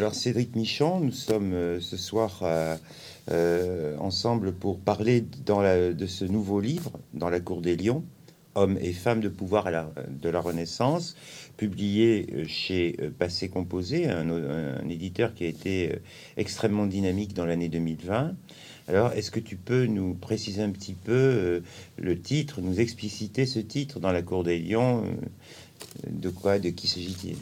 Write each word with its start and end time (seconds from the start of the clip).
Alors 0.00 0.14
Cédric 0.14 0.54
Michon, 0.54 1.00
nous 1.00 1.10
sommes 1.10 1.52
euh, 1.52 1.80
ce 1.80 1.96
soir 1.96 2.44
euh, 3.32 3.96
ensemble 3.98 4.52
pour 4.52 4.78
parler 4.78 5.22
de 5.22 6.06
ce 6.06 6.24
nouveau 6.24 6.60
livre, 6.60 6.92
Dans 7.14 7.28
la 7.28 7.40
cour 7.40 7.60
des 7.60 7.76
lions, 7.76 8.04
Hommes 8.54 8.78
et 8.80 8.92
femmes 8.92 9.20
de 9.20 9.28
pouvoir 9.28 9.64
de 10.08 10.28
la 10.28 10.40
Renaissance, 10.40 11.16
publié 11.56 12.28
euh, 12.32 12.44
chez 12.46 12.96
Passé 13.18 13.48
Composé, 13.48 14.08
un, 14.08 14.30
un 14.30 14.88
éditeur 14.88 15.34
qui 15.34 15.42
a 15.42 15.48
été 15.48 15.98
extrêmement 16.36 16.86
dynamique 16.86 17.34
dans 17.34 17.44
l'année 17.44 17.68
2020. 17.68 18.36
Alors, 18.86 19.12
est-ce 19.14 19.32
que 19.32 19.40
tu 19.40 19.56
peux 19.56 19.86
nous 19.86 20.14
préciser 20.14 20.62
un 20.62 20.70
petit 20.70 20.94
peu 20.94 21.60
le 21.96 22.20
titre, 22.20 22.60
nous 22.60 22.78
expliciter 22.78 23.46
ce 23.46 23.58
titre, 23.58 23.98
Dans 23.98 24.12
la 24.12 24.22
cour 24.22 24.44
des 24.44 24.60
lions 24.60 25.02
De 26.08 26.28
quoi, 26.28 26.60
de 26.60 26.68
qui 26.68 26.86
s'agit-il? 26.86 27.34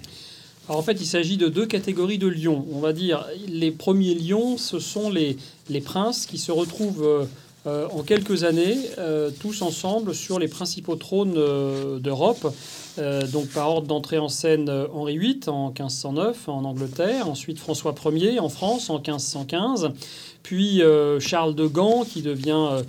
Alors 0.69 0.80
en 0.80 0.83
fait, 0.83 1.01
il 1.01 1.07
s'agit 1.07 1.37
de 1.37 1.48
deux 1.48 1.67
catégories 1.67 2.19
de 2.19 2.27
lions. 2.27 2.66
On 2.73 2.80
va 2.80 2.93
dire 2.93 3.27
les 3.48 3.71
premiers 3.71 4.15
lions, 4.15 4.57
ce 4.57 4.79
sont 4.79 5.11
les, 5.11 5.37
les 5.69 5.80
princes 5.80 6.27
qui 6.27 6.38
se 6.38 6.51
retrouvent 6.51 7.29
euh, 7.66 7.88
en 7.93 8.02
quelques 8.02 8.45
années, 8.45 8.77
euh, 8.98 9.30
tous 9.41 9.62
ensemble, 9.62 10.15
sur 10.15 10.38
les 10.38 10.47
principaux 10.47 10.95
trônes 10.97 11.34
euh, 11.37 11.98
d'Europe. 11.98 12.52
Donc 13.30 13.48
par 13.48 13.69
ordre 13.69 13.87
d'entrée 13.87 14.16
en 14.16 14.30
scène 14.30 14.70
Henri 14.70 15.19
VIII 15.19 15.41
en 15.48 15.66
1509 15.66 16.48
en 16.48 16.65
Angleterre, 16.65 17.29
ensuite 17.29 17.59
François 17.59 17.95
Ier 18.07 18.41
en 18.41 18.48
France 18.48 18.88
en 18.88 18.95
1515, 18.95 19.91
puis 20.43 20.80
Charles 21.21 21.55
de 21.55 21.66
Gand 21.66 22.07
qui 22.10 22.23
devient 22.23 22.83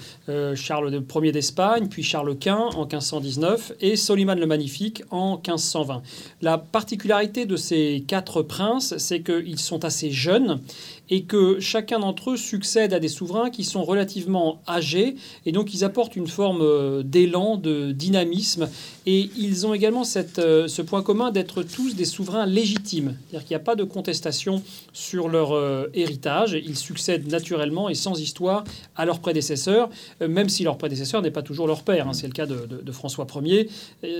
Charles 0.56 1.04
Ier 1.22 1.32
d'Espagne, 1.34 1.90
puis 1.90 2.04
Charles 2.04 2.38
Quint 2.38 2.70
en 2.78 2.84
1519 2.84 3.74
et 3.82 3.98
Soliman 3.98 4.40
le 4.40 4.46
Magnifique 4.46 5.04
en 5.12 5.36
1520. 5.36 6.02
La 6.42 6.58
particularité 6.58 7.46
de 7.46 7.58
ces 7.58 8.06
quatre 8.08 8.44
princes, 8.44 8.96
c'est 9.00 9.20
qu'ils 9.20 9.60
sont 9.60 9.84
assez 9.84 10.10
jeunes 10.10 10.62
et 11.10 11.24
que 11.24 11.60
chacun 11.60 12.00
d'entre 12.00 12.32
eux 12.32 12.38
succède 12.38 12.94
à 12.94 13.00
des 13.00 13.08
souverains 13.08 13.50
qui 13.50 13.64
sont 13.64 13.84
relativement 13.84 14.62
âgés 14.68 15.16
et 15.46 15.52
donc 15.52 15.74
ils 15.74 15.84
apportent 15.84 16.16
une 16.16 16.28
forme 16.28 16.62
euh, 16.62 17.04
d'élan, 17.04 17.58
de 17.58 17.92
dynamisme 17.92 18.70
et 19.08 19.30
ils 19.38 19.66
ont 19.66 19.74
également 19.74 20.04
euh, 20.38 20.68
ce 20.68 20.82
point 20.82 21.02
commun 21.02 21.32
d'être 21.32 21.64
tous 21.64 21.96
des 21.96 22.04
souverains 22.06 22.46
légitimes. 22.46 23.18
C'est-à-dire 23.30 23.48
qu'il 23.48 23.56
n'y 23.56 23.62
a 23.62 23.64
pas 23.64 23.76
de 23.76 23.86
contestation 23.86 24.62
sur 24.92 25.30
leur 25.30 25.54
euh, 25.56 25.90
héritage. 25.94 26.52
Ils 26.54 26.76
succèdent 26.76 27.32
naturellement 27.32 27.88
et 27.88 27.96
sans 27.96 28.20
histoire 28.20 28.66
à 28.98 29.06
leurs 29.06 29.20
prédécesseurs, 29.22 29.90
euh, 30.22 30.28
même 30.28 30.50
si 30.50 30.64
leur 30.66 30.78
prédécesseur 30.78 31.22
n'est 31.22 31.32
pas 31.32 31.42
toujours 31.42 31.68
leur 31.68 31.84
père. 31.84 32.10
hein. 32.10 32.14
C'est 32.14 32.28
le 32.28 32.34
cas 32.34 32.46
de, 32.46 32.66
de- 32.66 32.82
de 32.82 32.92
François 32.92 33.26
Ier 33.44 33.70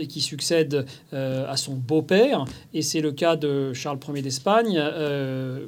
qui 0.08 0.22
succède 0.22 0.86
à 1.12 1.58
son 1.58 1.74
beau-père 1.74 2.46
et 2.74 2.82
c'est 2.82 3.02
le 3.02 3.12
cas 3.12 3.36
de 3.36 3.74
Charles 3.74 4.00
Ier 4.14 4.22
d'Espagne. 4.22 4.82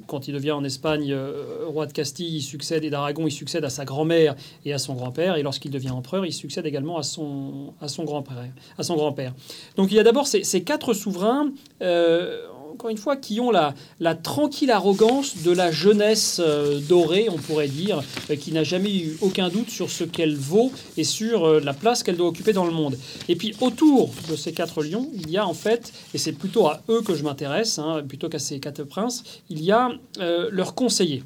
Quand 0.07 0.27
il 0.27 0.33
devient 0.33 0.51
en 0.51 0.63
Espagne 0.63 1.13
roi 1.67 1.85
de 1.87 1.91
Castille, 1.91 2.37
il 2.37 2.41
succède 2.41 2.83
et 2.85 2.89
d'Aragon, 2.89 3.27
il 3.27 3.31
succède 3.31 3.65
à 3.65 3.69
sa 3.69 3.83
grand-mère 3.85 4.35
et 4.65 4.73
à 4.73 4.77
son 4.77 4.93
grand-père. 4.93 5.35
Et 5.35 5.43
lorsqu'il 5.43 5.71
devient 5.71 5.89
empereur, 5.89 6.25
il 6.25 6.33
succède 6.33 6.65
également 6.65 6.97
à 6.97 7.03
son, 7.03 7.73
grand-père. 8.05 8.45
Donc 9.75 9.91
il 9.91 9.95
y 9.95 9.99
a 9.99 10.03
d'abord 10.03 10.27
ces, 10.27 10.63
quatre 10.63 10.93
souverains, 10.93 11.51
euh, 11.81 12.45
encore 12.71 12.89
une 12.89 12.97
fois, 12.97 13.17
qui 13.17 13.39
ont 13.39 13.51
la, 13.51 13.73
tranquille 14.15 14.71
arrogance 14.71 15.43
de 15.43 15.51
la 15.51 15.71
jeunesse 15.71 16.41
euh, 16.43 16.79
dorée, 16.79 17.27
on 17.29 17.37
pourrait 17.37 17.67
dire, 17.67 18.01
euh, 18.29 18.35
qui 18.35 18.51
n'a 18.51 18.63
jamais 18.63 18.95
eu 18.95 19.17
aucun 19.21 19.49
doute 19.49 19.69
sur 19.69 19.89
ce 19.89 20.03
qu'elle 20.03 20.35
vaut 20.35 20.71
et 20.97 21.03
sur 21.03 21.59
la 21.59 21.73
place 21.73 22.03
qu'elle 22.03 22.17
doit 22.17 22.27
occuper 22.27 22.53
dans 22.53 22.65
le 22.65 22.71
monde. 22.71 22.97
Et 23.27 23.35
puis 23.35 23.55
autour 23.61 24.11
de 24.29 24.35
ces 24.35 24.53
quatre 24.53 24.83
lions, 24.83 25.09
il 25.13 25.29
y 25.29 25.37
a 25.37 25.47
en 25.47 25.53
fait, 25.53 25.93
et 26.13 26.17
c'est 26.17 26.33
plutôt 26.33 26.67
à 26.67 26.81
eux 26.89 27.01
que 27.01 27.15
je 27.15 27.23
m'intéresse, 27.23 27.79
hein, 27.79 28.03
plutôt 28.07 28.29
qu'à 28.29 28.39
ces 28.39 28.59
quatre 28.59 28.83
princes, 28.83 29.23
il 29.49 29.63
y 29.63 29.71
a 29.71 29.89
leurs 30.51 30.75
conseillers. 30.75 31.23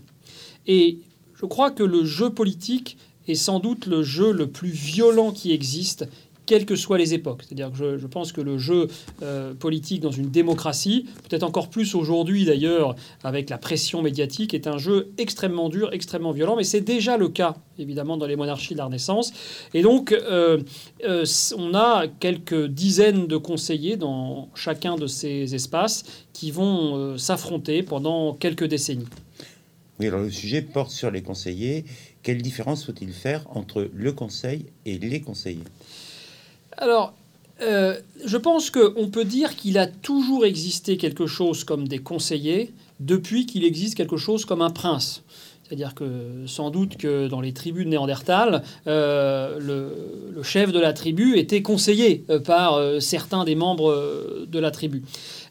Et 0.65 0.99
je 1.35 1.45
crois 1.45 1.71
que 1.71 1.83
le 1.83 2.05
jeu 2.05 2.29
politique 2.29 2.97
est 3.27 3.35
sans 3.35 3.59
doute 3.59 3.85
le 3.85 4.03
jeu 4.03 4.31
le 4.31 4.47
plus 4.47 4.69
violent 4.69 5.31
qui 5.31 5.51
existe, 5.51 6.07
quelles 6.45 6.65
que 6.65 6.75
soient 6.75 6.97
les 6.97 7.13
époques. 7.13 7.43
C'est-à-dire 7.43 7.71
que 7.71 7.97
je, 7.97 8.07
pense 8.07 8.31
que 8.31 8.41
le 8.41 8.57
jeu 8.57 8.87
euh, 9.21 9.53
politique 9.53 10.01
dans 10.01 10.11
une 10.11 10.29
démocratie, 10.29 11.05
peut-être 11.29 11.43
encore 11.43 11.69
plus 11.69 11.95
aujourd'hui 11.95 12.45
d'ailleurs 12.45 12.95
avec 13.23 13.49
la 13.49 13.57
pression 13.57 14.01
médiatique, 14.01 14.53
est 14.53 14.67
un 14.67 14.77
jeu 14.77 15.11
extrêmement 15.17 15.69
dur, 15.69 15.91
extrêmement 15.93 16.31
violent, 16.31 16.55
mais 16.55 16.63
c'est 16.63 16.81
déjà 16.81 17.17
le 17.17 17.29
cas 17.29 17.55
évidemment 17.79 18.17
dans 18.17 18.27
les 18.27 18.35
monarchies 18.35 18.73
de 18.73 18.79
la 18.79 18.85
Renaissance. 18.85 19.33
Et 19.73 19.81
donc 19.81 20.11
euh, 20.11 20.59
euh, 21.05 21.25
on 21.57 21.73
a 21.73 22.07
quelques 22.07 22.67
dizaines 22.67 23.27
de 23.27 23.37
conseillers 23.37 23.97
dans 23.97 24.49
chacun 24.55 24.95
de 24.95 25.07
ces 25.07 25.55
espaces 25.55 26.03
qui 26.33 26.51
vont 26.51 27.17
s'affronter 27.17 27.83
pendant 27.83 28.33
quelques 28.33 28.65
décennies. 28.65 29.07
Oui, 29.99 30.07
alors 30.07 30.21
le 30.21 30.31
sujet 30.31 30.61
porte 30.61 30.91
sur 30.91 31.11
les 31.11 31.21
conseillers. 31.21 31.85
Quelle 32.23 32.41
différence 32.41 32.85
faut-il 32.85 33.13
faire 33.13 33.45
entre 33.55 33.89
le 33.93 34.11
conseil 34.11 34.65
et 34.85 34.97
les 34.97 35.21
conseillers? 35.21 35.63
Alors, 36.77 37.13
euh, 37.61 37.95
je 38.25 38.37
pense 38.37 38.69
qu'on 38.69 39.09
peut 39.09 39.25
dire 39.25 39.55
qu'il 39.55 39.77
a 39.77 39.87
toujours 39.87 40.45
existé 40.45 40.97
quelque 40.97 41.27
chose 41.27 41.63
comme 41.63 41.87
des 41.87 41.99
conseillers 41.99 42.73
depuis 42.99 43.45
qu'il 43.45 43.63
existe 43.63 43.95
quelque 43.95 44.17
chose 44.17 44.45
comme 44.45 44.61
un 44.61 44.69
prince. 44.69 45.23
C'est-à-dire 45.63 45.95
que 45.95 46.43
sans 46.45 46.69
doute 46.71 46.97
que 46.97 47.27
dans 47.27 47.41
les 47.41 47.53
tribus 47.53 47.85
de 47.85 47.89
Néandertal, 47.89 48.63
euh, 48.85 49.59
le, 49.59 50.43
chef 50.43 50.71
de 50.71 50.79
la 50.79 50.93
tribu 50.93 51.37
était 51.37 51.61
conseillé 51.61 52.25
euh, 52.29 52.39
par 52.39 52.79
certains 53.01 53.45
des 53.45 53.55
membres 53.55 54.45
de 54.45 54.59
la 54.59 54.71
tribu. 54.71 55.03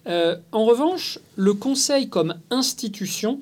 En 0.07 0.65
revanche, 0.65 1.19
le 1.37 1.55
conseil 1.55 2.09
comme 2.09 2.35
institution 2.51 3.41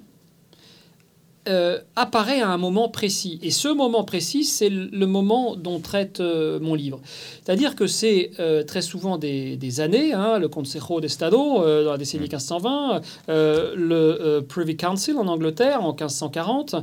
euh, 1.51 1.79
apparaît 1.97 2.41
à 2.41 2.49
un 2.49 2.57
moment 2.57 2.89
précis. 2.89 3.39
Et 3.43 3.51
ce 3.51 3.69
moment 3.69 4.05
précis, 4.05 4.45
c'est 4.45 4.71
le 4.71 5.07
moment 5.07 5.57
dont 5.57 5.81
traite 5.81 6.21
euh, 6.21 6.59
mon 6.61 6.75
livre. 6.75 7.01
C'est-à-dire 7.45 7.77
que 7.77 7.87
c'est 7.87 8.31
euh, 8.39 8.63
très 8.63 8.83
souvent 8.83 9.19
des, 9.19 9.57
des 9.57 9.81
années, 9.81 10.13
hein, 10.13 10.39
le 10.39 10.49
Consejo 10.49 11.01
d'Estado 11.01 11.59
dans 11.59 11.91
la 11.91 11.99
décennie 11.99 12.23
1520, 12.23 13.01
euh, 13.29 13.75
le 13.77 14.41
Privy 14.41 14.77
Council 14.77 15.17
en 15.17 15.27
Angleterre 15.27 15.85
en 15.85 15.93
1540. 15.93 16.77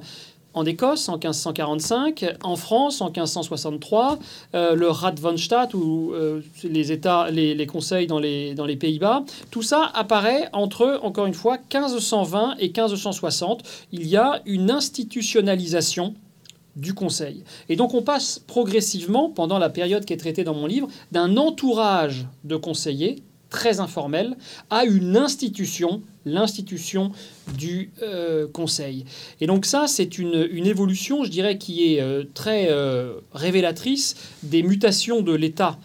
En 0.57 0.65
Écosse 0.65 1.07
en 1.07 1.19
1545, 1.19 2.25
en 2.41 2.55
France 2.55 3.01
en 3.01 3.11
1563, 3.11 4.17
euh, 4.55 4.73
le 4.73 4.89
Radvanstadt 4.89 5.75
ou 5.75 6.13
euh, 6.15 6.41
les 6.63 6.91
États, 6.91 7.29
les, 7.29 7.53
les 7.53 7.67
conseils 7.67 8.07
dans 8.07 8.17
les, 8.17 8.55
dans 8.55 8.65
les 8.65 8.75
Pays-Bas, 8.75 9.23
tout 9.51 9.61
ça 9.61 9.91
apparaît 9.93 10.49
entre, 10.53 10.99
encore 11.03 11.27
une 11.27 11.35
fois, 11.35 11.59
1520 11.71 12.55
et 12.57 12.69
1560. 12.69 13.61
Il 13.91 14.07
y 14.07 14.17
a 14.17 14.41
une 14.47 14.71
institutionnalisation 14.71 16.15
du 16.75 16.95
Conseil. 16.95 17.43
Et 17.69 17.75
donc 17.75 17.93
on 17.93 18.01
passe 18.01 18.39
progressivement, 18.39 19.29
pendant 19.29 19.59
la 19.59 19.69
période 19.69 20.05
qui 20.05 20.13
est 20.13 20.17
traitée 20.17 20.43
dans 20.43 20.55
mon 20.55 20.65
livre, 20.65 20.87
d'un 21.11 21.37
entourage 21.37 22.25
de 22.45 22.55
conseillers 22.55 23.17
très 23.49 23.79
informel 23.79 24.35
à 24.69 24.85
une 24.85 25.17
institution, 25.17 26.01
l'institution 26.25 27.11
du 27.57 27.91
euh, 28.01 28.47
Conseil. 28.47 29.05
Et 29.41 29.47
donc 29.47 29.65
ça, 29.65 29.85
c'est 29.87 30.17
une, 30.17 30.35
évolution, 30.65 31.23
je 31.23 31.29
dirais, 31.29 31.57
qui 31.57 31.93
est 31.93 32.01
euh, 32.01 32.23
très 32.33 32.67
euh, 32.69 33.19
révélatrice 33.33 34.15
des 34.43 34.63
mutations 34.63 35.21
de 35.21 35.33
l'État 35.33 35.77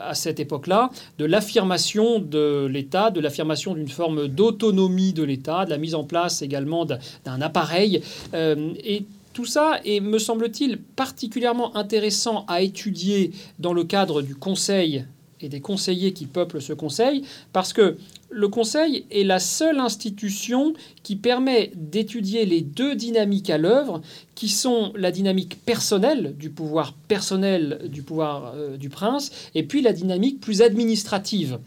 à 0.00 0.14
cette 0.14 0.38
époque-là, 0.38 0.90
de 1.18 1.24
l'affirmation 1.24 2.20
de 2.20 2.66
l'État, 2.66 3.10
de 3.10 3.20
l'affirmation 3.20 3.74
d'une 3.74 3.88
forme 3.88 4.28
d'autonomie 4.28 5.12
de 5.12 5.24
l'État, 5.24 5.64
de 5.64 5.70
la 5.70 5.76
mise 5.76 5.96
en 5.96 6.04
place 6.04 6.40
également 6.40 6.86
d'un 6.86 7.40
appareil. 7.42 8.00
Et 8.32 9.04
tout 9.36 9.44
ça 9.44 9.80
est, 9.84 10.00
me 10.00 10.18
semble-t-il, 10.18 10.78
particulièrement 10.78 11.76
intéressant 11.76 12.46
à 12.48 12.62
étudier 12.62 13.32
dans 13.58 13.74
le 13.74 13.84
cadre 13.84 14.22
du 14.22 14.34
Conseil 14.34 15.04
et 15.40 15.48
des 15.48 15.60
conseillers 15.60 16.12
qui 16.12 16.26
peuplent 16.26 16.60
ce 16.60 16.72
Conseil, 16.72 17.22
parce 17.52 17.72
que 17.72 17.96
le 18.30 18.48
Conseil 18.48 19.04
est 19.10 19.24
la 19.24 19.38
seule 19.38 19.78
institution 19.78 20.74
qui 21.02 21.16
permet 21.16 21.70
d'étudier 21.74 22.44
les 22.44 22.60
deux 22.60 22.94
dynamiques 22.94 23.50
à 23.50 23.58
l'œuvre, 23.58 24.02
qui 24.34 24.48
sont 24.48 24.92
la 24.96 25.10
dynamique 25.10 25.58
personnelle 25.64 26.34
du 26.36 26.50
pouvoir 26.50 26.92
personnel 27.08 27.80
du 27.88 28.02
pouvoir 28.02 28.52
euh, 28.54 28.76
du 28.76 28.88
prince, 28.88 29.30
et 29.54 29.62
puis 29.62 29.82
la 29.82 29.92
dynamique 29.92 30.40
plus 30.40 30.62
administrative 30.62 31.58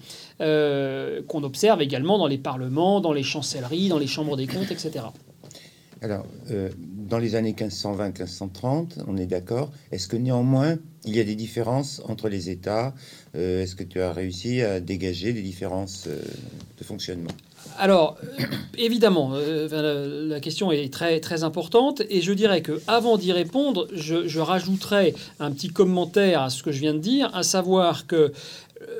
euh, 0.41 1.21
qu'on 1.27 1.43
observe 1.43 1.81
également 1.81 2.17
dans 2.17 2.27
les 2.27 2.37
parlements, 2.37 3.01
dans 3.01 3.13
les 3.13 3.23
chancelleries, 3.23 3.89
dans 3.89 3.99
les 3.99 4.07
chambres 4.07 4.35
des 4.35 4.47
comptes, 4.47 4.71
etc. 4.71 5.05
Alors, 6.01 6.25
euh, 6.51 6.69
dans 6.77 7.17
les 7.17 7.35
années 7.35 7.51
1520-1530, 7.51 9.03
on 9.07 9.17
est 9.17 9.25
d'accord. 9.25 9.69
Est-ce 9.91 10.07
que 10.07 10.15
néanmoins, 10.15 10.77
il 11.03 11.15
y 11.15 11.19
a 11.19 11.25
des 11.25 11.35
différences 11.35 12.01
entre 12.07 12.29
les 12.29 12.49
États 12.49 12.93
Euh, 13.35 13.61
Est-ce 13.61 13.75
que 13.75 13.83
tu 13.83 14.01
as 14.01 14.11
réussi 14.11 14.61
à 14.61 14.79
dégager 14.79 15.33
des 15.33 15.41
différences 15.41 16.05
euh, 16.07 16.19
de 16.77 16.83
fonctionnement? 16.83 17.29
Alors, 17.77 18.17
évidemment, 18.77 19.33
la, 19.35 20.39
question 20.39 20.71
est 20.71 20.91
très, 20.91 21.19
très 21.19 21.43
importante 21.43 22.01
et 22.09 22.21
je 22.21 22.33
dirais 22.33 22.61
que 22.61 22.81
avant 22.87 23.17
d'y 23.17 23.31
répondre, 23.31 23.87
je, 23.93 24.27
je 24.27 24.39
un 25.39 25.51
petit 25.51 25.69
commentaire 25.69 26.41
à 26.41 26.49
ce 26.49 26.63
que 26.63 26.71
je 26.71 26.79
viens 26.79 26.93
de 26.93 26.99
dire, 26.99 27.29
à 27.35 27.43
savoir 27.43 28.07
que 28.07 28.31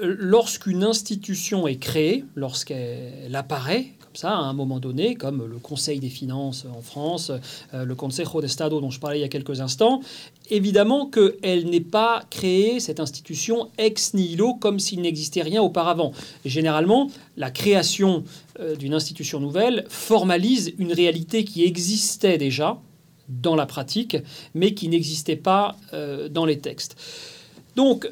lorsqu'une 0.01 0.83
institution 0.83 1.67
est 1.67 1.77
créée, 1.77 2.25
lorsqu'elle 2.35 3.33
apparaît 3.35 3.93
ça, 4.13 4.31
à 4.31 4.41
un 4.41 4.53
moment 4.53 4.79
donné, 4.79 5.15
comme 5.15 5.45
le 5.45 5.57
Conseil 5.57 5.99
des 5.99 6.09
finances 6.09 6.65
en 6.75 6.81
France, 6.81 7.31
euh, 7.73 7.85
le 7.85 7.95
Consejo 7.95 8.41
de 8.41 8.45
Estado 8.45 8.81
dont 8.81 8.89
je 8.89 8.99
parlais 8.99 9.19
il 9.19 9.21
y 9.21 9.25
a 9.25 9.29
quelques 9.29 9.61
instants, 9.61 10.01
évidemment 10.49 11.07
qu'elle 11.07 11.69
n'est 11.69 11.79
pas 11.79 12.23
créée, 12.29 12.79
cette 12.79 12.99
institution, 12.99 13.69
ex 13.77 14.13
nihilo, 14.13 14.55
comme 14.55 14.79
s'il 14.79 15.01
n'existait 15.01 15.41
rien 15.41 15.61
auparavant. 15.61 16.11
généralement, 16.45 17.09
la 17.37 17.51
création 17.51 18.23
euh, 18.59 18.75
d'une 18.75 18.93
institution 18.93 19.39
nouvelle 19.39 19.85
formalise 19.89 20.73
une 20.77 20.93
réalité 20.93 21.43
qui 21.43 21.63
existait 21.63 22.37
déjà 22.37 22.79
dans 23.27 23.55
la 23.55 23.67
pratique, 23.67 24.17
mais 24.55 24.73
qui 24.73 24.89
n'existait 24.89 25.35
pas 25.35 25.75
euh, 25.93 26.29
dans 26.29 26.45
les 26.45 26.57
textes. 26.57 26.95
Donc, 27.75 28.09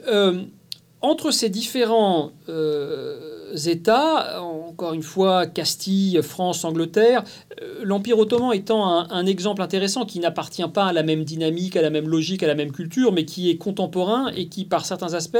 entre 1.02 1.32
ces 1.32 1.50
différents 1.50 2.32
euh, 2.50 3.56
États, 3.66 4.42
encore 4.42 4.94
une 4.94 5.04
fois 5.04 5.46
Castille, 5.46 6.20
France, 6.24 6.66
Angleterre, 6.66 7.24
euh, 7.62 7.82
l'Empire 7.84 8.18
ottoman 8.18 8.52
étant 8.54 8.88
un, 8.88 9.26
exemple 9.26 9.62
intéressant 9.62 10.06
qui 10.06 10.20
n'appartient 10.20 10.68
pas 10.68 10.88
à 10.88 10.94
la 10.94 11.04
même 11.04 11.24
dynamique, 11.24 11.76
à 11.76 11.82
la 11.82 11.90
même 11.90 12.10
logique, 12.10 12.42
à 12.42 12.48
la 12.48 12.56
même 12.56 12.72
culture, 12.72 13.12
mais 13.12 13.26
qui 13.26 13.50
est 13.50 13.58
contemporain 13.58 14.32
et 14.36 14.48
qui, 14.48 14.66
par 14.66 14.86
certains 14.86 15.14
aspects, 15.14 15.38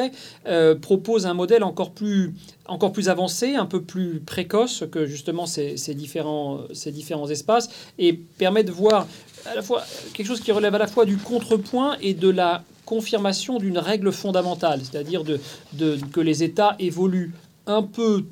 euh, 0.48 0.76
propose 0.76 1.26
un 1.26 1.34
modèle 1.34 1.64
encore 1.64 1.92
plus, 1.92 2.34
avancé, 3.08 3.56
un 3.56 3.66
peu 3.66 3.82
plus 3.82 4.20
précoce 4.20 4.84
que 4.92 5.06
justement 5.06 5.46
ces, 5.46 5.76
différents, 5.96 6.60
ces 6.74 6.92
différents 6.92 7.30
espaces, 7.30 7.70
et 7.98 8.14
permet 8.14 8.64
de 8.64 8.72
voir 8.72 9.08
à 9.46 9.56
la 9.56 9.62
fois 9.62 9.84
quelque 10.14 10.28
chose 10.28 10.42
qui 10.42 10.52
relève 10.52 10.76
à 10.76 10.80
la 10.80 10.88
fois 10.88 11.06
du 11.06 11.18
contrepoint 11.18 11.98
et 12.02 12.14
de 12.14 12.30
la 12.30 12.64
confirmation 12.88 13.60
d'une 13.60 13.78
règle 13.78 14.14
fondamentale, 14.14 14.80
c'est-à-dire 14.82 15.24
de, 15.24 15.40
que 16.14 16.22
les 16.22 16.42
États 16.42 16.76
évoluent 16.80 17.34
un 17.68 17.84
peu 17.84 18.24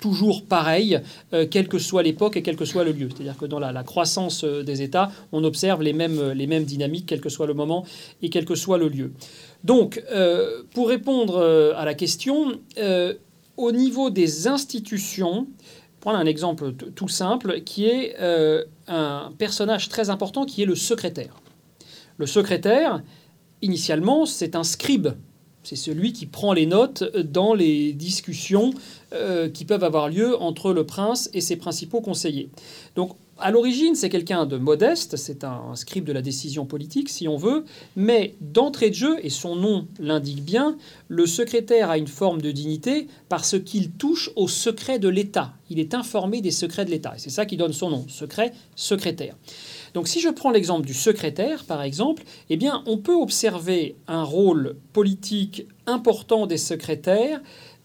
toujours 0.00 0.44
pareil, 0.44 1.00
euh, 1.32 1.46
quelle 1.48 1.68
que 1.68 1.78
soit 1.78 2.02
l'époque 2.02 2.36
et 2.36 2.42
quel 2.42 2.56
que 2.56 2.64
soit 2.64 2.82
le 2.82 2.90
lieu. 2.90 3.08
C'est-à-dire 3.08 3.38
que 3.38 3.46
dans 3.46 3.60
la, 3.60 3.84
croissance 3.84 4.42
euh, 4.42 4.64
des 4.64 4.82
États, 4.82 5.12
on 5.30 5.44
observe 5.44 5.80
les 5.80 5.92
mêmes, 5.92 6.18
euh, 6.18 6.34
les 6.34 6.48
mêmes 6.48 6.64
dynamiques, 6.64 7.06
quel 7.06 7.20
que 7.20 7.28
soit 7.28 7.46
le 7.46 7.54
moment 7.54 7.86
et 8.20 8.30
quel 8.30 8.44
que 8.44 8.56
soit 8.56 8.78
le 8.78 8.88
lieu. 8.88 9.12
Donc, 9.62 10.02
pour 10.74 10.88
répondre 10.88 11.38
à 11.76 11.84
la 11.84 11.94
question, 11.94 12.58
au 13.56 13.70
niveau 13.70 14.10
des 14.10 14.48
institutions, 14.48 15.46
prendre 16.00 16.18
un 16.18 16.26
exemple 16.26 16.72
tout 16.72 17.06
simple, 17.06 17.60
qui 17.60 17.86
est 17.86 18.16
un 18.88 19.32
personnage 19.38 19.88
très 19.88 20.10
important 20.10 20.44
qui 20.46 20.62
est 20.62 20.66
le 20.66 20.74
secrétaire. 20.74 21.36
Le 22.18 22.26
secrétaire, 22.26 23.02
initialement, 23.62 24.26
c'est 24.26 24.56
un 24.56 24.64
scribe. 24.64 25.08
C'est 25.62 25.76
celui 25.76 26.12
qui 26.12 26.26
prend 26.26 26.52
les 26.52 26.66
notes 26.66 27.04
dans 27.16 27.54
les 27.54 27.92
discussions 27.92 28.74
euh, 29.12 29.48
qui 29.48 29.64
peuvent 29.64 29.84
avoir 29.84 30.08
lieu 30.08 30.36
entre 30.40 30.72
le 30.72 30.84
prince 30.84 31.30
et 31.34 31.40
ses 31.40 31.56
principaux 31.56 32.00
conseillers. 32.00 32.50
Donc, 32.96 33.14
à 33.38 33.50
l'origine, 33.50 33.94
c'est 33.94 34.08
quelqu'un 34.08 34.46
de 34.46 34.56
modeste, 34.56 35.16
c'est 35.16 35.42
un, 35.44 35.74
scribe 35.74 36.04
de 36.04 36.12
la 36.12 36.22
décision 36.22 36.64
politique, 36.64 37.08
si 37.08 37.26
on 37.26 37.36
veut, 37.36 37.64
mais 37.96 38.34
d'entrée 38.40 38.90
de 38.90 38.94
jeu, 38.94 39.16
et 39.22 39.30
son 39.30 39.56
nom 39.56 39.86
l'indique 39.98 40.44
bien, 40.44 40.76
le 41.08 41.26
secrétaire 41.26 41.90
a 41.90 41.98
une 41.98 42.06
forme 42.06 42.40
de 42.40 42.52
dignité 42.52 43.08
parce 43.28 43.58
qu'il 43.58 43.90
touche 43.90 44.30
au 44.36 44.48
secret 44.48 44.98
de 44.98 45.08
l'État. 45.08 45.54
Il 45.70 45.80
est 45.80 45.94
informé 45.94 46.40
des 46.40 46.50
secrets 46.50 46.84
de 46.84 46.90
l'État. 46.90 47.14
Et 47.16 47.18
c'est 47.18 47.30
ça 47.30 47.46
qui 47.46 47.56
donne 47.56 47.72
son 47.72 47.90
nom, 47.90 48.04
secret, 48.08 48.52
secrétaire. 48.76 49.36
Donc 49.94 50.08
si 50.08 50.20
je 50.20 50.28
prends 50.28 50.50
l'exemple 50.50 50.86
du 50.86 50.94
secrétaire, 50.94 51.64
par 51.64 51.82
exemple, 51.82 52.22
eh 52.48 52.58
on 52.86 52.98
peut 52.98 53.14
observer 53.14 53.96
un 54.08 54.22
rôle 54.22 54.76
politique 54.92 55.66
important 55.86 56.46
des 56.46 56.56
secrétaires 56.56 57.40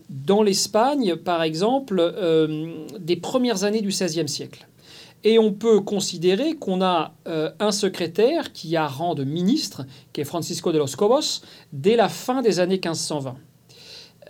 dans 0.10 0.42
l'Espagne, 0.42 1.16
par 1.18 1.44
exemple, 1.44 2.00
euh, 2.00 2.86
des 3.00 3.18
premières 3.18 3.66
années 3.66 3.82
du 3.82 3.90
XVIe 3.90 4.30
siècle. 4.30 4.68
Et 5.24 5.40
on 5.40 5.52
peut 5.52 5.82
considérer 5.82 6.56
qu'on 6.56 6.82
a 6.82 7.14
euh, 7.28 7.52
un 7.60 7.72
secrétaire 7.72 8.54
qui 8.54 8.76
a 8.78 8.88
rang 8.88 9.16
de 9.16 9.24
ministre, 9.24 9.86
qui 10.14 10.22
est 10.22 10.26
Francisco 10.26 10.72
de 10.72 10.78
los 10.78 10.96
Cobos, 10.96 11.42
dès 11.74 11.96
la 11.96 12.08
fin 12.08 12.42
des 12.42 12.60
années 12.60 12.76
1520. 12.76 13.36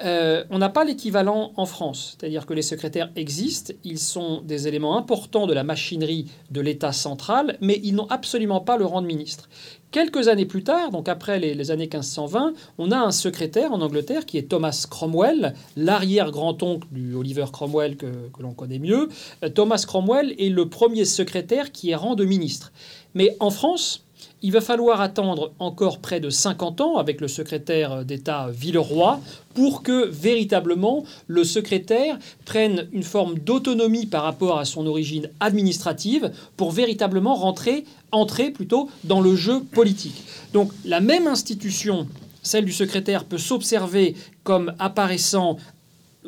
Euh, 0.02 0.44
on 0.50 0.60
n'a 0.60 0.70
pas 0.70 0.84
l'équivalent 0.84 1.54
en 1.56 1.66
France, 1.66 2.18
c'est-à-dire 2.18 2.46
que 2.46 2.54
les 2.54 2.62
secrétaires 2.62 3.10
existent, 3.16 3.74
ils 3.84 4.00
sont 4.00 4.42
des 4.42 4.68
éléments 4.68 4.98
importants 4.98 5.48
de 5.48 5.54
la 5.54 5.64
machinerie 5.64 6.30
de 6.52 6.62
l'État 6.62 6.92
central, 6.92 7.58
mais 7.62 7.80
ils 7.84 7.96
n'ont 7.96 8.08
absolument 8.08 8.62
pas 8.62 8.78
le 8.78 8.86
rang 8.86 9.02
de 9.02 9.08
ministre. 9.08 9.50
Quelques 9.92 10.28
années 10.28 10.46
plus 10.46 10.64
tard, 10.64 10.92
donc 10.92 11.08
après 11.08 11.40
les, 11.40 11.72
années 11.72 11.86
1520, 11.86 12.54
on 12.78 12.92
a 12.92 12.98
un 12.98 13.12
secrétaire 13.12 13.72
en 13.72 13.82
Angleterre 13.82 14.26
qui 14.26 14.38
est 14.38 14.50
Thomas 14.50 14.86
Cromwell, 14.90 15.54
l'arrière-grand-oncle 15.78 16.88
du 16.92 17.16
Oliver 17.16 17.46
Cromwell 17.52 17.96
que, 17.96 18.08
l'on 18.40 18.54
connaît 18.54 18.80
mieux. 18.80 19.08
Euh, 19.44 19.50
Thomas 19.50 19.84
Cromwell 19.88 20.36
est 20.38 20.50
le 20.50 20.68
premier 20.68 21.06
secrétaire 21.06 21.72
qui 21.72 21.92
est 21.92 21.96
rang 21.96 22.16
de 22.16 22.26
ministre. 22.26 22.74
Mais 23.14 23.38
en 23.40 23.50
France, 23.50 24.04
il 24.42 24.52
va 24.52 24.62
falloir 24.62 25.02
attendre 25.02 25.52
encore 25.60 26.00
près 26.00 26.20
de 26.20 26.30
50 26.30 26.82
ans 26.82 26.98
avec 26.98 27.22
le 27.22 27.28
secrétaire 27.28 28.06
d'État 28.06 28.50
Villeroy 28.52 29.20
pour 29.56 29.82
que 29.82 30.08
véritablement 30.08 31.04
le 31.26 31.44
secrétaire 31.44 32.20
prenne 32.46 32.88
une 32.92 33.04
forme 33.04 33.40
d'autonomie 33.40 34.06
par 34.06 34.24
rapport 34.24 34.60
à 34.60 34.66
son 34.66 34.86
origine 34.86 35.30
administrative 35.40 36.32
pour 36.56 36.72
véritablement 36.72 37.34
rentrer, 37.34 37.86
entrer 38.12 38.52
plutôt 38.52 38.90
dans 39.04 39.22
le 39.22 39.36
jeu 39.36 39.62
politique. 39.64 40.24
Donc 40.54 40.72
la 40.86 41.02
même 41.02 41.26
institution, 41.26 42.08
celle 42.44 42.66
du 42.66 42.74
secrétaire, 42.74 43.26
peut 43.26 43.40
s'observer 43.40 44.16
comme 44.44 44.74
apparaissant 44.78 45.58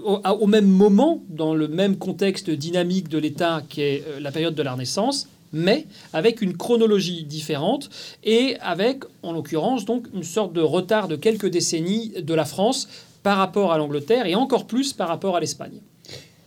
au, 0.03 0.47
même 0.47 0.67
moment, 0.67 1.21
dans 1.29 1.53
le 1.53 1.67
même 1.67 1.97
contexte 1.97 2.49
dynamique 2.49 3.09
de 3.09 3.17
l'État 3.17 3.63
qui 3.67 3.81
est 3.81 4.03
euh, 4.07 4.19
la 4.19 4.31
période 4.31 4.55
de 4.55 4.63
la 4.63 4.71
Renaissance, 4.71 5.27
mais 5.51 5.85
avec 6.13 6.41
une 6.41 6.55
chronologie 6.57 7.23
différente 7.23 7.89
et 8.23 8.57
avec, 8.61 9.03
en 9.23 9.33
l'occurrence, 9.33 9.85
donc 9.85 10.07
une 10.13 10.23
sorte 10.23 10.53
de 10.53 10.61
retard 10.61 11.07
de 11.07 11.15
quelques 11.15 11.49
décennies 11.49 12.13
de 12.21 12.33
la 12.33 12.45
France 12.45 12.87
par 13.23 13.37
rapport 13.37 13.71
à 13.73 13.77
l'Angleterre 13.77 14.25
et 14.25 14.35
encore 14.35 14.67
plus 14.67 14.93
par 14.93 15.07
rapport 15.07 15.35
à 15.35 15.39
l'Espagne. 15.39 15.79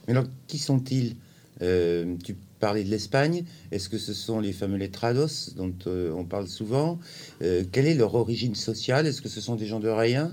Mais 0.06 0.12
alors, 0.12 0.24
qui 0.46 0.58
sont-ils? 0.58 1.16
Euh, 1.60 2.16
Tu 2.24 2.36
parlais 2.58 2.84
de 2.84 2.90
l'Espagne. 2.90 3.44
Est-ce 3.70 3.88
que 3.88 3.98
ce 3.98 4.14
sont 4.14 4.40
les 4.40 4.52
fameux 4.52 4.78
letrados 4.78 5.54
dont 5.56 5.74
euh, 5.86 6.12
on 6.12 6.24
parle 6.24 6.48
souvent? 6.48 6.98
Euh, 7.42 7.64
Quelle 7.70 7.86
est 7.86 7.94
leur 7.94 8.14
origine 8.14 8.54
sociale? 8.54 9.06
Est-ce 9.06 9.20
que 9.20 9.28
ce 9.28 9.40
sont 9.40 9.56
des 9.56 9.66
gens 9.66 9.80
de 9.80 9.88
rien? 9.88 10.32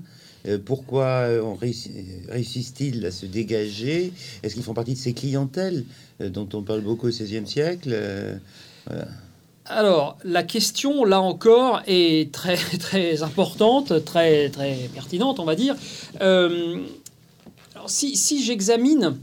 Pourquoi 0.57 1.27
réussissent-ils 1.59 3.05
à 3.05 3.11
se 3.11 3.25
dégager? 3.25 4.13
Est-ce 4.43 4.53
qu'ils 4.53 4.63
font 4.63 4.73
partie 4.73 4.93
de 4.93 4.97
ces 4.97 5.13
clientèles 5.13 5.85
dont 6.19 6.47
on 6.53 6.61
parle 6.61 6.81
beaucoup 6.81 7.07
au 7.07 7.11
XVIe 7.11 7.47
siècle 7.47 7.95
alors, 9.71 10.17
la 10.23 10.41
question, 10.41 11.05
là 11.05 11.21
encore, 11.21 11.83
est 11.85 12.31
très, 12.31 12.55
très 12.79 13.21
importante, 13.21 14.03
très, 14.03 14.49
très 14.49 14.89
pertinente, 14.93 15.39
on 15.39 15.45
va 15.45 15.55
dire. 15.55 15.75
Euh, 16.21 16.79
si 17.85 18.43
j'examine 18.43 19.15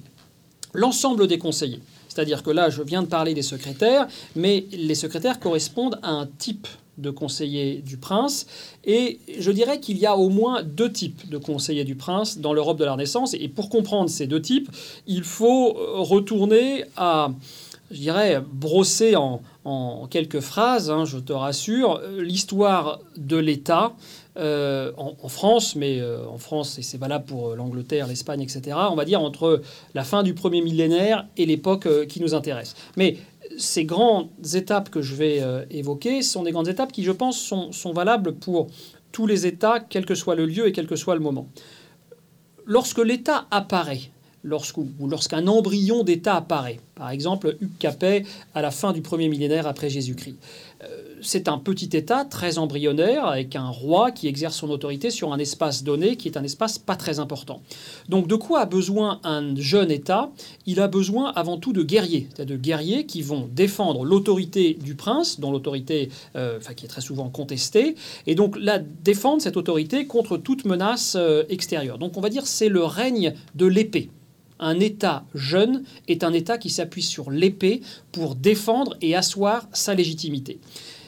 l'ensemble 0.73 1.27
des 1.27 1.39
conseillers, 1.39 1.81
c'est-à-dire 2.09 2.43
que 2.43 2.51
là, 2.51 2.71
je 2.71 2.83
viens 2.83 3.03
de 3.03 3.09
parler 3.09 3.35
des 3.35 3.43
secrétaires, 3.43 4.07
mais 4.37 4.67
les 4.73 4.95
secrétaires 4.95 5.41
correspondent 5.41 5.99
à 6.03 6.11
un 6.11 6.27
type 6.27 6.67
de 6.99 7.11
conseillers 7.11 7.83
du 7.83 7.97
prince. 7.97 8.47
Et 8.85 9.19
je 9.39 9.51
dirais 9.51 9.81
qu'il 9.81 9.99
y 9.99 10.07
a 10.07 10.17
au 10.17 10.29
moins 10.29 10.63
deux 10.63 10.91
types 10.91 11.29
de 11.29 11.39
conseillers 11.39 11.85
du 11.85 11.95
prince 11.95 12.39
dans 12.39 12.53
l'Europe 12.53 12.79
de 12.79 12.85
la 12.85 12.93
Renaissance. 12.93 13.35
Et 13.35 13.49
pour 13.49 13.69
comprendre 13.69 14.11
ces 14.11 14.27
deux 14.27 14.43
types, 14.43 14.71
il 15.07 15.23
faut 15.23 15.73
retourner 15.73 16.85
à 16.97 17.31
je 17.91 18.01
dirais, 18.01 18.43
brosser 18.53 19.15
en, 19.17 19.41
quelques 20.11 20.41
phrases, 20.41 20.91
hein, 20.91 21.05
je 21.05 21.19
te 21.19 21.33
rassure, 21.33 22.01
l'histoire 22.19 23.01
de 23.17 23.37
l'État 23.37 23.95
euh, 24.37 24.93
en, 24.97 25.29
France, 25.29 25.75
mais 25.75 25.99
euh, 25.99 26.25
en 26.29 26.39
France, 26.39 26.79
et 26.79 26.83
c'est 26.83 26.99
valable 26.99 27.25
pour 27.25 27.57
l'Angleterre, 27.57 28.07
l'Espagne, 28.07 28.43
etc., 28.43 28.77
on 28.91 28.95
va 28.95 29.05
dire 29.05 29.21
entre 29.21 29.63
la 29.95 30.05
fin 30.05 30.23
du 30.23 30.35
premier 30.35 30.63
millénaire 30.63 31.27
et 31.37 31.47
l'époque 31.47 31.87
euh, 31.87 32.07
qui 32.07 32.21
nous 32.21 32.35
intéresse. 32.35 32.77
Mais 32.97 33.17
ces 33.59 33.85
grandes 33.85 34.29
étapes 34.55 34.91
que 34.91 35.03
je 35.03 35.15
vais 35.15 35.43
évoquer 35.71 36.23
sont 36.23 36.43
des 36.43 36.53
grandes 36.53 36.69
étapes 36.69 36.93
qui, 36.93 37.05
je 37.05 37.13
pense, 37.13 37.39
sont, 37.39 37.93
valables 37.93 38.35
pour 38.35 38.69
tous 39.13 39.27
les 39.27 39.47
États, 39.47 39.81
quel 39.81 40.05
que 40.05 40.15
soit 40.15 40.35
le 40.35 40.47
lieu 40.47 40.67
et 40.67 40.73
quel 40.73 40.87
que 40.87 40.97
soit 40.97 41.15
le 41.15 41.21
moment. 41.21 41.49
Lorsque 42.67 42.99
l'État 42.99 43.47
apparaît, 43.51 44.11
lorsqu'un 44.45 45.47
embryon 45.47 46.05
d'État 46.05 46.37
apparaît. 46.37 46.81
Par 46.95 47.11
exemple, 47.11 47.57
Hugues 47.61 47.79
Capet 47.79 48.25
à 48.55 48.63
la 48.63 48.71
fin 48.71 48.93
du 48.93 49.03
premier 49.03 49.29
millénaire 49.29 49.67
après 49.67 49.91
Jésus-Christ. 49.91 50.37
Euh, 50.87 51.03
c'est 51.23 51.49
un 51.49 51.59
petit 51.59 51.97
État 51.97 52.25
très 52.25 52.59
embryonnaire 52.59 53.27
avec 53.27 53.57
un 53.57 53.69
roi 53.69 54.11
qui 54.11 54.29
exerce 54.29 54.57
son 54.57 54.71
autorité 54.71 55.11
sur 55.11 55.33
un 55.33 55.39
espace 55.39 55.83
donné 55.83 56.17
qui 56.17 56.29
est 56.29 56.37
un 56.37 56.45
espace 56.45 56.79
pas 56.79 56.97
très 56.97 57.19
important. 57.19 57.63
Donc 58.09 58.29
de 58.29 58.35
quoi 58.37 58.61
a 58.61 58.67
besoin 58.67 59.21
un 59.25 59.57
jeune 59.57 59.91
État? 59.91 60.31
Il 60.67 60.81
a 60.81 60.89
besoin 60.89 61.33
avant 61.35 61.57
tout 61.57 61.73
de 61.73 61.83
guerriers, 61.83 62.29
c'est-à-dire 62.35 62.57
de 62.57 62.61
guerriers 62.61 63.07
qui 63.07 63.23
vont 63.23 63.49
défendre 63.51 64.05
l'autorité 64.05 64.75
du 64.75 64.95
prince, 64.95 65.41
dont 65.41 65.51
l'autorité 65.51 66.11
euh, 66.37 66.61
est 66.61 66.89
très 66.89 67.01
souvent 67.01 67.29
contestée, 67.29 67.97
et 68.27 68.35
donc 68.35 68.57
la 68.61 68.79
défendre 68.79 69.43
cette 69.43 69.57
autorité 69.57 70.07
contre 70.07 70.37
toute 70.37 70.65
menace 70.65 71.17
euh, 71.17 71.45
extérieure. 71.49 71.99
Donc 71.99 72.17
on 72.17 72.21
va 72.21 72.29
dire 72.29 72.47
c'est 72.47 72.69
le 72.69 72.85
règne 72.85 73.35
de 73.55 73.67
l'épée 73.67 74.11
Un 74.59 74.81
État 74.81 75.25
jeune 75.35 75.85
est 76.09 76.25
un 76.25 76.33
État 76.33 76.59
qui 76.59 76.71
s'appuie 76.71 77.03
sur 77.03 77.31
l'épée 77.31 77.83
pour 78.13 78.35
défendre 78.35 78.97
et 79.03 79.15
asseoir 79.15 79.69
sa 79.73 79.95
légitimité. 79.95 80.59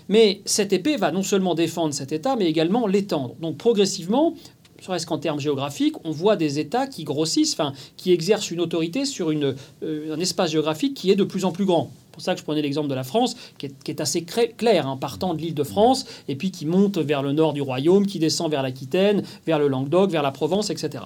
Mais 0.08 0.40
cette 0.44 0.72
épée 0.72 0.96
va 0.96 1.12
non 1.12 1.22
seulement 1.22 1.54
défendre 1.54 1.94
cet 1.94 2.12
État, 2.12 2.36
mais 2.36 2.46
également 2.46 2.86
l'étendre. 2.86 3.34
Donc 3.40 3.58
progressivement, 3.58 4.34
serait-ce 4.80 5.06
qu'en 5.06 5.18
termes 5.18 5.40
géographiques, 5.40 5.96
on 6.04 6.10
voit 6.10 6.36
des 6.36 6.58
États 6.58 6.86
qui 6.86 7.04
grossissent, 7.04 7.52
enfin, 7.52 7.72
qui 7.96 8.12
exercent 8.12 8.50
une 8.50 8.60
autorité 8.60 9.04
sur 9.04 9.30
euh, 9.30 9.54
un 9.82 10.20
espace 10.20 10.52
géographique 10.52 10.94
qui 10.94 11.10
est 11.10 11.16
de 11.16 11.24
plus 11.24 11.44
en 11.44 11.52
plus 11.52 11.64
grand. 11.64 11.90
C'est 11.92 12.12
pour 12.12 12.22
ça 12.22 12.34
que 12.34 12.40
je 12.40 12.44
prenais 12.44 12.62
l'exemple 12.62 12.88
de 12.88 12.94
la 12.94 13.04
France, 13.04 13.36
qui 13.58 13.66
est, 13.66 14.00
assez 14.00 14.24
clair, 14.24 14.88
hein, 14.88 14.96
partant 14.96 15.34
de 15.34 15.40
l'île 15.40 15.54
de 15.54 15.62
France, 15.62 16.04
et 16.26 16.34
puis 16.34 16.50
qui 16.50 16.66
monte 16.66 16.98
vers 16.98 17.22
le 17.22 17.32
nord 17.32 17.52
du 17.52 17.62
royaume, 17.62 18.06
qui 18.06 18.18
descend 18.18 18.50
vers 18.50 18.62
l'Aquitaine, 18.62 19.22
vers 19.46 19.60
le 19.60 19.68
Languedoc, 19.68 20.10
vers 20.10 20.22
la 20.22 20.32
Provence, 20.32 20.70
etc. 20.70 21.04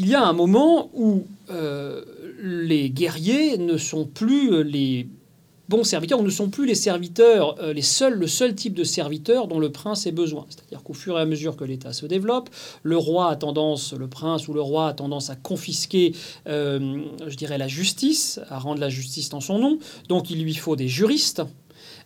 Il 0.00 0.06
y 0.06 0.14
a 0.14 0.24
un 0.24 0.32
moment 0.32 0.90
où 0.94 1.26
euh, 1.50 2.04
les 2.40 2.88
guerriers 2.88 3.58
ne 3.58 3.76
sont 3.76 4.04
plus 4.04 4.62
les 4.62 5.08
bons 5.68 5.82
serviteurs 5.82 6.22
ne 6.22 6.30
sont 6.30 6.50
plus 6.50 6.66
les 6.66 6.76
serviteurs, 6.76 7.56
euh, 7.60 7.72
les 7.72 7.82
seuls, 7.82 8.14
le 8.14 8.28
seul 8.28 8.54
type 8.54 8.74
de 8.74 8.84
serviteur 8.84 9.48
dont 9.48 9.58
le 9.58 9.72
prince 9.72 10.06
ait 10.06 10.12
besoin. 10.12 10.46
C'est-à-dire 10.48 10.84
qu'au 10.84 10.94
fur 10.94 11.18
et 11.18 11.20
à 11.20 11.26
mesure 11.26 11.56
que 11.56 11.64
l'État 11.64 11.92
se 11.92 12.06
développe, 12.06 12.48
le 12.84 12.96
roi 12.96 13.28
a 13.28 13.34
tendance, 13.34 13.92
le 13.92 14.06
prince 14.06 14.46
ou 14.46 14.52
le 14.54 14.60
roi 14.60 14.86
a 14.86 14.92
tendance 14.94 15.30
à 15.30 15.36
confisquer, 15.36 16.14
euh, 16.46 17.02
je 17.26 17.34
dirais, 17.34 17.58
la 17.58 17.68
justice, 17.68 18.40
à 18.50 18.60
rendre 18.60 18.80
la 18.80 18.88
justice 18.88 19.30
dans 19.30 19.40
son 19.40 19.58
nom. 19.58 19.80
Donc 20.08 20.30
il 20.30 20.42
lui 20.42 20.54
faut 20.54 20.76
des 20.76 20.88
juristes 20.88 21.42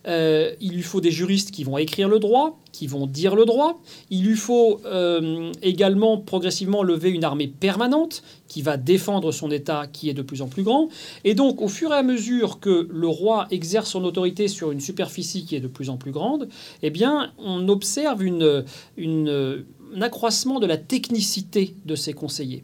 euh, 0.07 0.53
il 0.59 0.73
lui 0.73 0.81
faut 0.81 1.01
des 1.01 1.11
juristes 1.11 1.51
qui 1.51 1.63
vont 1.63 1.77
écrire 1.77 2.09
le 2.09 2.19
droit, 2.19 2.59
qui 2.71 2.87
vont 2.87 3.07
dire 3.07 3.35
le 3.35 3.45
droit. 3.45 3.79
Il 4.09 4.25
lui 4.25 4.35
faut 4.35 4.81
euh, 4.85 5.51
également 5.61 6.17
progressivement 6.17 6.83
lever 6.83 7.09
une 7.09 7.23
armée 7.23 7.47
permanente 7.47 8.23
qui 8.47 8.61
va 8.61 8.77
défendre 8.77 9.31
son 9.31 9.49
État 9.51 9.87
qui 9.87 10.09
est 10.09 10.13
de 10.13 10.21
plus 10.21 10.41
en 10.41 10.47
plus 10.47 10.63
grand. 10.63 10.89
Et 11.23 11.35
donc, 11.35 11.61
au 11.61 11.67
fur 11.67 11.91
et 11.91 11.95
à 11.95 12.03
mesure 12.03 12.59
que 12.59 12.87
le 12.91 13.07
roi 13.07 13.47
exerce 13.51 13.89
son 13.89 14.03
autorité 14.03 14.47
sur 14.47 14.71
une 14.71 14.81
superficie 14.81 15.45
qui 15.45 15.55
est 15.55 15.61
de 15.61 15.67
plus 15.67 15.89
en 15.89 15.97
plus 15.97 16.11
grande, 16.11 16.49
eh 16.81 16.89
bien, 16.89 17.31
on 17.37 17.67
observe 17.69 18.21
un 18.23 20.01
accroissement 20.01 20.59
de 20.59 20.65
la 20.65 20.77
technicité 20.77 21.75
de 21.85 21.95
ses 21.95 22.13
conseillers 22.13 22.63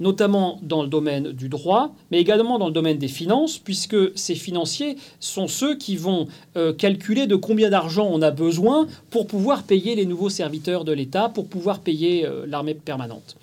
notamment 0.00 0.58
dans 0.62 0.82
le 0.82 0.88
domaine 0.88 1.32
du 1.32 1.48
droit, 1.48 1.94
mais 2.10 2.18
également 2.18 2.58
dans 2.58 2.66
le 2.66 2.72
domaine 2.72 2.98
des 2.98 3.08
finances, 3.08 3.58
puisque 3.58 3.96
ces 4.18 4.34
financiers 4.34 4.96
sont 5.20 5.46
ceux 5.46 5.76
qui 5.76 5.96
vont 5.96 6.26
euh, 6.56 6.72
calculer 6.72 7.26
de 7.26 7.36
combien 7.36 7.70
d'argent 7.70 8.08
on 8.10 8.22
a 8.22 8.30
besoin 8.30 8.88
pour 9.10 9.26
pouvoir 9.26 9.62
payer 9.62 9.94
les 9.94 10.06
nouveaux 10.06 10.30
serviteurs 10.30 10.84
de 10.84 10.92
l'État, 10.92 11.28
pour 11.28 11.46
pouvoir 11.46 11.80
payer 11.80 12.26
euh, 12.26 12.46
l'armée 12.46 12.74
permanente. 12.74 13.36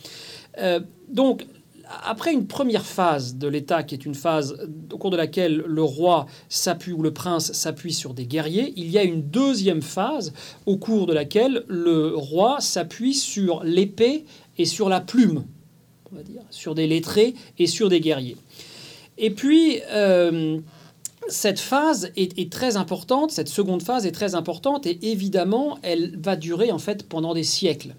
Euh, 0.58 0.80
donc, 1.10 1.46
après 2.04 2.34
une 2.34 2.48
première 2.48 2.86
phase 2.86 3.36
de 3.36 3.48
l'État, 3.48 3.84
qui 3.84 3.96
est 3.96 4.06
une 4.06 4.16
phase 4.16 4.58
au 4.92 4.98
cours 4.98 5.12
de 5.12 5.16
laquelle 5.16 5.64
le 5.66 5.84
roi 5.84 6.26
s'appuie 6.50 6.92
ou 6.92 7.02
le 7.02 7.14
prince 7.14 7.54
s'appuie 7.54 7.94
sur 7.94 8.14
des 8.14 8.26
guerriers, 8.26 8.74
il 8.76 8.90
y 8.90 8.98
a 8.98 9.04
une 9.04 9.22
deuxième 9.22 9.82
phase 9.82 10.34
au 10.66 10.76
cours 10.76 11.06
de 11.06 11.14
laquelle 11.14 11.64
le 11.70 12.14
roi 12.14 12.58
s'appuie 12.60 13.14
sur 13.14 13.64
l'épée 13.64 14.26
et 14.58 14.66
sur 14.66 14.90
la 14.90 15.00
plume 15.00 15.46
on 16.12 16.16
va 16.16 16.24
dire, 16.24 16.42
sur 16.50 16.76
des 16.76 16.88
lettrés 16.88 17.36
et 17.58 17.68
sur 17.68 17.90
des 17.90 18.00
guerriers. 18.00 18.38
Et 19.18 19.32
puis, 19.32 19.80
euh, 19.92 20.60
cette 21.28 21.60
phase 21.60 22.12
est, 22.16 22.52
très 22.52 22.78
importante, 22.78 23.32
cette 23.32 23.50
seconde 23.50 23.82
phase 23.82 24.06
est 24.06 24.12
très 24.12 24.36
importante, 24.36 24.86
et 24.86 25.12
évidemment, 25.12 25.78
elle 25.82 26.18
va 26.20 26.36
durer 26.36 26.72
en 26.72 26.80
fait 26.80 27.08
pendant 27.08 27.34
des 27.34 27.44
siècles. 27.44 27.96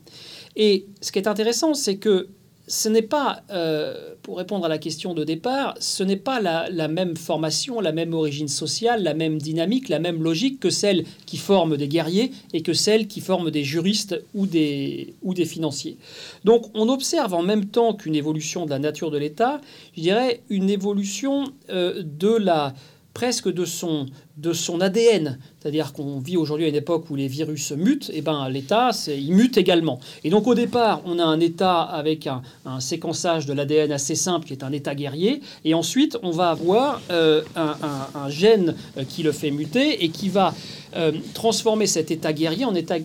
Et 0.57 0.87
ce 1.01 1.13
qui 1.13 1.19
est 1.19 1.29
intéressant, 1.29 1.75
c'est 1.75 1.97
que 1.97 2.29
ce 2.69 2.89
n'est 2.89 3.03
pas, 3.03 3.43
euh, 3.51 4.15
pour 4.23 4.37
répondre 4.39 4.67
à 4.67 4.69
la 4.69 4.79
question 4.79 5.15
de 5.15 5.25
départ, 5.25 5.75
ce 5.81 6.03
n'est 6.03 6.17
pas 6.17 6.41
la, 6.41 6.89
même 6.89 7.17
formation, 7.17 7.81
la 7.81 7.93
même 7.93 8.13
origine 8.15 8.49
sociale, 8.49 9.03
la 9.03 9.15
même 9.15 9.39
dynamique, 9.39 9.89
la 9.89 9.99
même 9.99 10.23
logique 10.23 10.61
que 10.61 10.71
celle 10.71 11.05
qui 11.27 11.39
forme 11.39 11.77
des 11.77 11.89
guerriers 11.89 12.31
et 12.53 12.63
que 12.63 12.75
celle 12.75 13.07
qui 13.07 13.21
forme 13.21 13.51
des 13.51 13.65
juristes 13.65 14.23
ou 14.35 14.47
des, 14.47 15.15
ou 15.23 15.35
des 15.35 15.47
financiers. 15.47 15.97
Donc 16.45 16.67
on 16.75 16.89
observe 16.89 17.33
en 17.35 17.43
même 17.43 17.67
temps 17.67 17.95
qu'une 17.95 18.15
évolution 18.15 18.67
de 18.67 18.71
la 18.71 18.79
nature 18.79 19.11
de 19.11 19.19
l'État, 19.19 19.61
je 19.97 20.03
dirais 20.03 20.43
une 20.51 20.69
évolution 20.69 21.45
euh, 21.71 22.03
de 22.05 22.37
la 22.37 22.75
presque 23.19 23.53
de 23.53 23.65
son, 23.65 24.07
de 24.37 24.53
son 24.53 24.81
ADN. 24.81 25.41
C'est-à-dire 25.59 25.93
qu'on 25.93 26.21
vit 26.21 26.37
aujourd'hui 26.37 26.67
à 26.67 26.69
une 26.69 26.77
époque 26.77 27.11
où 27.11 27.17
les 27.17 27.27
virus 27.27 27.73
mutent, 27.73 28.13
et 28.15 28.23
ben 28.23 28.49
l'État, 28.49 28.93
il 29.09 29.35
mute 29.35 29.59
également. 29.59 29.99
Et 30.23 30.31
donc 30.31 30.47
au 30.47 30.55
départ, 30.55 31.03
on 31.05 31.19
a 31.19 31.25
un 31.25 31.41
État 31.41 31.83
avec 31.83 32.29
un, 32.29 32.43
séquençage 32.79 33.45
de 33.45 33.53
l'ADN 33.53 33.91
assez 33.91 34.15
simple, 34.15 34.47
qui 34.47 34.53
est 34.53 34.63
un 34.63 34.71
État 34.71 34.95
guerrier, 34.95 35.41
et 35.65 35.75
ensuite 35.75 36.17
on 36.23 36.31
va 36.31 36.51
avoir 36.51 37.03
euh, 37.11 37.43
un, 37.57 38.29
gène 38.29 38.77
euh, 38.97 39.03
qui 39.03 39.25
le 39.25 39.33
fait 39.33 39.51
muter 39.51 40.05
et 40.05 40.11
qui 40.11 40.29
va 40.29 40.55
euh, 40.95 41.11
transformer 41.35 41.89
cet 41.89 42.13
État 42.13 42.33
guerrier 42.33 42.67
en 42.67 42.75
État 42.77 42.99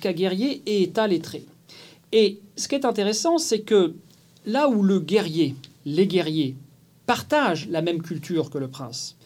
guerrier 0.00 0.62
et 0.64 0.84
État 0.84 1.08
lettré. 1.08 1.44
Et 2.12 2.38
ce 2.54 2.68
qui 2.68 2.76
est 2.76 2.84
intéressant, 2.84 3.38
c'est 3.38 3.62
que 3.62 3.94
là 4.44 4.68
où 4.68 4.84
le 4.84 5.00
guerrier, 5.00 5.56
les 5.84 6.06
guerriers, 6.06 6.54
partagent 7.06 7.68
la 7.68 7.82
même 7.82 8.02
culture 8.02 8.50
que 8.50 8.58
le 8.58 8.68
prince, 8.68 9.16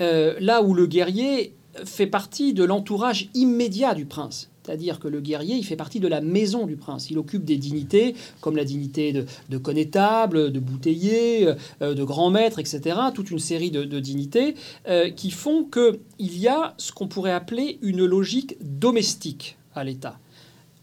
euh, 0.00 0.34
là 0.40 0.62
où 0.62 0.74
le 0.74 0.86
guerrier 0.86 1.54
fait 1.84 2.06
partie 2.06 2.52
de 2.52 2.64
l'entourage 2.64 3.30
immédiat 3.34 3.94
du 3.94 4.04
prince. 4.04 4.50
C'est-à-dire 4.62 5.00
que 5.00 5.08
le 5.08 5.20
guerrier, 5.20 5.56
il 5.56 5.64
fait 5.64 5.76
partie 5.76 5.98
de 5.98 6.06
la 6.06 6.20
maison 6.20 6.66
du 6.66 6.76
prince. 6.76 7.10
Il 7.10 7.18
occupe 7.18 7.44
des 7.44 7.56
dignités, 7.56 8.14
comme 8.40 8.56
la 8.56 8.64
dignité 8.64 9.12
de, 9.12 9.58
connétable, 9.58 10.52
de 10.52 10.60
bouteiller, 10.60 11.48
euh, 11.82 11.94
de 11.94 12.04
grand 12.04 12.30
maître, 12.30 12.58
etc. 12.60 12.96
Toute 13.12 13.30
une 13.30 13.40
série 13.40 13.70
de, 13.70 14.00
dignités 14.00 14.54
euh, 14.88 15.10
qui 15.10 15.30
font 15.30 15.64
qu'il 15.64 16.38
y 16.38 16.48
a 16.48 16.74
ce 16.78 16.92
qu'on 16.92 17.08
pourrait 17.08 17.32
appeler 17.32 17.78
une 17.82 18.04
logique 18.04 18.56
domestique 18.60 19.56
à 19.74 19.82
l'État. 19.84 20.18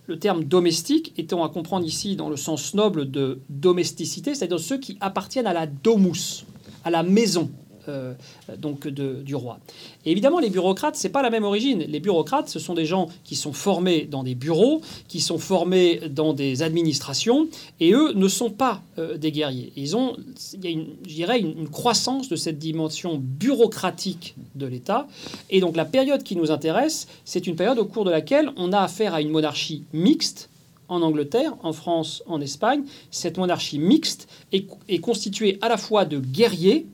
Le 0.08 0.18
terme 0.18 0.44
domestique 0.44 1.14
étant 1.18 1.44
à 1.44 1.50
comprendre 1.50 1.86
ici 1.86 2.16
dans 2.16 2.30
le 2.30 2.38
sens 2.38 2.74
noble 2.74 3.12
de 3.12 3.40
domesticité, 3.50 4.34
c'est-à-dire 4.34 4.60
ceux 4.60 4.80
qui 4.80 4.98
appartiennent 5.02 5.48
à 5.48 5.54
la 5.54 5.68
domus, 5.68 6.46
à 6.84 6.90
la 6.90 7.04
maison, 7.04 7.52
euh, 7.88 8.14
donc 8.58 8.88
du 8.88 9.36
roi. 9.36 9.60
évidemment, 10.06 10.40
les 10.40 10.50
bureaucrates, 10.50 10.96
c'est 10.96 11.10
pas 11.10 11.22
la 11.22 11.30
même 11.30 11.44
origine. 11.44 11.80
Les 11.88 12.00
bureaucrates, 12.00 12.50
ce 12.50 12.60
sont 12.60 12.74
des 12.74 12.86
gens 12.86 13.08
qui 13.24 13.36
sont 13.36 13.54
formés 13.54 14.08
dans 14.10 14.24
des 14.24 14.36
bureaux, 14.36 14.82
qui 15.08 15.20
sont 15.20 15.38
formés 15.38 16.02
dans 16.10 16.34
des 16.34 16.62
administrations, 16.62 17.48
et 17.80 17.94
eux 17.94 18.14
ne 18.14 18.28
sont 18.28 18.50
pas 18.50 18.82
euh, 18.98 19.18
des 19.18 19.32
guerriers. 19.32 19.72
Ils 19.76 19.96
ont, 19.96 20.16
il 20.54 20.64
y 20.64 20.68
a, 20.68 20.72
une, 20.72 20.88
je 21.08 21.14
dirais, 21.14 21.40
une, 21.40 21.58
une 21.58 21.70
croissance 21.70 22.30
de 22.30 22.36
cette 22.36 22.60
dimension 22.60 23.20
bureaucratique 23.20 24.36
de 24.56 24.66
l'État. 24.66 25.08
Et 25.50 25.60
donc 25.60 25.76
la 25.76 25.86
période 25.86 26.24
qui 26.24 26.36
nous 26.36 26.52
intéresse, 26.52 27.08
c'est 27.26 27.48
une 27.48 27.56
période 27.56 27.80
au 27.80 27.86
cours 27.86 28.06
de 28.06 28.12
laquelle 28.12 28.52
on 28.58 28.74
a 28.74 28.80
affaire 28.80 29.14
à 29.14 29.22
une 29.22 29.30
monarchie 29.30 29.84
mixte 29.94 30.50
en 30.90 31.02
Angleterre, 31.02 31.54
en 31.64 31.72
France, 31.72 32.24
en 32.28 32.42
Espagne. 32.42 32.84
Cette 33.12 33.38
monarchie 33.38 33.80
mixte 33.80 34.28
est 34.52 35.00
constituée 35.00 35.58
à 35.62 35.70
la 35.70 35.78
fois 35.78 36.04
de 36.06 36.20
guerriers, 36.20 36.88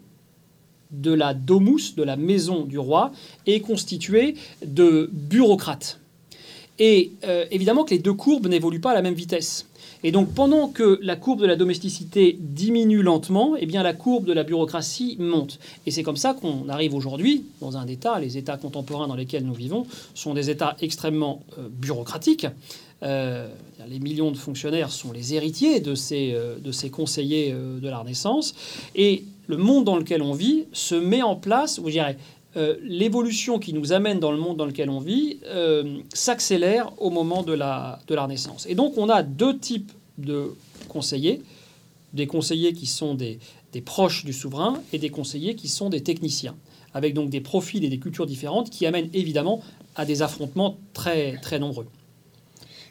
de 0.92 1.14
la 1.14 1.34
domus, 1.34 1.96
de 1.96 2.04
la 2.04 2.16
maison 2.16 2.64
du 2.64 2.80
roi, 2.80 3.12
est 3.46 3.60
constituée 3.60 4.36
de 4.66 5.10
bureaucrates. 5.12 6.00
Et 6.80 7.12
euh, 7.26 7.46
évidemment 7.52 7.84
que 7.86 7.92
les 7.92 8.00
deux 8.00 8.14
courbes 8.14 8.48
n'évoluent 8.48 8.82
pas 8.82 8.92
à 8.92 8.96
la 8.96 9.02
même 9.02 9.14
vitesse. 9.14 9.68
Et 10.04 10.12
donc 10.12 10.34
pendant 10.34 10.68
que 10.68 11.00
la 11.02 11.16
courbe 11.16 11.40
de 11.42 11.46
la 11.46 11.56
domesticité 11.56 12.38
diminue 12.40 13.02
lentement, 13.02 13.56
eh 13.58 13.66
bien 13.66 13.82
la 13.82 13.94
courbe 13.94 14.26
de 14.26 14.34
la 14.34 14.44
bureaucratie 14.44 15.16
monte. 15.20 15.58
Et 15.86 15.92
c'est 15.92 16.04
comme 16.04 16.18
ça 16.18 16.34
qu'on 16.34 16.70
arrive 16.70 16.94
aujourd'hui 16.94 17.46
dans 17.62 17.78
un 17.78 17.88
État, 17.88 18.20
les 18.20 18.38
États 18.38 18.58
contemporains 18.58 19.08
dans 19.08 19.16
lesquels 19.16 19.46
nous 19.46 19.54
vivons 19.54 19.88
sont 20.14 20.34
des 20.34 20.50
États 20.50 20.76
extrêmement 20.82 21.44
euh, 21.58 21.70
bureaucratiques. 21.70 22.46
Euh, 23.04 23.48
les 23.88 24.00
millions 24.00 24.32
de 24.32 24.38
fonctionnaires 24.38 24.92
sont 24.92 25.12
les 25.12 25.34
héritiers 25.34 25.80
de 25.80 25.96
ces, 25.96 26.36
de 26.60 26.72
ces 26.72 26.90
conseillers 26.90 27.52
de 27.54 27.88
la 27.88 28.00
Renaissance. 28.00 28.56
Et 28.96 29.26
le 29.48 29.58
monde 29.58 29.86
dans 29.86 29.98
lequel 29.98 30.22
on 30.22 30.34
vit 30.34 30.66
se 30.74 30.96
met 30.96 31.22
en 31.22 31.36
place, 31.36 31.80
ou 31.80 31.88
je 31.88 31.94
dirais, 31.94 32.18
euh, 32.58 32.76
l'évolution 32.84 33.60
qui 33.60 33.74
nous 33.74 33.92
amène 33.92 34.20
dans 34.20 34.32
le 34.32 34.38
monde 34.38 34.56
dans 34.56 34.66
lequel 34.66 34.90
on 34.90 35.00
vit 35.00 35.40
euh, 35.46 35.98
s'accélère 36.14 36.92
au 37.02 37.10
moment 37.10 37.44
de 37.44 37.54
la, 37.54 38.00
de 38.08 38.16
Renaissance. 38.16 38.66
Et 38.70 38.76
donc 38.76 38.98
on 38.98 39.10
a 39.10 39.24
deux 39.24 39.58
types 39.58 39.92
de 40.18 40.54
conseillers, 40.88 41.42
des 42.14 42.28
conseillers 42.28 42.74
qui 42.74 42.86
sont 42.86 43.14
des, 43.14 43.40
des 43.74 43.82
proches 43.82 44.24
du 44.24 44.32
souverain 44.32 44.82
et 44.94 45.00
des 45.00 45.10
conseillers 45.10 45.56
qui 45.56 45.68
sont 45.68 45.90
des 45.90 46.02
techniciens, 46.02 46.56
avec 46.94 47.14
donc 47.14 47.30
des 47.30 47.42
profils 47.42 47.84
et 47.84 47.90
des 47.90 48.00
cultures 48.00 48.26
différentes 48.26 48.70
qui 48.70 48.86
amènent 48.86 49.10
évidemment 49.14 49.62
à 49.98 50.06
des 50.06 50.22
affrontements 50.22 50.78
très, 50.94 51.38
très 51.42 51.60
nombreux. 51.60 51.88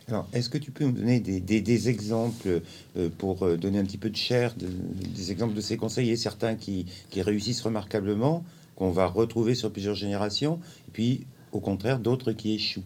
Alors, 0.09 0.29
est-ce 0.35 0.51
que 0.51 0.59
tu 0.59 0.71
peux 0.71 0.85
nous 0.85 0.93
donner 0.93 1.19
des, 1.21 1.89
exemples 1.89 2.61
euh, 2.97 3.09
pour 3.17 3.43
euh, 3.43 3.57
donner 3.57 3.79
un 3.79 3.85
petit 3.85 3.97
peu 3.97 4.11
de 4.11 4.17
chair, 4.17 4.55
des 4.57 5.33
exemples 5.33 5.55
de 5.55 5.63
ces 5.63 5.77
conseillers, 5.77 6.17
certains 6.17 6.57
qui, 6.57 6.87
réussissent 7.17 7.63
remarquablement, 7.63 8.45
qu'on 8.77 8.91
va 8.91 9.07
retrouver 9.07 9.55
sur 9.55 9.71
plusieurs 9.71 9.95
générations, 9.95 10.61
puis 10.93 11.27
au 11.55 11.61
contraire 11.61 11.99
d'autres 11.99 12.33
qui 12.33 12.55
échouent. 12.55 12.83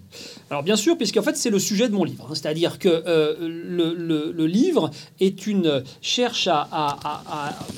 Alors 0.51 0.63
bien 0.63 0.77
sûr, 0.77 0.97
puisqu'en 0.97 1.23
fait 1.23 1.37
c'est 1.37 1.51
le 1.51 1.59
sujet 1.59 1.89
de 1.89 1.95
mon 1.95 2.05
livre, 2.05 2.27
hein. 2.31 2.35
c'est-à-dire 2.35 2.79
que 2.79 2.89
euh, 2.89 3.35
le, 3.41 4.47
livre 4.47 4.91
est 5.21 5.47
une 5.47 5.83
cherche 6.01 6.49
à, 6.51 6.99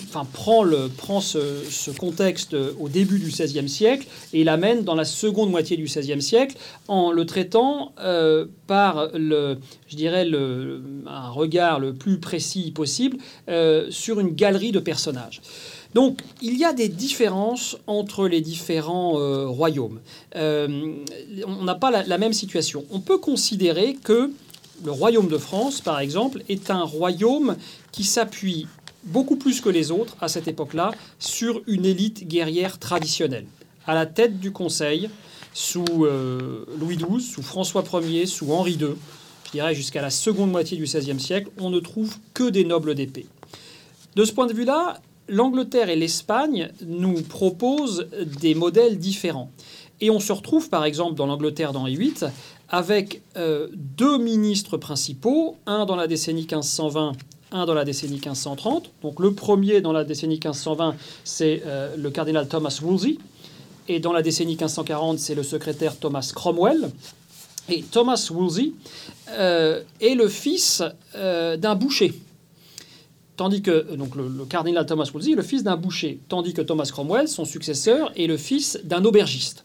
enfin 0.08 0.26
prend 0.32 0.62
le 0.62 0.88
prend 0.88 1.20
ce, 1.20 1.90
contexte 1.98 2.54
au 2.78 2.88
début 2.88 3.18
du 3.18 3.26
XVIe 3.26 3.68
siècle 3.68 4.06
et 4.32 4.44
l'amène 4.44 4.84
dans 4.84 4.94
la 4.94 5.04
seconde 5.04 5.50
moitié 5.50 5.76
du 5.76 5.84
XVIe 5.84 6.22
siècle 6.22 6.56
en 6.88 7.10
le 7.12 7.26
traitant 7.26 7.92
euh, 8.00 8.46
par 8.66 9.08
le, 9.14 9.58
je 9.88 9.96
dirais 9.96 10.24
le, 10.24 10.82
un 11.06 11.30
regard 11.30 11.80
le 11.80 11.94
plus 11.94 12.18
précis 12.18 12.70
possible 12.70 13.18
euh, 13.48 13.86
sur 13.90 14.20
une 14.20 14.30
galerie 14.30 14.72
de 14.72 14.80
personnages. 14.80 15.40
Donc 15.94 16.20
il 16.40 16.56
y 16.56 16.64
a 16.64 16.72
des 16.72 16.88
différences 16.88 17.76
entre 17.86 18.28
les 18.28 18.40
différents 18.40 19.18
euh, 19.18 19.46
royaumes. 19.46 20.00
Euh, 20.36 20.94
on 21.46 21.64
n'a 21.64 21.74
pas 21.74 21.90
la, 21.90 22.18
même 22.18 22.32
situation. 22.32 22.84
On 22.90 23.00
peut 23.00 23.18
considérer 23.18 23.94
que 23.94 24.30
le 24.84 24.90
royaume 24.90 25.28
de 25.28 25.38
France, 25.38 25.80
par 25.80 26.00
exemple, 26.00 26.42
est 26.48 26.70
un 26.70 26.82
royaume 26.82 27.56
qui 27.92 28.04
s'appuie 28.04 28.66
beaucoup 29.04 29.36
plus 29.36 29.60
que 29.60 29.68
les 29.68 29.90
autres 29.90 30.16
à 30.20 30.28
cette 30.28 30.48
époque-là 30.48 30.92
sur 31.18 31.62
une 31.66 31.84
élite 31.84 32.26
guerrière 32.26 32.78
traditionnelle. 32.78 33.46
À 33.86 33.94
la 33.94 34.06
tête 34.06 34.38
du 34.38 34.52
Conseil, 34.52 35.10
sous 35.52 36.04
euh, 36.04 36.64
Louis 36.78 36.96
XII, 36.96 37.20
sous 37.20 37.42
François 37.42 37.84
Ier, 38.02 38.26
sous 38.26 38.52
Henri 38.52 38.72
II, 38.72 38.94
je 39.46 39.50
dirais 39.52 39.74
jusqu'à 39.74 40.00
la 40.00 40.10
seconde 40.10 40.50
moitié 40.50 40.76
du 40.76 40.84
XVIe 40.84 41.18
siècle, 41.18 41.50
on 41.58 41.70
ne 41.70 41.80
trouve 41.80 42.16
que 42.34 42.48
des 42.48 42.64
nobles 42.64 42.94
d'épée. 42.94 43.26
De 44.14 44.24
ce 44.24 44.32
point 44.32 44.46
de 44.46 44.52
vue-là, 44.52 45.00
l'Angleterre 45.30 45.88
et 45.88 45.96
l'Espagne 45.96 46.70
nous 46.84 47.22
proposent 47.22 48.08
des 48.40 48.54
modèles 48.54 48.98
différents. 48.98 49.50
Et 50.00 50.10
on 50.10 50.20
se 50.20 50.32
retrouve 50.32 50.68
par 50.68 50.84
exemple 50.84 51.14
dans 51.14 51.26
l'Angleterre 51.26 51.72
d'Henri 51.72 51.96
VIII 51.96 52.30
avec 52.68 53.22
euh, 53.36 53.68
deux 53.74 54.18
ministres 54.18 54.76
principaux, 54.76 55.56
un 55.66 55.86
dans 55.86 55.96
la 55.96 56.06
décennie 56.06 56.42
1520 56.42 57.12
un 57.52 57.66
dans 57.66 57.74
la 57.74 57.84
décennie 57.84 58.12
1530. 58.12 58.92
Donc 59.02 59.18
le 59.18 59.34
premier 59.34 59.80
dans 59.80 59.90
la 59.90 60.04
décennie 60.04 60.34
1520, 60.34 60.94
c'est 61.24 61.64
euh, 61.66 61.96
le 61.96 62.08
cardinal 62.10 62.46
Thomas 62.46 62.78
Wolsey. 62.80 63.18
Et 63.88 63.98
dans 63.98 64.12
la 64.12 64.22
décennie 64.22 64.52
1540, 64.52 65.18
c'est 65.18 65.34
le 65.34 65.42
secrétaire 65.42 65.96
Thomas 65.96 66.30
Cromwell. 66.32 66.92
Et 67.68 67.82
Thomas 67.82 68.30
Wolsey 68.32 68.70
euh, 69.30 69.82
est 70.00 70.14
le 70.14 70.28
fils 70.28 70.80
d'un 71.12 71.74
boucher 71.74 72.14
tandis 73.40 73.62
que 73.62 73.96
donc 73.96 74.16
le, 74.16 74.44
cardinal 74.44 74.84
Thomas 74.84 75.08
Wolsey 75.14 75.32
est 75.32 75.34
le 75.34 75.40
fils 75.40 75.62
d'un 75.62 75.78
boucher, 75.78 76.20
tandis 76.28 76.52
que 76.52 76.60
Thomas 76.60 76.90
Cromwell, 76.92 77.26
son 77.26 77.46
successeur, 77.46 78.12
est 78.14 78.26
le 78.26 78.36
fils 78.36 78.78
d'un 78.84 79.02
aubergiste. 79.06 79.64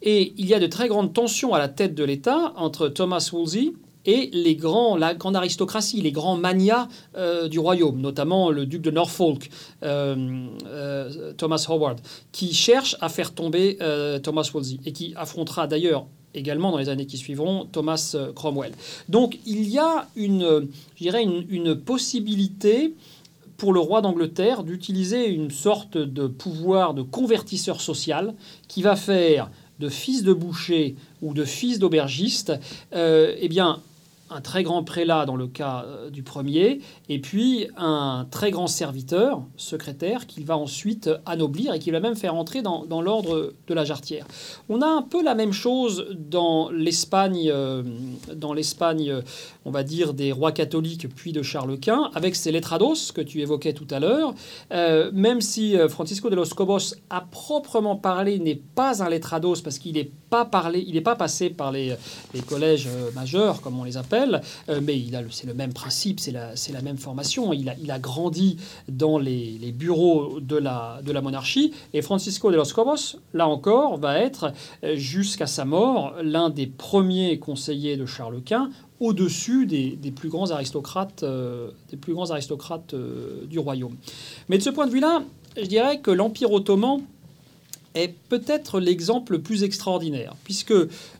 Et 0.00 0.32
il 0.38 0.46
y 0.46 0.54
a 0.54 0.58
de 0.58 0.66
très 0.66 0.88
grandes 0.88 1.12
tensions 1.12 1.52
à 1.52 1.58
la 1.58 1.68
tête 1.68 1.94
de 1.94 2.04
l'État 2.04 2.54
entre 2.56 2.88
Thomas 2.88 3.28
Wolsey 3.30 3.74
et 4.06 4.30
les 4.32 4.56
grands, 4.56 4.96
la 4.96 5.12
grande 5.14 5.36
aristocratie, 5.36 6.00
les 6.00 6.10
grands 6.10 6.38
manias 6.38 6.88
euh, 7.14 7.48
du 7.48 7.58
royaume, 7.58 8.00
notamment 8.00 8.50
le 8.50 8.64
duc 8.64 8.80
de 8.80 8.90
Norfolk, 8.90 9.50
euh, 9.82 10.46
euh, 10.64 11.34
Thomas 11.34 11.66
Howard, 11.68 12.00
qui 12.32 12.54
cherche 12.54 12.96
à 13.02 13.10
faire 13.10 13.34
tomber 13.34 13.76
Thomas 14.22 14.48
Wolsey 14.54 14.78
et 14.86 14.92
qui 14.92 15.12
affrontera 15.16 15.66
d'ailleurs 15.66 16.06
également 16.34 16.70
dans 16.70 16.78
les 16.78 16.88
années 16.88 17.06
qui 17.06 17.18
suivront 17.18 17.66
Thomas 17.70 18.12
euh, 18.14 18.32
Cromwell. 18.32 18.72
Donc 19.08 19.38
il 19.46 19.68
y 19.68 19.78
a 19.78 20.08
une, 20.16 20.68
je 20.96 21.02
dirais 21.02 21.22
une, 21.22 21.74
possibilité 21.74 22.94
pour 23.56 23.72
le 23.72 23.80
roi 23.80 24.00
d'Angleterre 24.00 24.64
d'utiliser 24.64 25.28
une 25.28 25.50
sorte 25.50 25.96
de 25.96 26.26
pouvoir 26.26 26.94
de 26.94 27.02
convertisseur 27.02 27.80
social 27.80 28.34
qui 28.68 28.82
va 28.82 28.96
faire 28.96 29.50
de 29.78 29.88
fils 29.88 30.22
de 30.22 30.32
boucher 30.32 30.96
ou 31.22 31.34
de 31.34 31.44
fils 31.44 31.78
d'aubergiste, 31.78 32.52
euh, 32.94 33.34
eh 33.38 33.48
bien, 33.48 33.80
un 34.34 34.40
très 34.40 34.62
grand 34.62 34.84
prélat 34.84 35.26
dans 35.26 35.36
le 35.36 35.46
cas 35.46 35.84
euh, 35.86 36.10
du 36.10 36.22
premier, 36.22 36.80
et 37.08 37.18
puis 37.20 37.68
un 37.76 38.26
très 38.30 38.50
grand 38.50 38.66
serviteur, 38.66 39.42
secrétaire, 39.56 40.26
qu'il 40.26 40.44
va 40.44 40.56
ensuite 40.56 41.10
anoblir 41.26 41.74
et 41.74 41.78
qui 41.78 41.90
va 41.90 42.00
même 42.00 42.16
faire 42.16 42.34
entrer 42.34 42.62
dans, 42.62 43.02
l'ordre 43.02 43.52
de 43.66 43.74
la 43.74 43.84
jarretière. 43.84 44.26
On 44.68 44.80
a 44.80 44.86
un 44.86 45.02
peu 45.02 45.22
la 45.22 45.34
même 45.34 45.52
chose 45.52 46.06
dans 46.16 46.70
l'Espagne, 46.70 47.50
euh, 47.52 47.82
dans 48.34 48.52
l'Espagne, 48.52 49.22
on 49.64 49.70
va 49.70 49.82
dire, 49.82 50.14
des 50.14 50.32
rois 50.32 50.52
catholiques 50.52 51.08
puis 51.14 51.32
de 51.32 51.42
Charles 51.42 51.78
Quint, 51.78 52.10
avec 52.14 52.34
ces 52.34 52.52
letrados 52.52 53.12
que 53.14 53.20
tu 53.20 53.40
évoquais 53.40 53.72
tout 53.72 53.86
à 53.90 54.00
l'heure, 54.00 54.34
euh, 54.72 55.10
même 55.12 55.40
si 55.40 55.76
Francisco 55.88 56.30
de 56.30 56.36
los 56.36 56.54
Cobos, 56.54 56.94
à 57.10 57.20
proprement 57.20 57.96
parler, 57.96 58.38
n'est 58.38 58.60
pas 58.74 59.02
un 59.02 59.08
letrados 59.08 59.60
parce 59.62 59.78
qu'il 59.78 59.94
n'est 59.94 60.10
pas 60.30 60.48
il 60.74 61.02
pas 61.02 61.14
passé 61.14 61.50
par 61.50 61.72
les, 61.72 61.94
collèges 62.46 62.88
majeurs, 63.14 63.60
comme 63.60 63.78
on 63.78 63.84
les 63.84 63.96
appelle, 63.96 64.40
euh, 64.68 64.80
mais 64.82 64.98
c'est 65.30 65.46
le 65.46 65.54
même 65.54 65.72
principe, 65.72 66.20
c'est 66.20 66.32
la, 66.32 66.82
même 66.82 66.96
formation. 66.96 67.52
Il 67.52 67.68
a, 67.68 67.74
il 67.82 67.90
a 67.90 67.98
grandi 67.98 68.56
dans 68.88 69.18
les, 69.18 69.72
bureaux 69.72 70.40
de 70.40 70.56
la, 70.56 71.00
monarchie. 71.22 71.72
Et 71.92 72.02
Francisco 72.02 72.50
de 72.50 72.56
los 72.56 72.72
Cobos, 72.74 73.18
là 73.34 73.46
encore, 73.46 73.98
va 73.98 74.18
être, 74.18 74.52
euh, 74.84 74.96
jusqu'à 74.96 75.46
sa 75.46 75.64
mort, 75.64 76.14
l'un 76.22 76.50
des 76.50 76.66
premiers 76.66 77.38
conseillers 77.38 77.96
de 77.96 78.06
Charles 78.06 78.42
Quint 78.42 78.70
au-dessus 79.02 79.66
des, 79.66 80.12
plus 80.14 80.28
grands 80.28 80.50
aristocrates, 80.50 81.22
euh, 81.22 81.70
des 81.90 81.96
plus 81.96 82.14
grands 82.14 82.30
aristocrates 82.30 82.94
du 82.94 83.58
royaume. 83.58 83.96
Mais 84.48 84.58
de 84.58 84.62
ce 84.62 84.70
point 84.70 84.86
de 84.86 84.92
vue-là, 84.92 85.22
je 85.56 85.66
dirais 85.66 86.00
que 86.00 86.10
l'Empire 86.10 86.52
ottoman 86.52 87.02
est 87.94 88.14
peut-être 88.28 88.80
l'exemple 88.80 89.32
le 89.32 89.42
plus 89.42 89.64
extraordinaire, 89.64 90.34
puisque 90.44 90.74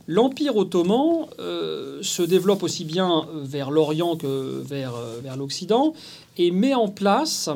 l'Empire 0.06 0.56
ottoman 0.56 1.26
euh, 1.38 1.98
se 2.02 2.22
développe 2.22 2.62
aussi 2.62 2.84
bien 2.84 3.26
vers 3.34 3.70
l'Orient 3.70 4.16
que 4.16 4.62
vers, 4.62 4.94
euh, 4.94 5.20
vers 5.22 5.36
l'Occident, 5.36 5.92
et 6.38 6.50
met 6.50 6.74
en 6.74 6.88
place 6.88 7.50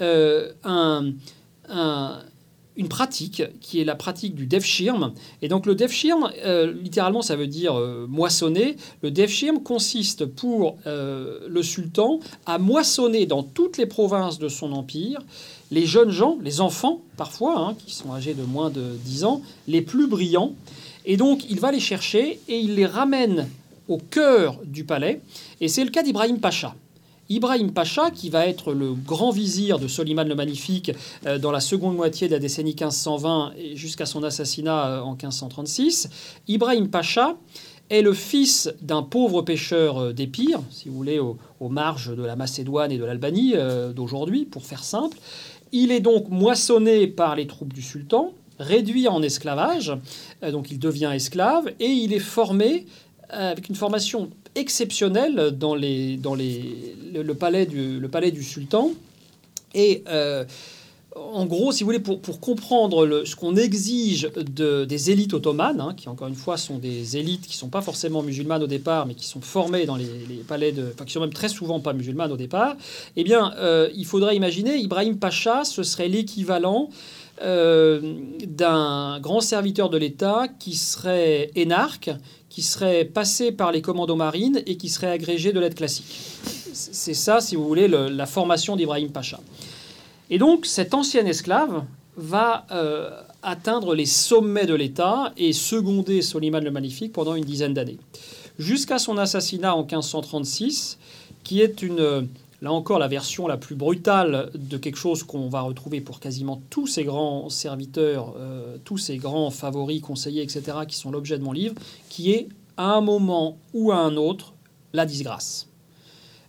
euh, 0.00 0.52
un, 0.64 1.12
une 2.76 2.88
pratique 2.88 3.42
qui 3.60 3.80
est 3.80 3.84
la 3.84 3.94
pratique 3.94 4.34
du 4.34 4.46
devshirm. 4.46 5.12
Et 5.42 5.48
donc 5.48 5.66
le 5.66 5.74
devshirm, 5.74 6.30
littéralement, 6.82 7.22
ça 7.22 7.36
veut 7.36 7.46
dire 7.46 7.74
moissonner. 8.08 8.76
Le 9.02 9.10
devshirm 9.10 9.62
consiste 9.62 10.24
pour 10.24 10.76
le 10.86 11.62
sultan 11.62 12.20
à 12.46 12.58
moissonner 12.58 13.26
dans 13.26 13.42
toutes 13.42 13.76
les 13.76 13.86
provinces 13.86 14.38
de 14.38 14.48
son 14.48 14.72
empire 14.72 15.20
les 15.70 15.86
jeunes 15.86 16.10
gens, 16.10 16.36
les 16.42 16.60
enfants 16.60 17.02
parfois, 17.16 17.60
hein, 17.60 17.76
qui 17.86 17.94
sont 17.94 18.12
âgés 18.12 18.34
de 18.34 18.42
moins 18.42 18.70
de 18.70 18.96
10 19.04 19.24
ans, 19.24 19.42
les 19.68 19.82
plus 19.82 20.08
brillants. 20.08 20.54
Et 21.06 21.16
donc 21.16 21.48
il 21.48 21.60
va 21.60 21.70
les 21.70 21.80
chercher 21.80 22.40
et 22.48 22.58
il 22.58 22.74
les 22.74 22.86
ramène 22.86 23.48
au 23.88 23.98
cœur 23.98 24.58
du 24.64 24.84
palais. 24.84 25.20
Et 25.60 25.68
c'est 25.68 25.84
le 25.84 25.90
cas 25.90 26.02
d'Ibrahim 26.02 26.38
Pacha. 26.38 26.74
Ibrahim 27.30 27.72
Pacha, 27.72 28.10
qui 28.10 28.28
va 28.28 28.48
être 28.48 28.72
le 28.72 28.92
grand 28.92 29.30
vizir 29.30 29.78
de 29.78 29.86
Soliman 29.86 30.26
le 30.26 30.34
Magnifique 30.34 30.90
euh, 31.26 31.38
dans 31.38 31.52
la 31.52 31.60
seconde 31.60 31.94
moitié 31.94 32.26
de 32.26 32.32
la 32.32 32.40
décennie 32.40 32.72
1520 32.72 33.52
jusqu'à 33.74 34.04
son 34.04 34.24
assassinat 34.24 34.88
euh, 34.88 35.00
en 35.02 35.12
1536, 35.12 36.10
Ibrahim 36.48 36.90
Pacha 36.90 37.36
est 37.88 38.02
le 38.02 38.14
fils 38.14 38.68
d'un 38.82 39.04
pauvre 39.04 39.42
pêcheur 39.42 39.98
euh, 39.98 40.12
d'Épire, 40.12 40.60
si 40.70 40.88
vous 40.88 40.96
voulez, 40.96 41.20
aux 41.20 41.68
marges 41.68 42.16
de 42.16 42.22
la 42.24 42.34
Macédoine 42.34 42.90
et 42.90 42.98
de 42.98 43.04
l'Albanie 43.04 43.54
d'aujourd'hui, 43.94 44.44
pour 44.44 44.64
faire 44.64 44.82
simple. 44.82 45.16
Il 45.70 45.92
est 45.92 46.00
donc 46.00 46.28
moissonné 46.30 47.06
par 47.06 47.36
les 47.36 47.46
troupes 47.46 47.72
du 47.72 47.82
sultan, 47.82 48.32
réduit 48.58 49.06
en 49.06 49.22
esclavage, 49.22 49.92
donc 50.50 50.72
il 50.72 50.80
devient 50.80 51.12
esclave, 51.14 51.70
et 51.78 51.86
il 51.86 52.12
est 52.12 52.18
formé 52.18 52.86
avec 53.28 53.68
une 53.68 53.76
formation 53.76 54.30
exceptionnelle 54.60 55.56
dans, 55.58 55.74
le, 55.74 57.32
palais 57.32 57.66
du, 57.66 58.42
sultan. 58.44 58.92
Et 59.74 60.02
euh, 60.08 60.44
en 61.16 61.44
gros, 61.46 61.72
si 61.72 61.82
vous 61.82 61.88
voulez, 61.88 61.98
pour, 61.98 62.40
comprendre 62.40 63.24
ce 63.24 63.34
qu'on 63.34 63.56
exige 63.56 64.30
de, 64.36 64.84
des 64.84 65.10
élites 65.10 65.34
ottomanes, 65.34 65.80
hein, 65.80 65.94
qui 65.96 66.08
encore 66.08 66.28
une 66.28 66.34
fois 66.34 66.56
sont 66.56 66.78
des 66.78 67.16
élites 67.16 67.42
qui 67.42 67.54
ne 67.54 67.58
sont 67.58 67.68
pas 67.68 67.82
forcément 67.82 68.22
musulmanes 68.22 68.62
au 68.62 68.68
départ, 68.68 69.06
mais 69.06 69.14
qui 69.14 69.26
sont 69.26 69.40
formées 69.40 69.86
dans 69.86 69.96
les, 69.96 70.06
palais 70.46 70.72
de. 70.72 70.90
Enfin, 70.94 71.04
qui 71.04 71.12
sont 71.12 71.20
même 71.20 71.32
très 71.32 71.48
souvent 71.48 71.80
pas 71.80 71.92
musulmanes 71.92 72.32
au 72.32 72.36
départ, 72.36 72.76
eh 73.16 73.24
bien, 73.24 73.52
euh, 73.56 73.88
il 73.94 74.06
faudrait 74.06 74.36
imaginer, 74.36 74.76
Ibrahim 74.76 75.18
Pacha, 75.18 75.64
ce 75.64 75.82
serait 75.82 76.08
l'équivalent 76.08 76.90
euh, 77.42 78.00
d'un 78.46 79.18
grand 79.20 79.40
serviteur 79.40 79.88
de 79.88 79.96
l'État 79.96 80.46
qui 80.58 80.76
serait 80.76 81.50
énarque, 81.56 82.10
qui 82.50 82.62
serait 82.62 83.06
passé 83.06 83.52
par 83.52 83.72
les 83.72 83.80
commandos 83.80 84.16
marines 84.16 84.62
et 84.66 84.76
qui 84.76 84.90
serait 84.90 85.10
agrégé 85.10 85.52
de 85.52 85.60
l'aide 85.60 85.74
classique. 85.74 86.20
C'est 86.72 87.14
ça, 87.14 87.40
si 87.40 87.56
vous 87.56 87.66
voulez, 87.66 87.88
la 87.88 88.26
formation 88.26 88.76
d'Ibrahim 88.76 89.10
Pacha. 89.10 89.40
Et 90.28 90.38
donc 90.38 90.66
cet 90.66 90.92
ancien 90.94 91.24
esclave 91.26 91.84
va 92.16 92.66
euh, 92.70 93.10
atteindre 93.42 93.94
les 93.94 94.06
sommets 94.06 94.66
de 94.66 94.74
l'État 94.74 95.32
et 95.36 95.52
seconder 95.52 96.22
Soliman 96.22 96.62
le 96.62 96.70
Magnifique 96.70 97.12
pendant 97.12 97.34
une 97.34 97.44
dizaine 97.44 97.74
d'années. 97.74 97.98
Jusqu'à 98.58 98.98
son 98.98 99.16
assassinat 99.16 99.74
en 99.74 99.80
1536, 99.80 100.98
qui 101.44 101.60
est 101.62 101.82
une, 101.82 102.28
là 102.62 102.72
encore 102.72 102.98
la 102.98 103.08
version 103.08 103.46
la 103.46 103.56
plus 103.56 103.74
brutale 103.74 104.50
de 104.54 104.76
quelque 104.76 104.96
chose 104.96 105.22
qu'on 105.22 105.48
va 105.48 105.62
retrouver 105.62 106.00
pour 106.00 106.20
quasiment 106.20 106.62
tous 106.70 106.86
ces 106.86 107.04
grands 107.04 107.48
serviteurs, 107.48 108.34
euh, 108.36 108.76
tous 108.84 108.98
ces 108.98 109.16
grands 109.16 109.50
favoris, 109.50 110.00
conseillers, 110.00 110.42
etc., 110.42 110.78
qui 110.86 110.96
sont 110.96 111.10
l'objet 111.10 111.38
de 111.38 111.44
mon 111.44 111.52
livre, 111.52 111.74
qui 112.08 112.32
est 112.32 112.48
à 112.76 112.94
un 112.94 113.00
moment 113.00 113.58
ou 113.72 113.92
à 113.92 113.96
un 113.96 114.16
autre 114.16 114.54
la 114.92 115.06
disgrâce. 115.06 115.68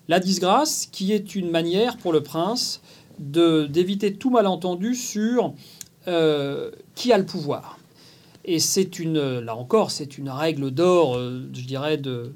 La 0.07 0.19
disgrâce 0.19 0.87
qui 0.91 1.13
est 1.13 1.35
une 1.35 1.49
manière 1.49 1.97
pour 1.97 2.11
le 2.11 2.21
prince 2.21 2.81
d'éviter 3.19 4.13
tout 4.15 4.31
malentendu 4.31 4.95
sur 4.95 5.53
euh, 6.07 6.71
qui 6.95 7.13
a 7.13 7.17
le 7.17 7.25
pouvoir. 7.25 7.77
Et 8.43 8.59
c'est 8.59 8.97
une, 8.97 9.39
là 9.39 9.55
encore, 9.55 9.91
c'est 9.91 10.17
une 10.17 10.29
règle 10.29 10.71
d'or, 10.71 11.15
euh, 11.15 11.47
je 11.53 11.61
dirais, 11.61 11.97
de, 11.97 12.33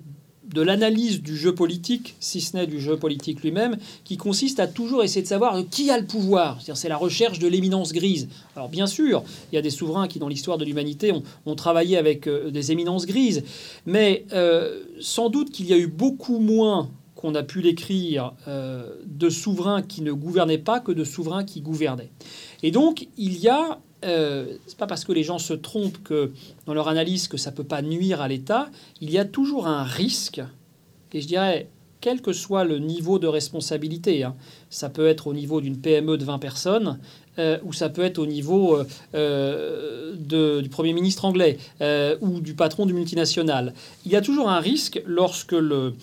de 0.54 0.62
l'analyse 0.62 1.22
du 1.22 1.36
jeu 1.36 1.54
politique, 1.54 2.16
si 2.20 2.42
ce 2.42 2.56
n'est 2.56 2.68
du 2.68 2.80
jeu 2.80 2.98
politique 2.98 3.42
lui-même, 3.42 3.78
qui 4.04 4.18
consiste 4.18 4.60
à 4.60 4.68
toujours 4.68 5.04
essayer 5.04 5.22
de 5.22 5.28
savoir 5.28 5.58
qui 5.70 5.90
a 5.90 6.00
le 6.00 6.06
pouvoir. 6.06 6.60
C'est 6.62 6.90
la 6.90 6.98
recherche 6.98 7.40
de 7.40 7.48
l'éminence 7.48 7.94
grise. 7.94 8.28
Alors 8.56 8.70
bien 8.70 8.88
sûr, 8.88 9.24
il 9.52 9.56
y 9.56 9.58
a 9.58 9.62
des 9.62 9.70
souverains 9.70 10.08
qui, 10.08 10.20
dans 10.20 10.28
l'histoire 10.28 10.58
de 10.58 10.66
l'humanité, 10.66 11.14
ont, 11.46 11.56
travaillé 11.56 11.98
avec 11.98 12.28
euh, 12.28 12.52
des 12.52 12.74
éminences 12.74 13.06
grises, 13.06 13.44
mais 13.86 14.26
euh, 14.34 14.84
sans 15.00 15.30
doute 15.30 15.52
qu'il 15.52 15.68
y 15.68 15.74
a 15.74 15.78
eu 15.78 15.88
beaucoup 15.88 16.40
moins 16.40 16.90
qu'on 17.16 17.34
a 17.34 17.44
pu 17.44 17.62
l'écrire 17.62 18.34
euh, 18.48 18.94
de 19.06 19.30
souverains 19.30 19.82
qui 19.82 20.02
ne 20.02 20.12
gouvernaient 20.12 20.58
pas 20.58 20.82
que 20.82 20.92
de 20.92 21.04
souverains 21.04 21.46
qui 21.46 21.62
gouvernaient. 21.62 22.12
Et 22.62 22.72
donc 22.72 23.08
il 23.18 23.40
y 23.40 23.48
a 23.48 23.80
euh, 24.06 24.58
c'est 24.68 24.78
pas 24.78 24.88
parce 24.88 25.04
que 25.04 25.12
les 25.12 25.24
gens 25.24 25.40
se 25.40 25.54
trompent 25.54 26.02
que 26.04 26.32
dans 26.66 26.74
leur 26.74 26.88
analyse 26.88 27.28
que 27.28 27.38
ça 27.38 27.52
peut 27.52 27.64
pas 27.64 27.82
nuire 27.82 28.22
à 28.22 28.28
l'État. 28.28 28.70
Il 29.02 29.10
y 29.10 29.18
a 29.18 29.26
toujours 29.26 29.68
un 29.68 29.84
risque, 29.84 30.42
et 31.12 31.22
je 31.22 31.28
dirais 31.28 31.68
quel 32.06 32.22
que 32.22 32.34
soit 32.34 32.66
le 32.66 32.78
niveau 32.78 33.18
de 33.18 33.26
responsabilité. 33.26 34.24
Hein. 34.24 34.36
Ça 34.70 34.90
peut 34.90 35.08
être 35.08 35.26
au 35.26 35.34
niveau 35.34 35.60
d'une 35.60 35.82
PME 35.82 36.20
de 36.20 36.24
20 36.24 36.38
personnes, 36.38 37.00
euh, 37.40 37.58
ou 37.64 37.74
ça 37.74 37.90
peut 37.90 38.04
être 38.04 38.20
au 38.20 38.28
niveau 38.28 38.78
euh, 39.16 40.14
du 40.62 40.70
Premier 40.70 40.94
ministre 40.94 41.26
anglais 41.26 41.58
ou 42.22 42.42
du 42.42 42.54
patron 42.54 42.86
du 42.86 42.94
multinational. 42.94 43.74
Il 44.06 44.12
y 44.12 44.16
a 44.16 44.22
toujours 44.22 44.52
un 44.52 44.60
risque 44.60 45.02
lorsque 45.08 45.54
le, 45.54 45.96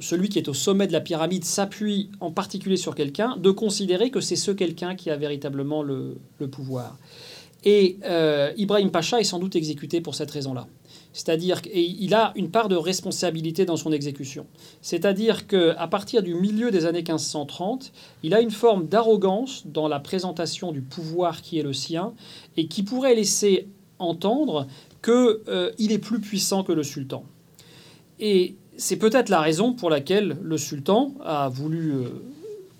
celui 0.00 0.30
qui 0.30 0.38
est 0.38 0.48
au 0.48 0.54
sommet 0.54 0.86
de 0.86 0.94
la 0.94 1.02
pyramide 1.02 1.44
s'appuie 1.44 2.08
en 2.20 2.30
particulier 2.30 2.78
sur 2.78 2.94
quelqu'un, 2.94 3.36
de 3.36 3.50
considérer 3.50 4.10
que 4.10 4.22
c'est 4.22 4.36
ce 4.36 4.50
quelqu'un 4.50 4.94
qui 4.94 5.10
a 5.10 5.16
véritablement 5.16 5.82
le 5.82 6.16
pouvoir. 6.50 6.96
Et 7.64 7.98
euh, 8.04 8.52
Ibrahim 8.56 8.90
Pacha 8.90 9.20
est 9.20 9.24
sans 9.24 9.38
doute 9.38 9.56
exécuté 9.56 10.00
pour 10.00 10.14
cette 10.14 10.30
raison-là. 10.30 10.66
C'est-à-dire 11.12 11.62
qu'il 11.62 12.14
a 12.14 12.32
une 12.36 12.50
part 12.50 12.68
de 12.68 12.76
responsabilité 12.76 13.64
dans 13.64 13.76
son 13.76 13.92
exécution. 13.92 14.46
C'est-à-dire 14.82 15.46
qu'à 15.46 15.86
partir 15.88 16.22
du 16.22 16.34
milieu 16.34 16.70
des 16.70 16.86
années 16.86 16.98
1530, 16.98 17.92
il 18.22 18.34
a 18.34 18.40
une 18.40 18.50
forme 18.50 18.86
d'arrogance 18.86 19.66
dans 19.66 19.88
la 19.88 20.00
présentation 20.00 20.70
du 20.70 20.80
pouvoir 20.80 21.42
qui 21.42 21.58
est 21.58 21.62
le 21.62 21.72
sien 21.72 22.12
et 22.56 22.68
qui 22.68 22.82
pourrait 22.82 23.14
laisser 23.14 23.68
entendre 23.98 24.66
qu'il 25.02 25.12
euh, 25.12 25.72
est 25.78 25.98
plus 25.98 26.20
puissant 26.20 26.62
que 26.62 26.72
le 26.72 26.82
sultan. 26.82 27.24
Et 28.20 28.56
c'est 28.76 28.96
peut-être 28.96 29.28
la 29.28 29.40
raison 29.40 29.72
pour 29.72 29.90
laquelle 29.90 30.38
le 30.42 30.56
sultan 30.56 31.14
a 31.24 31.48
voulu 31.48 31.92
euh, 31.92 32.08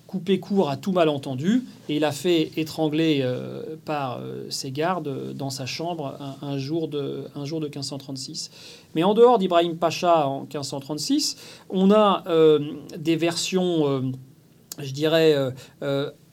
coupé 0.09 0.41
court 0.41 0.71
à 0.71 0.79
tout 0.79 0.91
malentendu 0.91 1.65
et 1.91 1.97
il 1.97 2.05
a 2.05 2.13
fait 2.13 2.51
étrangler 2.57 3.21
euh, 3.21 3.77
par 3.85 4.19
euh, 4.19 4.47
ses 4.49 4.73
gardes 4.73 5.35
dans 5.35 5.51
sa 5.51 5.67
chambre 5.67 6.19
un, 6.41 6.57
jour 6.57 6.89
de, 6.89 7.27
un 7.37 7.45
jour 7.45 7.61
de 7.61 7.67
1536. 7.67 8.51
Mais 8.95 9.05
en 9.05 9.13
dehors 9.13 9.39
d'Ibrahim 9.39 9.77
Pacha 9.77 10.27
en 10.27 10.41
1536, 10.41 11.37
on 11.69 11.91
a 11.91 12.25
euh, 12.27 12.59
des 12.97 13.17
versions, 13.17 14.15
je 14.79 14.93
dirais, 14.93 15.35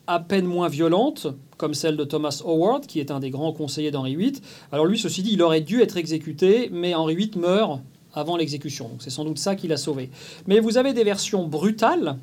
à 0.08 0.20
peine 0.22 0.46
moins 0.46 0.70
violentes, 0.70 1.28
comme 1.58 1.74
celle 1.74 1.98
de 1.98 2.06
Thomas 2.06 2.42
Howard, 2.46 2.86
qui 2.86 3.02
est 3.02 3.12
un 3.12 3.20
des 3.20 3.30
grands 3.30 3.52
conseillers 3.52 3.92
d'Henri 3.92 4.16
VIII. 4.16 4.42
Alors 4.72 4.86
lui, 4.86 4.98
ceci 4.98 5.22
dit, 5.22 5.34
il 5.34 5.42
aurait 5.42 5.62
dû 5.62 5.82
être 5.82 5.98
exécuté, 5.98 6.70
mais 6.72 6.96
Henri 6.96 7.16
VIII 7.16 7.38
meurt 7.38 7.82
avant 8.14 8.38
l'exécution. 8.38 8.92
C'est 9.00 9.10
sans 9.10 9.26
doute 9.26 9.38
ça 9.38 9.58
qui 9.58 9.68
l'a 9.68 9.76
sauvé. 9.76 10.10
Mais 10.48 10.62
vous 10.62 10.78
avez 10.78 10.94
des 10.94 11.04
versions 11.04 11.46
brutales 11.46 12.18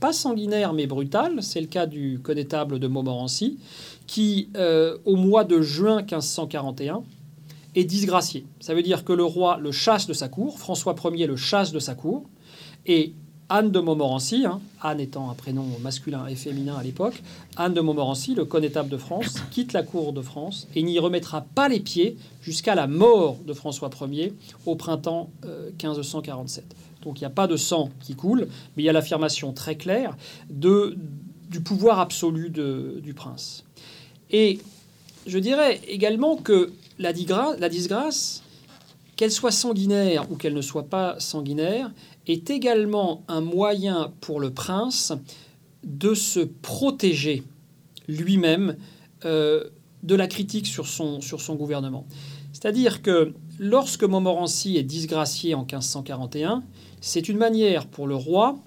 pas 0.00 0.12
sanguinaire 0.12 0.72
mais 0.72 0.86
brutal. 0.86 1.42
C'est 1.42 1.60
le 1.60 1.66
cas 1.66 1.86
du 1.86 2.20
connétable 2.22 2.78
de 2.78 2.86
Montmorency, 2.86 3.58
qui, 4.06 4.48
euh, 4.56 4.98
au 5.04 5.16
mois 5.16 5.44
de 5.44 5.60
juin 5.60 5.98
1541, 5.98 7.02
est 7.74 7.84
disgracié. 7.84 8.46
Ça 8.60 8.74
veut 8.74 8.82
dire 8.82 9.04
que 9.04 9.12
le 9.12 9.24
roi 9.24 9.58
le 9.58 9.72
chasse 9.72 10.06
de 10.06 10.12
sa 10.12 10.28
cour, 10.28 10.58
François 10.58 10.94
Ier 11.12 11.26
le 11.26 11.36
chasse 11.36 11.72
de 11.72 11.78
sa 11.78 11.94
cour, 11.94 12.24
et 12.86 13.12
Anne 13.48 13.70
de 13.70 13.78
Montmorency, 13.78 14.44
hein, 14.44 14.60
Anne 14.80 14.98
étant 14.98 15.30
un 15.30 15.34
prénom 15.34 15.66
masculin 15.80 16.26
et 16.26 16.34
féminin 16.34 16.74
à 16.76 16.82
l'époque, 16.82 17.22
Anne 17.56 17.74
de 17.74 17.80
Montmorency, 17.80 18.34
le 18.34 18.44
connétable 18.44 18.88
de 18.88 18.96
France, 18.96 19.36
quitte 19.52 19.72
la 19.72 19.84
cour 19.84 20.12
de 20.12 20.20
France 20.20 20.66
et 20.74 20.82
n'y 20.82 20.98
remettra 20.98 21.42
pas 21.42 21.68
les 21.68 21.78
pieds 21.78 22.16
jusqu'à 22.42 22.74
la 22.74 22.88
mort 22.88 23.36
de 23.46 23.52
François 23.52 23.90
Ier 24.10 24.32
au 24.64 24.74
printemps 24.74 25.30
1547. 25.80 26.64
Donc 27.06 27.20
il 27.20 27.22
n'y 27.22 27.28
a 27.28 27.30
pas 27.30 27.46
de 27.46 27.56
sang 27.56 27.90
qui 28.00 28.16
coule, 28.16 28.48
mais 28.76 28.82
il 28.82 28.86
y 28.86 28.88
a 28.88 28.92
l'affirmation 28.92 29.52
très 29.52 29.76
claire 29.76 30.16
du 30.50 31.60
pouvoir 31.64 32.00
absolu 32.00 32.50
du 32.50 33.14
prince. 33.14 33.64
Et 34.30 34.58
je 35.26 35.38
dirais 35.38 35.80
également 35.86 36.36
que 36.36 36.72
la, 36.98 37.12
disgrâce, 37.12 38.42
qu'elle 39.14 39.30
soit 39.30 39.52
sanguinaire 39.52 40.30
ou 40.32 40.36
qu'elle 40.36 40.54
ne 40.54 40.60
soit 40.60 40.88
pas 40.88 41.14
sanguinaire, 41.20 41.92
est 42.26 42.50
également 42.50 43.22
un 43.28 43.40
moyen 43.40 44.12
pour 44.20 44.40
le 44.40 44.50
prince 44.50 45.12
de 45.84 46.12
se 46.14 46.40
protéger 46.40 47.44
lui-même 48.08 48.76
euh, 49.24 49.62
de 50.02 50.16
la 50.16 50.26
critique 50.26 50.66
sur 50.66 50.88
son 50.88 51.54
gouvernement. 51.54 52.04
C'est-à-dire 52.52 53.02
que 53.02 53.32
lorsque 53.58 54.02
Montmorency 54.02 54.76
est 54.76 54.82
disgracié 54.82 55.54
en 55.54 55.60
1541, 55.60 56.64
c'est 57.06 57.28
une 57.28 57.38
manière 57.38 57.86
pour 57.86 58.08
le 58.08 58.16
roi 58.16 58.58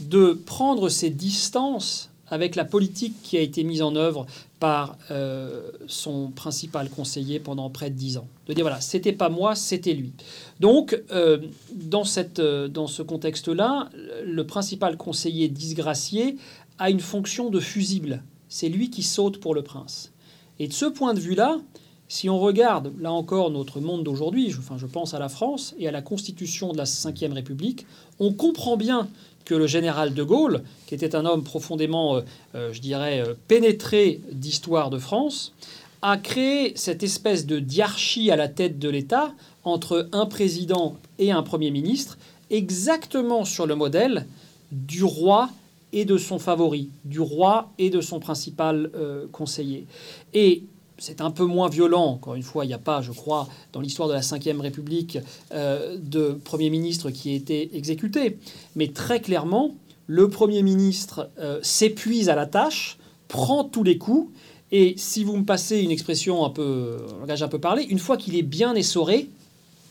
de 0.00 0.32
prendre 0.32 0.88
ses 0.88 1.10
distances 1.10 2.10
avec 2.26 2.56
la 2.56 2.64
politique 2.64 3.14
qui 3.22 3.36
a 3.36 3.40
été 3.40 3.62
mise 3.62 3.82
en 3.82 3.94
œuvre 3.94 4.26
par 4.58 4.96
euh, 5.12 5.70
son 5.86 6.30
principal 6.30 6.90
conseiller 6.90 7.38
pendant 7.38 7.70
près 7.70 7.90
de 7.90 7.94
dix 7.94 8.16
ans. 8.16 8.26
De 8.48 8.52
dire 8.52 8.64
voilà, 8.64 8.80
c'était 8.80 9.12
pas 9.12 9.28
moi, 9.28 9.54
c'était 9.54 9.92
lui. 9.92 10.12
Donc, 10.58 11.00
euh, 11.12 11.38
dans, 11.72 12.02
cette, 12.02 12.40
euh, 12.40 12.66
dans 12.66 12.88
ce 12.88 13.02
contexte-là, 13.02 13.90
le 14.24 14.44
principal 14.44 14.96
conseiller 14.96 15.48
disgracié 15.48 16.36
a 16.78 16.90
une 16.90 17.00
fonction 17.00 17.48
de 17.48 17.60
fusible. 17.60 18.24
C'est 18.48 18.68
lui 18.68 18.90
qui 18.90 19.04
saute 19.04 19.38
pour 19.38 19.54
le 19.54 19.62
prince. 19.62 20.12
Et 20.58 20.66
de 20.66 20.72
ce 20.72 20.86
point 20.86 21.14
de 21.14 21.20
vue-là, 21.20 21.58
si 22.08 22.28
on 22.28 22.38
regarde, 22.38 22.92
là 23.00 23.12
encore, 23.12 23.50
notre 23.50 23.80
monde 23.80 24.04
d'aujourd'hui, 24.04 24.50
je, 24.50 24.58
enfin, 24.58 24.76
je 24.78 24.86
pense 24.86 25.14
à 25.14 25.18
la 25.18 25.28
France 25.28 25.74
et 25.78 25.88
à 25.88 25.90
la 25.90 26.02
constitution 26.02 26.72
de 26.72 26.76
la 26.76 26.84
Ve 26.84 27.32
République, 27.32 27.86
on 28.20 28.32
comprend 28.32 28.76
bien 28.76 29.08
que 29.44 29.54
le 29.54 29.66
général 29.66 30.14
de 30.14 30.22
Gaulle, 30.22 30.62
qui 30.86 30.94
était 30.94 31.14
un 31.14 31.24
homme 31.26 31.44
profondément, 31.44 32.16
euh, 32.16 32.20
euh, 32.54 32.72
je 32.72 32.80
dirais, 32.80 33.20
euh, 33.20 33.34
pénétré 33.48 34.20
d'histoire 34.32 34.90
de 34.90 34.98
France, 34.98 35.52
a 36.02 36.16
créé 36.16 36.72
cette 36.76 37.02
espèce 37.02 37.46
de 37.46 37.58
diarchie 37.58 38.30
à 38.30 38.36
la 38.36 38.48
tête 38.48 38.78
de 38.78 38.88
l'État 38.88 39.32
entre 39.64 40.08
un 40.12 40.26
président 40.26 40.96
et 41.18 41.30
un 41.30 41.42
Premier 41.42 41.70
ministre, 41.70 42.18
exactement 42.50 43.44
sur 43.44 43.66
le 43.66 43.74
modèle 43.74 44.26
du 44.70 45.04
roi 45.04 45.48
et 45.92 46.04
de 46.04 46.18
son 46.18 46.38
favori, 46.38 46.90
du 47.04 47.20
roi 47.20 47.70
et 47.78 47.88
de 47.88 48.02
son 48.02 48.20
principal 48.20 48.90
conseiller. 49.32 49.86
Et 50.34 50.64
c'est 50.98 51.20
un 51.20 51.30
peu 51.30 51.44
moins 51.44 51.68
violent. 51.68 52.04
Encore 52.04 52.34
une 52.34 52.42
fois, 52.42 52.64
il 52.64 52.68
n'y 52.68 52.74
a 52.74 52.78
pas, 52.78 53.02
je 53.02 53.12
crois, 53.12 53.48
dans 53.72 53.80
l'histoire 53.80 54.08
de 54.08 54.14
la 54.14 54.20
Ve 54.20 54.60
République, 54.60 55.18
euh, 55.52 55.96
de 56.00 56.38
Premier 56.44 56.70
ministre 56.70 57.10
qui 57.10 57.30
a 57.30 57.34
été 57.34 57.76
exécuté. 57.76 58.38
Mais 58.76 58.88
très 58.88 59.20
clairement, 59.20 59.74
le 60.06 60.28
Premier 60.28 60.62
ministre 60.62 61.30
euh, 61.38 61.58
s'épuise 61.62 62.28
à 62.28 62.34
la 62.34 62.46
tâche, 62.46 62.98
prend 63.28 63.64
tous 63.64 63.82
les 63.82 63.98
coups, 63.98 64.30
et 64.72 64.94
si 64.96 65.24
vous 65.24 65.36
me 65.36 65.44
passez 65.44 65.80
une 65.80 65.90
expression 65.90 66.44
un 66.44 66.50
peu, 66.50 66.98
un 67.16 67.20
langage 67.20 67.42
un 67.42 67.48
peu 67.48 67.60
parlé, 67.60 67.84
une 67.84 67.98
fois 67.98 68.16
qu'il 68.16 68.36
est 68.36 68.42
bien 68.42 68.74
essoré, 68.74 69.30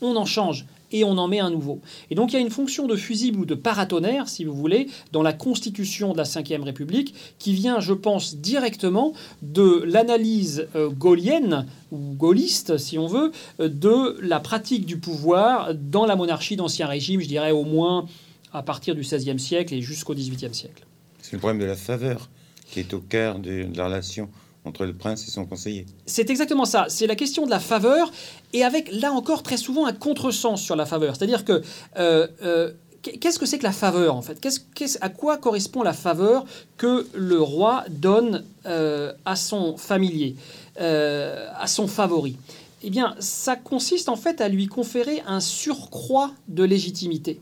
on 0.02 0.16
en 0.16 0.26
change 0.26 0.66
et 0.92 1.04
on 1.04 1.18
en 1.18 1.28
met 1.28 1.40
un 1.40 1.50
nouveau. 1.50 1.80
Et 2.10 2.14
donc 2.14 2.32
il 2.32 2.36
y 2.36 2.38
a 2.38 2.42
une 2.42 2.50
fonction 2.50 2.86
de 2.86 2.96
fusible 2.96 3.40
ou 3.40 3.44
de 3.44 3.54
paratonnerre, 3.54 4.28
si 4.28 4.44
vous 4.44 4.54
voulez, 4.54 4.88
dans 5.12 5.22
la 5.22 5.32
constitution 5.32 6.12
de 6.12 6.18
la 6.18 6.24
Ve 6.24 6.62
République, 6.62 7.14
qui 7.38 7.54
vient, 7.54 7.80
je 7.80 7.92
pense, 7.92 8.36
directement 8.36 9.12
de 9.42 9.82
l'analyse 9.86 10.68
euh, 10.76 10.88
gaulienne, 10.88 11.66
ou 11.92 12.14
gaulliste, 12.14 12.78
si 12.78 12.98
on 12.98 13.06
veut, 13.06 13.32
euh, 13.60 13.68
de 13.68 14.18
la 14.20 14.40
pratique 14.40 14.86
du 14.86 14.98
pouvoir 14.98 15.74
dans 15.74 16.06
la 16.06 16.16
monarchie 16.16 16.56
d'Ancien 16.56 16.86
Régime, 16.86 17.20
je 17.20 17.28
dirais 17.28 17.50
au 17.50 17.64
moins 17.64 18.06
à 18.52 18.62
partir 18.62 18.94
du 18.94 19.02
XVIe 19.02 19.38
siècle 19.38 19.74
et 19.74 19.82
jusqu'au 19.82 20.14
XVIIIe 20.14 20.54
siècle. 20.54 20.84
C'est 21.20 21.32
le 21.32 21.38
problème 21.38 21.60
de 21.60 21.66
la 21.66 21.76
faveur 21.76 22.28
qui 22.70 22.80
est 22.80 22.94
au 22.94 23.00
cœur 23.00 23.38
de 23.38 23.66
la 23.74 23.86
relation 23.86 24.28
entre 24.64 24.84
le 24.84 24.94
prince 24.94 25.26
et 25.26 25.30
son 25.30 25.44
conseiller. 25.44 25.86
C'est 26.06 26.30
exactement 26.30 26.64
ça. 26.64 26.86
C'est 26.88 27.06
la 27.06 27.16
question 27.16 27.44
de 27.46 27.50
la 27.50 27.60
faveur, 27.60 28.10
et 28.52 28.64
avec 28.64 28.90
là 28.92 29.12
encore 29.12 29.42
très 29.42 29.56
souvent 29.56 29.86
un 29.86 29.92
contresens 29.92 30.60
sur 30.60 30.76
la 30.76 30.86
faveur. 30.86 31.16
C'est-à-dire 31.16 31.44
que 31.44 31.62
euh, 31.98 32.26
euh, 32.42 32.72
qu'est-ce 33.02 33.38
que 33.38 33.46
c'est 33.46 33.58
que 33.58 33.64
la 33.64 33.72
faveur 33.72 34.16
en 34.16 34.22
fait? 34.22 34.40
Qu'est-ce, 34.40 34.98
À 35.00 35.08
quoi 35.10 35.36
correspond 35.36 35.82
la 35.82 35.92
faveur 35.92 36.44
que 36.76 37.06
le 37.14 37.40
roi 37.40 37.84
donne 37.90 38.44
à 38.64 39.36
son 39.36 39.76
familier, 39.76 40.36
à 40.78 41.66
son 41.66 41.86
favori? 41.86 42.38
Eh 42.86 42.90
bien, 42.90 43.14
ça 43.18 43.56
consiste 43.56 44.10
en 44.10 44.16
fait 44.16 44.42
à 44.42 44.48
lui 44.50 44.66
conférer 44.66 45.22
un 45.26 45.40
surcroît 45.40 46.32
de 46.48 46.64
légitimité. 46.64 47.40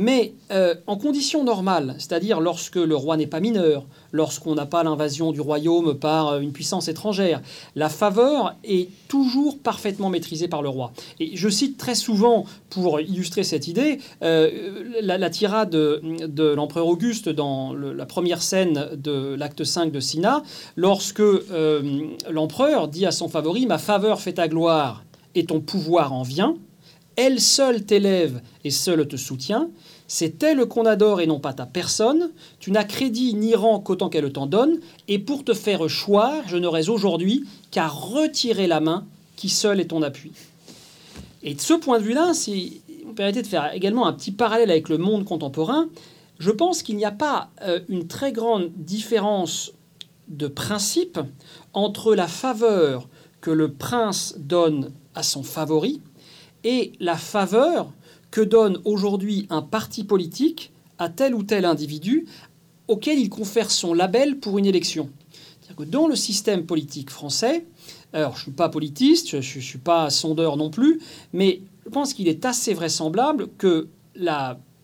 Mais 0.00 0.34
euh, 0.52 0.76
en 0.86 0.96
conditions 0.96 1.42
normales, 1.42 1.96
c'est-à-dire 1.98 2.40
lorsque 2.40 2.76
le 2.76 2.94
roi 2.94 3.16
n'est 3.16 3.26
pas 3.26 3.40
mineur, 3.40 3.84
lorsqu'on 4.12 4.54
n'a 4.54 4.64
pas 4.64 4.84
l'invasion 4.84 5.32
du 5.32 5.40
royaume 5.40 5.98
par 5.98 6.28
euh, 6.28 6.38
une 6.38 6.52
puissance 6.52 6.86
étrangère, 6.86 7.42
la 7.74 7.88
faveur 7.88 8.54
est 8.62 8.90
toujours 9.08 9.58
parfaitement 9.58 10.08
maîtrisée 10.08 10.46
par 10.46 10.62
le 10.62 10.68
roi. 10.68 10.92
Et 11.18 11.36
je 11.36 11.48
cite 11.48 11.78
très 11.78 11.96
souvent, 11.96 12.44
pour 12.70 13.00
illustrer 13.00 13.42
cette 13.42 13.66
idée, 13.66 13.98
euh, 14.22 14.84
la, 15.02 15.30
tirade 15.30 15.70
de, 15.70 16.44
l'empereur 16.54 16.86
Auguste 16.86 17.28
dans 17.28 17.74
la 17.74 18.06
première 18.06 18.40
scène 18.40 18.90
de 18.94 19.34
l'acte 19.34 19.64
5 19.64 19.90
de 19.90 19.98
Sina, 19.98 20.44
lorsque 20.76 21.24
l'empereur 22.30 22.86
dit 22.86 23.04
à 23.04 23.10
son 23.10 23.28
favori, 23.28 23.66
Ma 23.66 23.78
faveur 23.78 24.20
fait 24.20 24.34
ta 24.34 24.46
gloire 24.46 25.02
et 25.34 25.44
ton 25.44 25.60
pouvoir 25.60 26.12
en 26.12 26.22
vient 26.22 26.54
elle 27.18 27.40
seule 27.40 27.84
t'élève 27.84 28.40
et 28.62 28.70
seule 28.70 29.08
te 29.08 29.16
soutient. 29.16 29.70
C'est 30.06 30.40
elle 30.44 30.66
qu'on 30.66 30.86
adore 30.86 31.20
et 31.20 31.26
non 31.26 31.40
pas 31.40 31.52
ta 31.52 31.66
personne. 31.66 32.30
Tu 32.60 32.70
n'as 32.70 32.84
crédit 32.84 33.34
ni 33.34 33.56
rang 33.56 33.80
qu'autant 33.80 34.08
qu'elle 34.08 34.32
t'en 34.32 34.46
donne. 34.46 34.78
Et 35.08 35.18
pour 35.18 35.44
te 35.44 35.52
faire 35.52 35.88
choir, 35.88 36.44
je 36.46 36.56
n'aurais 36.56 36.88
aujourd'hui 36.88 37.44
qu'à 37.72 37.88
retirer 37.88 38.68
la 38.68 38.78
main 38.78 39.04
qui 39.34 39.48
seule 39.48 39.80
est 39.80 39.86
ton 39.86 40.02
appui. 40.02 40.30
Et 41.42 41.54
de 41.54 41.60
ce 41.60 41.74
point 41.74 41.98
de 41.98 42.04
vue-là, 42.04 42.34
si 42.34 42.82
vous 43.04 43.14
permettez 43.14 43.42
de 43.42 43.48
faire 43.48 43.74
également 43.74 44.06
un 44.06 44.12
petit 44.12 44.30
parallèle 44.30 44.70
avec 44.70 44.88
le 44.88 44.98
monde 44.98 45.24
contemporain, 45.24 45.88
je 46.38 46.52
pense 46.52 46.84
qu'il 46.84 46.96
n'y 46.96 47.04
a 47.04 47.10
pas 47.10 47.50
euh, 47.62 47.80
une 47.88 48.06
très 48.06 48.30
grande 48.30 48.70
différence 48.76 49.72
de 50.28 50.46
principe 50.46 51.18
entre 51.72 52.14
la 52.14 52.28
faveur 52.28 53.08
que 53.40 53.50
le 53.50 53.72
prince 53.72 54.36
donne 54.38 54.92
à 55.16 55.24
son 55.24 55.42
favori 55.42 56.00
et 56.68 56.92
la 57.00 57.16
faveur 57.16 57.90
que 58.30 58.42
donne 58.42 58.78
aujourd'hui 58.84 59.46
un 59.48 59.62
parti 59.62 60.04
politique 60.04 60.70
à 60.98 61.08
tel 61.08 61.34
ou 61.34 61.42
tel 61.42 61.64
individu 61.64 62.26
auquel 62.88 63.18
il 63.18 63.30
confère 63.30 63.70
son 63.70 63.94
label 63.94 64.38
pour 64.38 64.58
une 64.58 64.66
élection. 64.66 65.08
Que 65.78 65.84
dans 65.84 66.08
le 66.08 66.14
système 66.14 66.66
politique 66.66 67.08
français, 67.08 67.64
alors 68.12 68.32
je 68.34 68.40
ne 68.40 68.42
suis 68.42 68.52
pas 68.52 68.68
politiste, 68.68 69.40
je 69.40 69.58
ne 69.58 69.62
suis 69.62 69.78
pas 69.78 70.10
sondeur 70.10 70.58
non 70.58 70.68
plus, 70.68 71.00
mais 71.32 71.62
je 71.86 71.90
pense 71.90 72.12
qu'il 72.12 72.28
est 72.28 72.44
assez 72.44 72.74
vraisemblable 72.74 73.48
que 73.56 73.88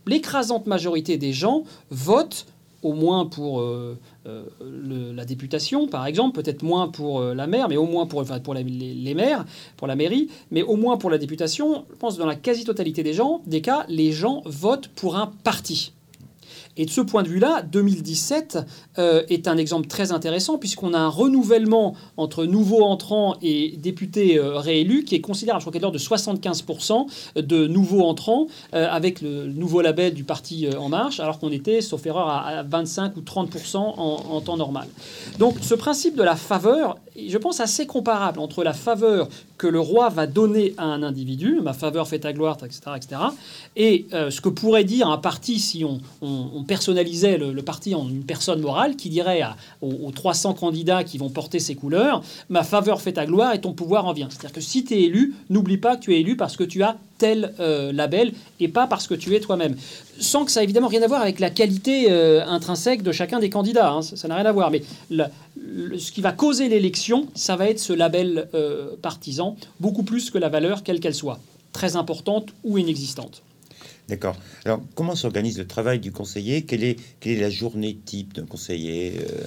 l'écrasante 0.07 0.66
majorité 0.66 1.18
des 1.18 1.35
gens 1.35 1.64
votent 1.90 2.47
au 2.85 2.92
moins 2.92 3.27
pour 3.27 3.61
euh, 3.61 3.99
euh, 4.27 4.44
la 4.61 5.25
députation, 5.25 5.88
par 5.88 6.07
exemple, 6.07 6.40
peut-être 6.40 6.62
moins 6.62 6.88
pour 6.88 7.20
euh, 7.20 7.35
la 7.35 7.47
maire, 7.47 7.68
mais 7.68 7.77
au 7.77 7.87
moins 7.87 8.07
pour, 8.07 8.23
pour 8.25 8.55
les, 8.55 9.14
maires, 9.14 9.44
pour 9.77 9.88
la 9.88 9.97
mairie, 9.97 10.29
mais 10.51 10.62
au 10.62 10.77
moins 10.77 10.99
pour 10.99 11.11
la 11.11 11.18
députation, 11.18 11.87
je 11.90 11.97
pense 11.97 12.14
que 12.14 12.20
dans 12.20 12.27
la 12.27 12.37
quasi-totalité 12.37 13.03
des 13.03 13.14
gens, 13.14 13.40
des 13.47 13.62
cas, 13.62 13.87
les 13.88 14.12
gens 14.12 14.42
votent 14.44 14.88
pour 14.88 15.16
un 15.16 15.33
parti. 15.42 15.92
Et 16.76 16.87
de 16.87 16.90
ce 16.90 17.00
point 17.00 17.22
de 17.22 17.28
vue-là, 17.28 17.62
2017 17.62 18.58
euh, 18.98 19.22
est 19.28 19.46
un 19.46 19.56
exemple 19.56 19.87
très 19.87 20.10
intéressant 20.10 20.58
puisqu'on 20.58 20.92
a 20.92 20.98
un 20.98 21.08
renouvellement 21.08 21.94
entre 22.16 22.46
nouveaux 22.46 22.82
entrants 22.82 23.37
et 23.42 23.76
députés 23.78 24.38
euh, 24.38 24.58
réélus 24.58 25.04
qui 25.04 25.14
est 25.14 25.20
considérable. 25.20 25.60
Je 25.60 25.64
crois 25.64 25.72
qu'il 25.72 25.87
est 25.87 25.92
de 25.92 25.98
75% 25.98 27.06
de 27.37 27.66
nouveaux 27.68 28.02
entrants 28.02 28.48
euh, 28.74 28.88
avec 28.90 29.20
le 29.20 29.46
nouveau 29.46 29.82
label 29.82 30.14
du 30.14 30.24
parti 30.24 30.66
En 30.76 30.88
Marche, 30.88 31.20
alors 31.20 31.38
qu'on 31.38 31.52
était, 31.52 31.80
sauf 31.80 32.04
erreur, 32.06 32.28
à, 32.28 32.62
25 32.62 33.16
ou 33.16 33.20
30% 33.20 33.76
en, 33.76 34.40
temps 34.40 34.56
normal. 34.56 34.88
Donc 35.38 35.56
ce 35.60 35.74
principe 35.74 36.16
de 36.16 36.22
la 36.22 36.37
faveur, 36.37 36.98
je 37.16 37.38
pense, 37.38 37.60
assez 37.60 37.87
comparable 37.87 38.40
entre 38.40 38.64
la 38.64 38.72
faveur 38.72 39.28
que 39.58 39.66
le 39.66 39.80
roi 39.80 40.08
va 40.08 40.26
donner 40.26 40.74
à 40.76 40.84
un 40.84 41.02
individu, 41.02 41.60
ma 41.62 41.72
faveur 41.72 42.08
fait 42.08 42.18
ta 42.18 42.32
gloire, 42.32 42.58
etc., 42.64 42.80
etc., 42.96 43.20
et 43.76 44.06
ce 44.10 44.40
que 44.40 44.48
pourrait 44.48 44.84
dire 44.84 45.08
un 45.08 45.18
parti 45.18 45.58
si 45.60 45.84
on 45.84 46.63
personnalisait 46.64 47.38
le, 47.38 47.62
parti 47.62 47.94
en 47.94 48.09
une 48.09 48.24
personne 48.24 48.61
morale 48.61 48.96
qui 48.96 49.09
dirait 49.09 49.42
aux, 49.81 50.11
300 50.11 50.55
candidats 50.55 51.05
qui 51.05 51.18
vont 51.18 51.31
porter 51.31 51.59
ses 51.59 51.74
couleurs, 51.74 52.22
ma 52.48 52.62
faveur 52.62 53.00
fait 53.00 53.12
ta 53.12 53.27
gloire 53.27 53.55
et 53.55 53.61
ton 53.61 53.72
pouvoir 53.72 54.07
en 54.07 54.12
vient. 54.12 54.29
C'est-à-dire 54.31 54.53
que 54.53 54.61
si 54.61 54.85
tu 54.85 54.94
es 54.94 55.03
élu, 55.03 55.35
n'oublie 55.50 55.79
pas 55.79 55.96
que 55.96 56.03
tu 56.03 56.14
es 56.14 56.20
élu 56.20 56.37
parce 56.37 56.57
que 56.57 56.64
tu 56.64 56.83
as 56.83 56.96
tel 57.18 57.55
euh, 57.61 57.92
label 57.92 58.33
et 58.61 58.68
pas 58.68 58.87
parce 58.87 59.07
que 59.07 59.14
tu 59.14 59.35
es 59.35 59.40
toi-même. 59.40 59.77
Sans 60.18 60.44
que 60.44 60.50
ça 60.50 60.61
ait 60.61 60.64
évidemment 60.64 60.88
rien 60.88 61.03
à 61.03 61.07
voir 61.07 61.22
avec 61.22 61.40
la 61.40 61.50
qualité 61.50 62.07
euh, 62.11 62.44
intrinsèque 62.46 63.03
de 63.03 63.12
chacun 63.12 63.38
des 63.38 63.50
candidats. 63.50 63.92
Hein. 63.92 64.03
ça 64.03 64.29
n'a 64.29 64.37
rien 64.37 64.46
à 64.46 64.53
voir. 64.53 64.70
Mais 64.70 64.83
ce 65.98 66.12
qui 66.12 66.20
va 66.20 66.33
causer 66.33 66.68
l'élection, 66.68 67.29
ça 67.35 67.57
va 67.57 67.68
être 67.68 67.81
ce 67.81 67.92
label 67.92 68.48
euh, 68.55 68.90
partisan, 69.00 69.57
beaucoup 69.81 70.03
plus 70.03 70.31
que 70.31 70.38
la 70.38 70.48
valeur, 70.48 70.83
quelle 70.83 71.00
qu'elle 71.00 71.14
soit, 71.14 71.38
très 71.72 71.96
importante 71.96 72.48
ou 72.64 72.79
inexistante. 72.79 73.42
D'accord. 74.09 74.37
Alors, 74.64 74.83
comment 74.95 75.14
s'organise 75.14 75.59
le 75.59 75.67
travail 75.67 75.99
du 75.99 76.12
conseiller? 76.12 76.62
Quelle 76.62 76.85
est, 76.85 76.99
la 77.25 77.51
journée 77.51 77.97
type 78.05 78.35
d'un 78.35 78.45
conseiller 78.45 79.14
euh? 79.19 79.45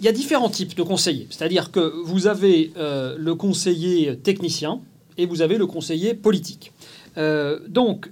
Il 0.00 0.06
y 0.06 0.08
a 0.08 0.12
différents 0.12 0.50
types 0.50 0.74
de 0.74 0.82
conseillers. 0.82 1.28
C'est-à-dire 1.30 1.70
que 1.70 2.02
vous 2.04 2.26
avez 2.26 2.72
euh, 2.76 3.14
le 3.16 3.36
conseiller 3.36 4.16
technicien 4.18 4.80
et 5.16 5.26
vous 5.26 5.42
avez 5.42 5.56
le 5.56 5.66
conseiller 5.66 6.14
politique. 6.14 6.72
Euh, 7.16 7.60
donc, 7.68 8.10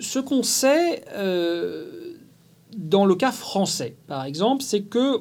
ce 0.00 0.18
qu'on 0.18 0.42
sait 0.42 1.04
dans 2.76 3.04
le 3.04 3.14
cas 3.14 3.32
français, 3.32 3.94
par 4.08 4.24
exemple, 4.24 4.62
c'est 4.62 4.80
que 4.80 5.20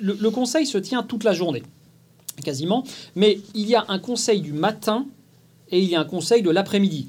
le 0.00 0.28
conseil 0.28 0.66
se 0.66 0.78
tient 0.78 1.02
toute 1.02 1.24
la 1.24 1.32
journée, 1.32 1.62
quasiment, 2.44 2.84
mais 3.16 3.40
il 3.54 3.66
y 3.66 3.74
a 3.74 3.86
un 3.88 3.98
conseil 3.98 4.40
du 4.40 4.52
matin 4.52 5.06
et 5.70 5.80
il 5.80 5.88
y 5.88 5.96
a 5.96 6.00
un 6.00 6.04
conseil 6.04 6.42
de 6.42 6.50
l'après-midi. 6.50 7.08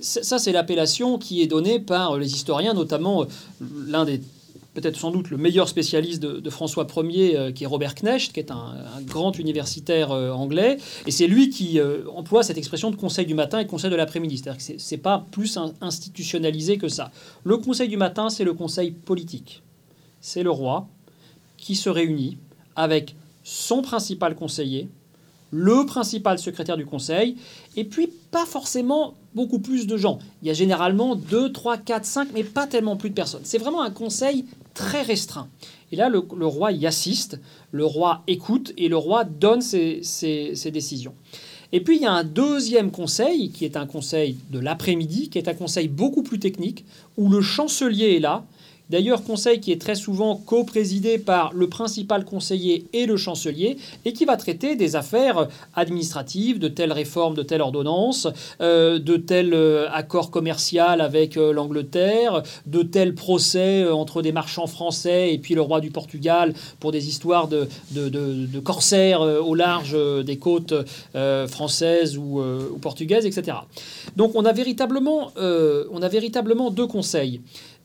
Ça, 0.00 0.38
c'est 0.38 0.52
l'appellation 0.52 1.18
qui 1.18 1.42
est 1.42 1.46
donnée 1.46 1.78
par 1.78 2.18
les 2.18 2.32
historiens, 2.32 2.74
notamment 2.74 3.22
euh, 3.22 3.26
l'un 3.86 4.04
des 4.04 4.20
peut-être 4.74 4.98
sans 4.98 5.10
doute 5.10 5.30
le 5.30 5.38
meilleur 5.38 5.70
spécialiste 5.70 6.20
de, 6.20 6.50
François 6.50 6.86
Ier, 6.98 7.34
euh, 7.34 7.50
qui 7.50 7.64
est 7.64 7.66
Robert 7.66 7.94
Knecht, 7.94 8.34
qui 8.34 8.40
est 8.40 8.50
un, 8.50 8.74
grand 9.06 9.38
universitaire 9.38 10.12
euh, 10.12 10.32
anglais. 10.32 10.76
Et 11.06 11.10
c'est 11.10 11.26
lui 11.26 11.48
qui 11.48 11.80
emploie 12.14 12.42
cette 12.42 12.58
expression 12.58 12.90
de 12.90 12.96
conseil 12.96 13.24
du 13.24 13.32
matin 13.32 13.58
et 13.58 13.66
conseil 13.66 13.90
de 13.90 13.96
l'après-midi. 13.96 14.36
C'est-à-dire 14.36 14.62
que 14.62 14.96
pas 14.96 15.24
plus 15.30 15.58
institutionnalisé 15.80 16.76
que 16.76 16.88
ça. 16.88 17.10
Le 17.42 17.56
conseil 17.56 17.88
du 17.88 17.96
matin, 17.96 18.28
c'est 18.28 18.44
le 18.44 18.52
conseil 18.52 18.90
politique. 18.90 19.62
C'est 20.20 20.42
le 20.42 20.50
roi 20.50 20.86
qui 21.56 21.74
se 21.74 21.88
réunit 21.88 22.36
avec 22.74 23.16
son 23.44 23.80
principal 23.80 24.34
conseiller, 24.34 24.88
le 25.50 25.86
principal 25.86 26.38
secrétaire 26.38 26.76
du 26.76 26.86
conseil, 26.86 27.36
et 27.76 27.84
puis 27.84 28.08
pas 28.30 28.46
forcément 28.46 29.14
beaucoup 29.34 29.58
plus 29.58 29.86
de 29.86 29.96
gens. 29.96 30.18
Il 30.42 30.48
y 30.48 30.50
a 30.50 30.54
généralement 30.54 31.14
2, 31.14 31.52
3, 31.52 31.78
4, 31.78 32.04
5, 32.04 32.28
mais 32.34 32.44
pas 32.44 32.66
tellement 32.66 32.96
plus 32.96 33.10
de 33.10 33.14
personnes. 33.14 33.42
C'est 33.44 33.58
vraiment 33.58 33.82
un 33.82 33.90
conseil 33.90 34.44
très 34.74 35.02
restreint. 35.02 35.48
Et 35.92 35.96
là, 35.96 36.08
le, 36.08 36.46
roi 36.46 36.72
y 36.72 36.86
assiste, 36.86 37.38
le 37.70 37.84
roi 37.84 38.22
écoute, 38.26 38.72
et 38.76 38.88
le 38.88 38.96
roi 38.96 39.24
donne 39.24 39.60
ses, 39.60 40.00
ses 40.02 40.70
décisions. 40.70 41.14
Et 41.72 41.80
puis 41.80 41.96
il 41.96 42.02
y 42.02 42.06
a 42.06 42.12
un 42.12 42.24
deuxième 42.24 42.90
conseil, 42.90 43.50
qui 43.50 43.64
est 43.64 43.76
un 43.76 43.86
conseil 43.86 44.38
de 44.50 44.58
l'après-midi, 44.58 45.28
qui 45.28 45.38
est 45.38 45.48
un 45.48 45.54
conseil 45.54 45.88
beaucoup 45.88 46.22
plus 46.22 46.38
technique, 46.38 46.84
où 47.16 47.28
le 47.28 47.40
chancelier 47.40 48.16
est 48.16 48.20
là, 48.20 48.44
D'ailleurs, 48.88 49.24
conseil 49.24 49.60
qui 49.60 49.72
est 49.72 49.80
très 49.80 49.96
souvent 49.96 50.36
co-présidé 50.36 51.18
par 51.18 51.52
le 51.52 51.68
principal 51.68 52.24
conseiller 52.24 52.86
et 52.92 53.06
le 53.06 53.16
chancelier, 53.16 53.78
et 54.04 54.12
qui 54.12 54.24
va 54.24 54.36
traiter 54.36 54.76
des 54.76 54.94
affaires 54.94 55.48
administratives, 55.74 56.60
de 56.60 56.68
telle 56.68 56.92
réforme, 56.92 57.34
de 57.34 57.42
telle 57.42 57.62
ordonnance, 57.62 58.28
euh, 58.60 58.98
de 59.00 59.16
tel 59.16 59.54
euh, 59.54 59.88
accord 59.90 60.30
commercial 60.30 61.00
avec 61.00 61.36
euh, 61.36 61.52
l'Angleterre, 61.52 62.42
de 62.66 62.82
tel 62.82 63.14
procès 63.14 63.88
entre 63.88 64.22
des 64.22 64.32
marchands 64.32 64.68
français 64.68 65.32
et 65.32 65.38
puis 65.38 65.54
le 65.54 65.62
roi 65.62 65.80
du 65.80 65.90
Portugal 65.90 66.54
pour 66.78 66.92
des 66.92 67.08
histoires 67.08 67.48
de, 67.48 67.68
corsaires 68.60 69.20
au 69.20 69.54
large 69.54 69.96
des 70.24 70.36
côtes 70.36 70.74
françaises 71.48 72.16
ou, 72.16 72.40
ou, 72.40 72.78
portugaises, 72.78 73.26
etc. 73.26 73.58
Donc 74.16 74.32
on 74.34 74.44
a 74.44 74.52
véritablement, 74.52 75.32
on 75.36 76.02
a 76.02 76.08
véritablement 76.08 76.70
deux 76.70 76.86
conseils. 76.86 77.40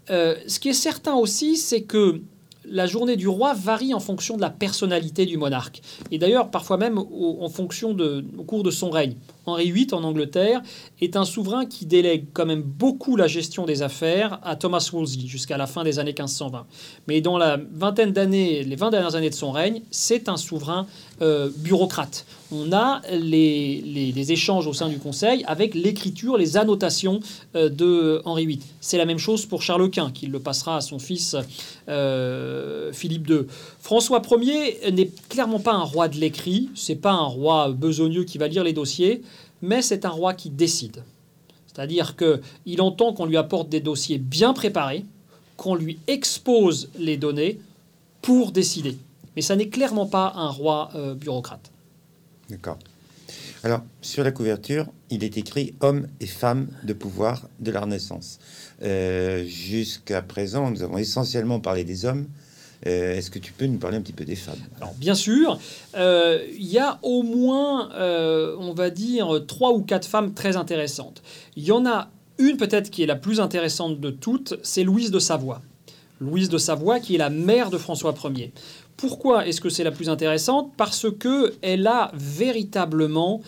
Euh, 0.10 0.36
ce 0.48 0.60
qui 0.60 0.70
est 0.70 0.74
certain 0.74 1.14
aussi, 1.14 1.58
c'est 1.58 1.82
que 1.82 2.22
la 2.66 2.86
journée 2.86 3.16
du 3.16 3.28
roi 3.28 3.54
varie 3.54 3.94
en 3.94 4.00
fonction 4.00 4.36
de 4.36 4.42
la 4.42 4.50
personnalité 4.50 5.26
du 5.26 5.38
monarque. 5.38 5.82
Et 6.12 6.18
d'ailleurs, 6.18 6.52
parfois 6.52 6.78
même 6.78 6.98
en 6.98 7.50
fonction 7.50 7.96
au 8.38 8.44
cours 8.44 8.64
de 8.64 8.72
son 8.72 8.90
règne. 8.90 9.16
Henri 9.46 9.72
VIII 9.72 9.94
en 9.94 10.04
Angleterre 10.04 10.62
est 11.02 11.16
un 11.16 11.26
souverain 11.26 11.66
qui 11.66 11.86
délègue 11.86 12.26
quand 12.34 12.46
même 12.46 12.62
beaucoup 12.62 13.16
la 13.16 13.28
gestion 13.28 13.66
des 13.66 13.82
affaires 13.82 14.40
à 14.44 14.56
Thomas 14.56 14.90
Wolsey 14.94 15.26
jusqu'à 15.26 15.58
la 15.58 15.68
fin 15.68 15.84
des 15.84 16.00
années 16.00 16.12
1520. 16.12 16.66
Mais 17.08 17.22
dans 17.22 17.38
la 17.38 17.58
vingtaine 17.74 18.12
d'années, 18.12 18.64
les 18.64 18.76
20 18.76 18.92
dernières 18.92 19.16
années 19.16 19.30
de 19.30 19.36
son 19.36 19.52
règne, 19.52 19.82
c'est 19.90 20.30
un 20.30 20.38
souverain 20.38 20.86
euh, 21.22 21.50
bureaucrate. 21.58 22.26
On 22.52 22.74
a 22.74 23.02
les, 23.12 24.32
échanges 24.32 24.68
au 24.68 24.74
sein 24.74 24.90
du 24.90 24.98
Conseil 24.98 25.44
avec 25.48 25.74
l'écriture, 25.74 26.38
les 26.38 26.58
annotations 26.58 27.20
euh, 27.56 27.70
de 27.70 28.22
Henri 28.26 28.46
VIII. 28.46 28.60
C'est 28.82 28.98
la 28.98 29.06
même 29.06 29.18
chose 29.18 29.46
pour 29.46 29.62
Charles 29.62 29.90
Quint, 29.90 30.12
qui 30.12 30.28
le 30.28 30.40
passera 30.40 30.78
à 30.78 30.82
son 30.82 31.00
fils 31.00 31.36
euh, 31.90 32.92
Philippe 32.92 33.30
II. 33.30 33.42
François 33.80 34.22
Ier 34.42 34.92
n'est 34.92 35.10
clairement 35.30 35.60
pas 35.60 35.74
un 35.74 35.84
roi 35.84 36.08
de 36.08 36.18
l'écrit, 36.18 36.70
c'est 36.76 36.96
pas 36.96 37.12
un 37.12 37.26
roi 37.26 37.70
besogneux 37.70 38.24
qui 38.24 38.38
va 38.38 38.48
lire 38.48 38.64
les 38.64 38.74
dossiers 38.74 39.22
mais 39.62 39.82
c'est 39.82 40.06
un 40.06 40.10
roi 40.10 40.34
qui 40.34 40.50
décide. 40.50 41.04
C'est-à-dire 41.68 42.16
qu'il 42.16 42.82
entend 42.82 43.14
qu'on 43.14 43.26
lui 43.26 43.38
apporte 43.38 43.70
des 43.70 43.80
dossiers 43.80 44.18
bien 44.18 44.54
préparés, 44.54 45.06
qu'on 45.58 45.76
lui 45.76 46.00
expose 46.08 46.90
les 46.98 47.18
données 47.18 47.60
pour 48.22 48.52
décider. 48.52 48.98
Mais 49.36 49.42
ça 49.42 49.56
n'est 49.56 49.70
clairement 49.70 50.06
pas 50.06 50.34
un 50.36 50.50
roi 50.50 50.90
euh, 50.96 51.16
bureaucrate. 51.16 51.72
D'accord. 52.50 52.78
Alors, 53.64 53.82
sur 54.02 54.24
la 54.24 54.32
couverture, 54.32 54.88
il 55.10 55.24
est 55.24 55.38
écrit 55.38 55.76
Hommes 55.82 56.08
et 56.20 56.26
femmes 56.26 56.68
de 56.84 56.94
pouvoir 56.94 57.48
de 57.60 57.72
la 57.72 57.82
Renaissance. 57.82 58.40
Euh, 58.82 59.46
jusqu'à 59.46 60.22
présent, 60.22 60.72
nous 60.72 60.82
avons 60.82 60.98
essentiellement 60.98 61.60
parlé 61.60 61.84
des 61.84 62.06
hommes, 62.06 62.28
euh, 62.88 63.16
est-ce 63.16 63.30
que 63.30 63.40
tu 63.40 63.54
peux 63.54 63.66
nous 63.66 63.78
parler 63.78 63.98
un 63.98 64.02
petit 64.02 64.14
peu 64.14 64.26
des 64.26 64.36
femmes? 64.36 64.60
Alors, 64.78 64.94
bien 64.96 65.16
sûr, 65.16 65.60
euh, 65.96 66.40
il 66.54 66.68
y 66.68 66.80
a 66.80 67.00
au 67.04 67.24
moins, 67.24 67.92
euh, 67.94 68.56
on 68.60 68.74
va 68.74 68.90
dire, 68.90 69.44
trois 69.48 69.72
ou 69.72 69.82
quatre 69.82 70.08
femmes 70.08 70.34
très 70.34 70.58
intéressantes. 70.58 71.22
Il 71.56 71.64
y 71.64 71.72
en 71.72 71.86
a 71.86 72.10
une 72.38 72.58
peut-être 72.58 72.90
qui 72.90 73.04
est 73.04 73.08
la 73.08 73.16
plus 73.16 73.40
intéressante 73.40 74.00
de 74.00 74.10
toutes, 74.10 74.56
c'est 74.64 74.84
Louise 74.84 75.12
de 75.12 75.20
Savoie. 75.20 75.62
Louise 76.20 76.50
de 76.50 76.58
Savoie, 76.58 77.00
qui 77.00 77.16
est 77.16 77.20
la 77.20 77.30
mère 77.30 77.70
de 77.70 77.78
François 77.78 78.16
Ier. 78.36 78.52
Pourquoi 78.98 79.48
est-ce 79.48 79.62
que 79.62 79.70
c'est 79.70 79.84
la 79.84 79.92
plus 79.92 80.10
intéressante? 80.10 80.72
Parce 80.78 81.08
que 81.12 81.54
elle 81.62 81.88
a 81.88 82.12
véritablement 82.14 83.42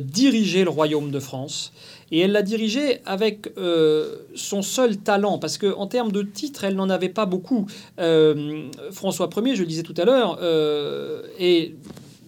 dirigé 0.00 0.64
le 0.64 0.70
royaume 0.70 1.10
de 1.10 1.18
France. 1.18 1.72
Et 2.12 2.20
elle 2.20 2.32
l'a 2.32 2.42
dirigé 2.42 2.98
avec 3.06 3.48
euh, 3.56 4.16
son 4.34 4.60
seul 4.60 4.98
talent, 4.98 5.38
parce 5.38 5.56
qu'en 5.56 5.86
termes 5.86 6.12
de 6.12 6.22
titres, 6.22 6.64
elle 6.64 6.76
n'en 6.76 6.90
avait 6.90 7.08
pas 7.08 7.24
beaucoup. 7.24 7.66
Euh, 7.98 8.68
François 8.92 9.30
Ier, 9.34 9.56
je 9.56 9.62
le 9.62 9.66
disais 9.66 9.82
tout 9.82 9.94
à 9.96 10.04
l'heure, 10.04 10.38
euh, 10.42 11.22
est 11.38 11.74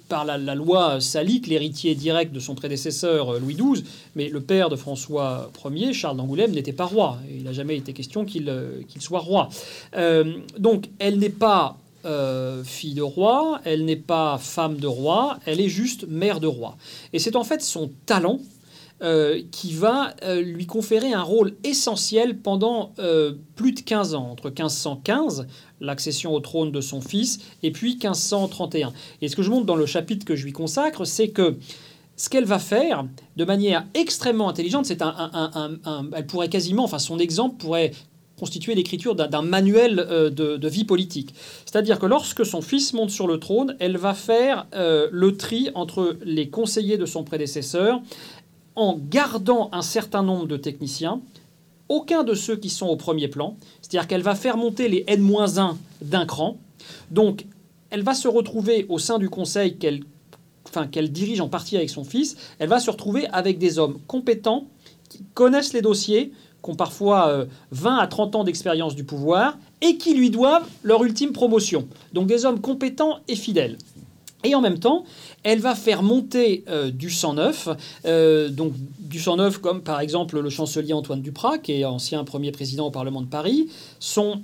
par 0.09 0.25
la, 0.25 0.55
loi 0.55 1.01
salique 1.01 1.47
l'héritier 1.47 1.95
direct 1.95 2.33
de 2.33 2.41
son 2.41 2.55
prédécesseur 2.55 3.39
Louis 3.41 3.55
XII, 3.55 3.85
mais 4.15 4.29
le 4.29 4.41
père 4.41 4.71
de 4.71 4.77
François 4.77 5.51
Ier, 5.71 5.93
Charles 5.93 6.17
d'Angoulême, 6.17 6.53
n'était 6.53 6.73
pas 6.73 6.85
roi. 6.85 7.19
Il 7.31 7.43
n'a 7.43 7.53
jamais 7.53 7.77
été 7.77 7.93
question 7.93 8.25
qu'il 8.25 8.47
soit 9.01 9.21
roi. 9.21 9.49
donc 10.59 10.87
elle 10.99 11.19
n'est 11.19 11.31
pas 11.31 11.79
fille 12.65 12.95
de 12.95 13.03
roi, 13.03 13.61
elle 13.65 13.87
n'est 13.87 13.97
pas 13.97 14.39
femme 14.39 14.77
de 14.77 14.87
roi, 14.87 15.39
elle 15.47 15.61
est 15.61 15.71
juste 15.71 16.07
mère 16.07 16.39
de 16.39 16.47
roi. 16.47 16.77
Et 17.15 17.19
c'est 17.19 17.35
en 17.35 17.45
fait 17.45 17.63
son 17.63 17.91
talent 18.05 18.41
euh, 19.03 19.43
qui 19.51 19.73
va 19.73 20.15
euh, 20.23 20.41
lui 20.41 20.67
conférer 20.67 21.13
un 21.13 21.23
rôle 21.23 21.57
essentiel 21.65 22.39
pendant 22.39 22.93
euh, 23.01 23.33
plus 23.57 23.73
de 23.73 23.81
15 23.81 24.15
ans, 24.15 24.31
entre 24.31 24.51
1515, 24.51 25.49
l'accession 25.81 26.33
au 26.33 26.39
trône 26.39 26.71
de 26.71 26.81
son 26.81 27.01
fils, 27.01 27.41
et 27.65 27.73
puis 27.73 27.95
1531. 27.95 28.93
Et 29.21 29.27
ce 29.27 29.35
que 29.35 29.43
je 29.43 29.51
montre 29.51 29.67
dans 29.67 29.75
le 29.75 29.85
chapitre 29.85 30.25
que 30.25 30.37
je 30.37 30.45
lui 30.45 30.53
consacre, 30.53 31.05
c'est 31.07 31.31
que 31.31 31.57
ce 32.15 32.31
qu'elle 32.31 32.45
va 32.45 32.61
faire 32.61 33.05
de 33.37 33.45
manière 33.45 33.85
extrêmement 33.95 34.49
intelligente, 34.49 34.87
c'est 34.87 35.03
un, 35.03 36.11
elle 36.15 36.27
pourrait 36.27 36.49
quasiment, 36.49 36.85
enfin 36.85 37.01
son 37.01 37.19
exemple 37.19 37.57
pourrait 37.57 37.91
constituer 38.39 38.77
l'écriture 38.77 39.15
d'un 39.17 39.43
manuel 39.43 39.97
de, 39.97 40.57
de, 40.57 40.69
vie 40.69 40.85
politique. 40.85 41.35
C'est-à-dire 41.65 41.99
que 41.99 42.07
lorsque 42.07 42.45
son 42.45 42.63
fils 42.63 42.93
monte 42.93 43.11
sur 43.11 43.27
le 43.27 43.39
trône, 43.39 43.77
elle 43.81 43.97
va 43.97 44.13
faire 44.13 44.67
le 44.73 45.37
tri 45.37 45.71
entre 45.75 46.17
les 46.25 46.49
conseillers 46.49 46.99
de 46.99 47.07
son 47.07 47.23
prédécesseur 47.23 48.01
en 48.77 48.99
gardant 48.99 49.69
un 49.73 49.83
certain 49.83 50.23
nombre 50.23 50.47
de 50.47 50.57
techniciens, 50.57 51.21
aucun 51.89 52.25
de 52.25 52.35
ceux 52.35 52.57
qui 52.57 52.71
sont 52.71 52.87
au 52.87 52.97
premier 52.97 53.29
plan, 53.29 53.57
c'est-à-dire 53.81 54.09
qu'elle 54.09 54.23
va 54.23 54.35
faire 54.35 54.57
monter 54.57 54.89
les 54.89 55.05
N-1 55.07 55.77
d'un 56.03 56.27
cran. 56.27 56.57
Donc, 57.11 57.47
elle 57.91 58.03
va 58.03 58.15
se 58.15 58.29
retrouver 58.29 58.87
au 58.89 58.99
sein 58.99 59.19
du 59.19 59.29
conseil 59.29 59.77
qu'elle 59.77 60.01
enfin, 60.69 60.87
dirige 60.87 61.41
en 61.41 61.49
partie 61.49 61.77
avec 61.77 61.91
son 61.91 62.05
fils, 62.05 62.37
elle 62.59 62.69
va 62.69 62.81
se 62.81 62.91
retrouver 62.91 63.27
avec 63.29 63.59
des 63.59 63.79
hommes 63.79 63.99
compétents 64.07 64.67
qui 65.09 65.23
connaissent 65.35 65.73
les 65.73 65.83
dossiers, 65.83 66.33
qui 66.65 66.71
ont 66.71 66.75
parfois 66.75 67.47
20 67.71 67.99
euh, 67.99 68.01
à 68.01 68.07
30 68.07 68.37
ans 68.37 68.45
d'expérience 68.45 68.97
du 68.97 69.05
pouvoir 69.05 69.59
et 69.81 69.97
qui 69.99 70.15
lui 70.15 70.31
doivent 70.31 70.67
leur 70.83 71.05
ultime 71.05 71.33
promotion. 71.33 71.87
Donc 72.13 72.27
des 72.27 72.47
hommes 72.47 72.61
compétents 72.61 73.19
et 73.29 73.37
fidèles. 73.37 73.77
Et 74.45 74.55
en 74.55 74.61
même 74.61 74.79
temps, 74.79 75.05
elle 75.43 75.59
va 75.59 75.75
faire 75.75 76.03
monter 76.03 76.65
euh, 76.69 76.91
du 76.91 77.11
sang 77.11 77.35
neuf, 77.35 77.69
euh, 78.05 78.51
donc 78.51 78.75
du 78.99 79.19
sang 79.19 79.37
neuf 79.37 79.59
comme 79.59 79.83
par 79.83 80.01
exemple 80.01 80.39
le 80.39 80.51
chancelier 80.51 80.93
Antoine 80.93 81.23
Duprat, 81.23 81.59
qui 81.59 81.73
est 81.73 81.85
ancien 81.85 82.23
premier 82.25 82.53
président 82.53 82.87
au 82.87 82.91
Parlement 82.91 83.23
de 83.23 83.27
Paris, 83.27 83.71
son 83.99 84.43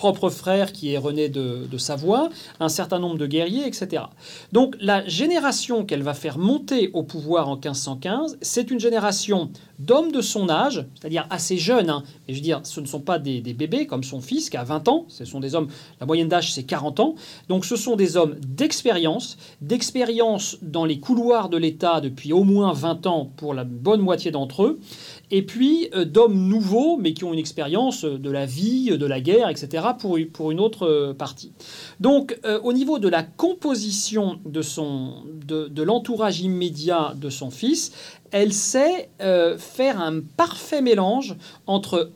propre 0.00 0.30
frère 0.30 0.72
qui 0.72 0.94
est 0.94 0.96
René 0.96 1.28
de, 1.28 1.76
Savoie, 1.76 2.30
un 2.58 2.70
certain 2.70 2.98
nombre 2.98 3.18
de 3.18 3.26
guerriers, 3.26 3.66
etc. 3.66 4.04
Donc 4.50 4.74
la 4.80 5.06
génération 5.06 5.84
qu'elle 5.84 6.02
va 6.02 6.14
faire 6.14 6.38
monter 6.38 6.88
au 6.94 7.02
pouvoir 7.02 7.50
en 7.50 7.56
1515, 7.56 8.38
c'est 8.40 8.70
une 8.70 8.80
génération 8.80 9.50
d'hommes 9.78 10.10
de 10.10 10.22
son 10.22 10.48
âge, 10.48 10.86
c'est-à-dire 10.94 11.26
assez 11.28 11.58
jeunes, 11.58 11.90
hein, 11.90 12.02
et 12.28 12.32
je 12.32 12.38
veux 12.38 12.42
dire, 12.42 12.60
ce 12.64 12.80
ne 12.80 12.86
sont 12.86 13.00
pas 13.00 13.18
des, 13.18 13.40
bébés 13.40 13.86
comme 13.86 14.02
son 14.02 14.20
fils 14.20 14.48
qui 14.48 14.56
a 14.56 14.64
20 14.64 14.88
ans, 14.88 15.04
ce 15.08 15.26
sont 15.26 15.40
des 15.40 15.54
hommes, 15.54 15.68
la 16.00 16.06
moyenne 16.06 16.28
d'âge 16.28 16.52
c'est 16.52 16.64
40 16.64 17.00
ans, 17.00 17.14
donc 17.48 17.66
ce 17.66 17.76
sont 17.76 17.96
des 17.96 18.16
hommes 18.16 18.36
d'expérience, 18.46 19.36
d'expérience 19.60 20.58
dans 20.62 20.86
les 20.86 20.98
couloirs 20.98 21.48
de 21.50 21.58
l'État 21.58 22.00
depuis 22.00 22.32
au 22.32 22.44
moins 22.44 22.72
20 22.72 23.06
ans 23.06 23.30
pour 23.36 23.52
la 23.52 23.64
bonne 23.64 24.00
moitié 24.00 24.30
d'entre 24.30 24.64
eux, 24.64 24.80
et 25.30 25.42
puis 25.42 25.88
euh, 25.94 26.04
d'hommes 26.04 26.48
nouveaux, 26.48 26.96
mais 26.96 27.14
qui 27.14 27.24
ont 27.24 27.32
une 27.32 27.38
expérience 27.38 28.04
de 28.04 28.30
la 28.30 28.46
vie, 28.46 28.96
de 28.96 29.06
la 29.06 29.20
guerre, 29.20 29.48
etc., 29.48 29.89
pour, 29.94 30.16
une 30.16 30.60
autre 30.60 30.86
euh, 30.86 31.14
partie. 31.14 31.52
Donc, 32.00 32.38
euh, 32.44 32.60
au 32.62 32.72
niveau 32.72 32.98
de 32.98 33.08
la 33.08 33.22
composition 33.22 34.38
de, 34.44 34.62
son, 34.62 35.24
de, 35.26 35.82
l'entourage 35.82 36.40
immédiat 36.40 37.14
de 37.16 37.30
son 37.30 37.50
fils, 37.50 37.92
elle 38.30 38.52
sait 38.52 39.10
faire 39.58 40.00
un 40.00 40.20
parfait 40.20 40.82
mélange 40.82 41.36
entre 41.66 42.10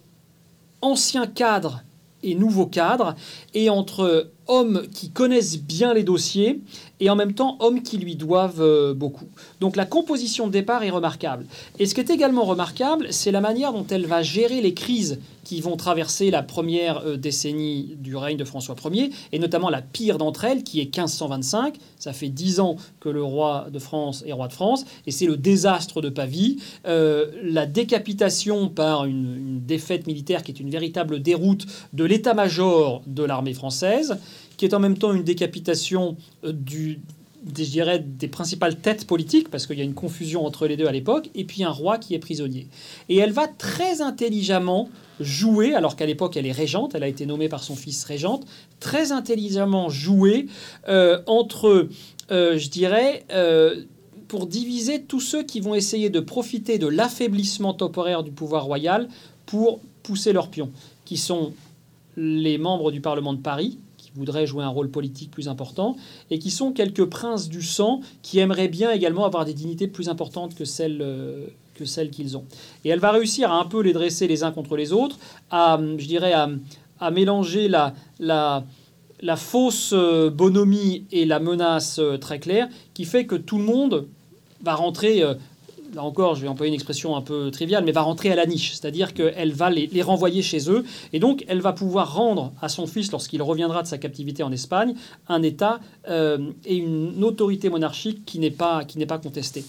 anciens 0.81 1.27
cadres 1.27 1.83
et 2.25 2.35
nouveaux 2.35 2.67
cadres, 2.67 3.15
et 3.53 3.71
entre 3.71 4.31
hommes 4.47 4.87
qui 4.93 5.11
connaissent 5.11 5.59
bien 5.59 5.95
les 5.95 6.03
dossiers 6.03 6.61
et 7.01 7.11
en 7.11 7.17
même 7.17 7.35
temps 7.35 7.57
hommes 7.61 7.83
qui 7.83 7.99
lui 7.99 8.17
doivent 8.17 8.61
euh, 8.61 8.95
beaucoup. 8.95 9.27
Donc 9.61 9.77
la 9.77 9.87
composition 9.87 10.47
de 10.47 10.53
départ 10.53 10.83
est 10.83 10.91
remarquable. 10.91 11.47
Et 11.79 11.87
ce 11.87 11.95
qui 11.95 12.01
est 12.01 12.11
également 12.11 12.45
remarquable, 12.45 13.09
c'est 13.11 13.31
la 13.31 13.41
manière 13.41 13.73
dont 13.73 13.87
elle 13.91 14.07
va 14.07 14.23
gérer 14.23 14.61
les 14.61 14.75
crises 14.75 15.19
qui 15.45 15.61
vont 15.61 15.77
traverser 15.77 16.31
la 16.31 16.43
première 16.43 16.99
euh, 17.07 17.17
décennie 17.17 17.97
du 17.99 18.17
règne 18.17 18.37
de 18.37 18.45
François 18.45 18.75
Ier, 18.91 19.11
et 19.33 19.39
notamment 19.39 19.71
la 19.71 19.83
pire 19.83 20.19
d'entre 20.19 20.45
elles, 20.45 20.65
qui 20.65 20.81
est 20.81 20.85
1525. 20.85 21.77
Ça 21.99 22.13
fait 22.13 22.29
dix 22.29 22.61
ans 22.61 22.77
que 23.01 23.09
le 23.09 23.23
roi 23.23 23.69
de 23.73 23.79
France 23.79 24.25
est 24.27 24.33
roi 24.33 24.49
de 24.49 24.53
France, 24.53 24.85
et 25.07 25.11
c'est 25.11 25.27
le 25.27 25.37
désastre 25.37 26.01
de 26.01 26.09
Pavie, 26.09 26.59
euh, 26.87 27.31
la 27.43 27.67
décapitation 27.67 28.69
par 28.69 29.05
une, 29.05 29.61
défaite 29.65 30.07
militaire 30.07 30.43
qui 30.43 30.53
est 30.53 30.61
une 30.61 30.71
véritable 30.71 31.21
déroute 31.21 31.67
de 31.93 32.05
l'état-major 32.05 33.03
de 33.07 33.23
l'armée 33.23 33.55
française, 33.55 34.19
qui 34.57 34.65
est 34.65 34.75
en 34.75 34.81
même 34.81 34.97
temps 34.97 35.13
une 35.13 35.25
décapitation 35.25 36.17
euh, 36.45 36.53
du, 36.53 37.01
des, 37.45 37.65
je 37.65 37.71
dirais, 37.71 37.99
des 37.99 38.29
principales 38.29 38.77
têtes 38.77 39.07
politiques, 39.07 39.51
parce 39.51 39.67
qu'il 39.67 39.79
y 39.79 39.81
a 39.81 39.85
une 39.85 39.95
confusion 39.95 40.45
entre 40.45 40.67
les 40.67 40.77
deux 40.77 40.87
à 40.87 40.93
l'époque, 40.93 41.31
et 41.35 41.45
puis 41.45 41.65
un 41.65 41.71
roi 41.71 41.99
qui 41.99 42.15
est 42.15 42.19
prisonnier. 42.19 42.67
Et 43.09 43.17
elle 43.19 43.33
va 43.33 43.47
très 43.47 44.01
intelligemment 44.01 44.89
jouer, 45.21 45.75
alors 45.75 45.97
qu'à 45.97 46.07
l'époque 46.07 46.37
elle 46.37 46.47
est 46.47 46.53
régente, 46.53 46.95
elle 46.95 47.03
a 47.03 47.09
été 47.09 47.27
nommée 47.27 47.49
par 47.49 47.63
son 47.63 47.77
fils 47.77 48.05
régente, 48.05 48.47
très 48.81 49.13
intelligemment 49.13 49.89
jouer 49.89 50.47
euh, 50.89 51.21
entre, 51.27 51.89
euh, 52.31 52.59
je 52.59 52.69
dirais, 52.69 53.25
pour 54.29 54.47
diviser 54.47 55.03
tous 55.03 55.21
ceux 55.21 55.43
qui 55.45 55.61
vont 55.61 55.75
essayer 55.75 56.11
de 56.11 56.21
profiter 56.21 56.79
de 56.79 56.87
l'affaiblissement 56.87 57.75
temporaire 57.75 58.23
du 58.23 58.33
pouvoir 58.33 58.65
royal 58.65 59.09
pour 59.47 59.81
pousser 60.03 60.33
leurs 60.33 60.49
pions, 60.49 60.71
qui 61.05 61.17
sont 61.17 61.53
les 62.17 62.59
membres 62.59 62.91
du 62.91 63.01
Parlement 63.01 63.33
de 63.33 63.41
Paris, 63.41 63.79
voudraient 64.15 64.47
jouer 64.47 64.65
un 64.65 64.69
rôle 64.69 64.91
politique 64.91 65.31
plus 65.31 65.49
important, 65.49 65.97
et 66.31 66.39
qui 66.39 66.51
sont 66.51 66.73
quelques 66.73 67.05
princes 67.05 67.49
du 67.49 67.63
sang 67.63 68.01
qui 68.23 68.39
aimeraient 68.39 68.69
bien 68.69 68.91
également 68.93 69.25
avoir 69.25 69.45
des 69.45 69.55
dignités 69.55 69.89
plus 69.89 70.09
importantes 70.09 70.55
que 70.55 70.65
celles, 70.65 71.01
euh, 71.03 71.47
que 71.75 72.05
qu'ils 72.07 72.37
ont. 72.37 72.45
Et 72.85 72.89
elle 72.91 73.01
va 73.01 73.11
réussir 73.11 73.51
à 73.51 73.61
un 73.61 73.65
peu 73.65 73.81
les 73.83 73.93
dresser 73.93 74.27
les 74.29 74.43
uns 74.45 74.53
contre 74.53 74.77
les 74.77 74.93
autres, 74.93 75.19
à, 75.51 75.81
je 75.99 76.07
dirais, 76.07 76.33
à, 76.33 76.49
à 77.01 77.11
mélanger 77.11 77.69
la, 77.69 77.95
la, 78.21 78.65
la 79.21 79.37
fausse 79.37 79.93
euh, 79.93 80.31
bonhomie 80.31 81.05
et 81.11 81.25
la 81.25 81.41
menace 81.41 81.99
euh, 81.99 82.17
très 82.17 82.39
claire, 82.39 82.69
qui 82.95 83.05
fait 83.05 83.27
que 83.27 83.35
tout 83.35 83.59
le 83.59 83.65
monde 83.65 84.07
va 84.63 84.75
rentrer 84.75 85.23
là 85.95 86.03
encore, 86.03 86.35
je 86.35 86.43
vais 86.43 86.49
employer 86.49 86.69
une 86.69 86.75
expression 86.75 87.17
un 87.17 87.23
peu 87.23 87.51
triviale, 87.51 87.85
mais 87.85 87.93
va 87.93 88.03
rentrer 88.03 88.31
à 88.31 88.37
la 88.37 88.47
niche, 88.47 88.73
c'est-à-dire 88.73 89.15
qu'elle 89.15 89.53
va 89.53 89.71
les, 89.71 90.03
renvoyer 90.03 90.43
chez 90.43 90.71
eux, 90.71 90.85
et 91.13 91.19
donc 91.19 91.45
elle 91.49 91.61
va 91.61 91.73
pouvoir 91.73 92.15
rendre 92.15 92.53
à 92.61 92.69
son 92.69 92.87
fils, 92.87 93.13
lorsqu'il 93.13 93.43
reviendra 93.43 93.83
de 93.83 93.89
sa 93.89 93.99
captivité 93.99 94.43
en 94.43 94.53
Espagne, 94.53 94.95
un 95.29 95.43
État 95.43 95.81
euh, 96.09 96.51
et 96.65 96.77
une 96.77 97.23
autorité 97.25 97.69
monarchique 97.71 98.25
qui 98.25 98.39
n'est 98.39 98.51
pas, 98.51 98.83
pas 99.09 99.19
contestée. 99.19 99.65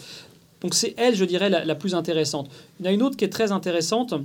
Donc 0.61 0.73
c'est 0.73 0.93
elle, 0.97 1.15
je 1.15 1.25
dirais, 1.25 1.49
la, 1.49 1.63
la, 1.63 1.75
plus 1.75 1.95
intéressante. 1.95 2.49
Il 2.79 2.85
y 2.85 2.89
en 2.89 2.91
a 2.91 2.93
une 2.93 3.03
autre 3.03 3.17
qui 3.17 3.25
est 3.25 3.29
très 3.29 3.51
intéressante, 3.51 4.15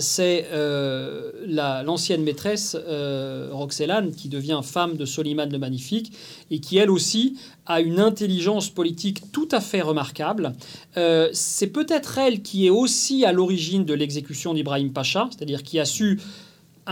c'est 0.00 0.48
euh, 0.52 1.30
l'ancienne 1.46 2.22
maîtresse 2.22 2.76
euh, 2.76 3.48
Roxelane 3.52 4.12
qui 4.12 4.28
devient 4.28 4.60
femme 4.62 4.96
de 4.96 5.04
Soliman 5.04 5.50
le 5.50 5.58
Magnifique 5.58 6.12
et 6.50 6.60
qui 6.60 6.78
elle 6.78 6.90
aussi 6.90 7.36
a 7.66 7.80
une 7.80 8.00
intelligence 8.00 8.68
politique 8.68 9.30
tout 9.32 9.48
à 9.52 9.60
fait 9.60 9.80
remarquable. 9.80 10.54
Euh, 10.96 11.28
c'est 11.32 11.68
peut-être 11.68 12.18
elle 12.18 12.42
qui 12.42 12.66
est 12.66 12.70
aussi 12.70 13.24
à 13.24 13.32
l'origine 13.32 13.84
de 13.84 13.94
l'exécution 13.94 14.54
d'Ibrahim 14.54 14.92
Pacha, 14.92 15.28
c'est-à-dire 15.30 15.62
qui 15.62 15.78
a 15.78 15.84
su 15.84 16.20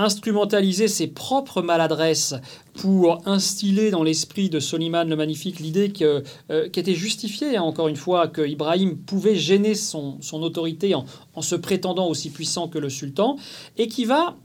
instrumentaliser 0.05 0.88
ses 0.88 1.09
propres 1.09 1.62
maladresses 1.62 2.34
pour 2.74 3.26
instiller 3.26 3.90
dans 3.90 4.03
l'esprit 4.03 4.49
de 4.49 4.61
Soliman 4.61 5.09
le 5.09 5.16
Magnifique 5.16 5.59
l'idée 5.61 5.90
que, 5.92 6.22
euh, 6.51 6.68
qui 6.68 6.80
était 6.80 6.94
justifiée, 6.94 7.59
encore 7.59 7.88
une 7.88 7.96
fois, 7.96 8.28
que 8.28 8.46
Ibrahim 8.46 8.96
pouvait 8.99 9.34
gêner 9.34 9.74
son, 9.74 10.18
autorité 10.32 10.94
en, 10.94 11.05
se 11.42 11.57
prétendant 11.57 12.09
aussi 12.09 12.30
puissant 12.30 12.68
que 12.68 12.78
le 12.78 12.88
sultan, 12.88 13.36
et 13.76 13.88
qui 13.88 14.05
va 14.05 14.36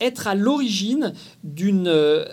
être 0.00 0.26
à 0.26 0.34
l'origine 0.34 1.12
d'une... 1.42 1.88
Euh, 1.88 2.24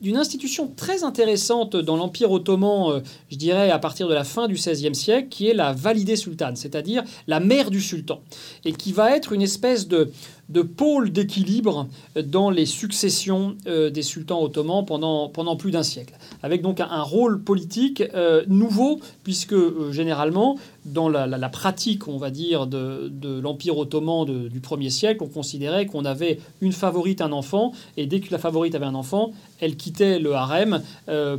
d'une 0.00 0.16
institution 0.16 0.72
très 0.74 1.04
intéressante 1.04 1.76
dans 1.76 1.96
l'Empire 1.96 2.30
ottoman, 2.30 2.90
euh, 2.90 3.00
je 3.30 3.36
dirais 3.36 3.70
à 3.70 3.78
partir 3.78 4.08
de 4.08 4.14
la 4.14 4.24
fin 4.24 4.48
du 4.48 4.54
XVIe 4.54 4.94
siècle, 4.94 5.28
qui 5.28 5.46
est 5.48 5.54
la 5.54 5.72
validée 5.72 6.16
sultane, 6.16 6.56
c'est-à-dire 6.56 7.04
la 7.26 7.38
mère 7.38 7.70
du 7.70 7.80
sultan, 7.80 8.22
et 8.64 8.72
qui 8.72 8.92
va 8.92 9.14
être 9.14 9.32
une 9.32 9.42
espèce 9.42 9.88
de, 9.88 10.10
de 10.50 10.62
pôle 10.62 11.10
d'équilibre 11.12 11.88
dans 12.16 12.50
les 12.50 12.66
successions 12.66 13.56
euh, 13.66 13.88
des 13.88 14.02
sultans 14.02 14.42
ottomans 14.42 14.84
pendant, 14.84 15.28
pendant 15.28 15.56
plus 15.56 15.70
d'un 15.70 15.84
siècle, 15.84 16.14
avec 16.42 16.60
donc 16.60 16.80
un, 16.80 17.02
rôle 17.02 17.40
politique 17.40 18.02
euh, 18.14 18.44
nouveau, 18.48 19.00
puisque 19.22 19.52
euh, 19.52 19.92
généralement, 19.92 20.58
dans 20.84 21.08
la, 21.08 21.48
pratique, 21.48 22.08
on 22.08 22.18
va 22.18 22.30
dire, 22.30 22.66
de, 22.66 23.40
l'Empire 23.40 23.78
ottoman 23.78 24.24
du 24.24 24.60
1er 24.60 24.90
siècle, 24.90 25.22
on 25.22 25.28
considérait 25.28 25.86
qu'on 25.86 26.04
avait 26.04 26.40
une 26.60 26.72
favorite, 26.72 27.20
un 27.20 27.32
enfant, 27.32 27.72
et 27.96 28.06
dès 28.06 28.20
que 28.20 28.32
la 28.32 28.38
favorite 28.38 28.74
avait 28.74 28.86
un 28.86 28.94
enfant, 28.94 29.32
elle 29.60 29.76
quittait 29.76 30.18
le 30.18 30.34
harem 30.34 30.82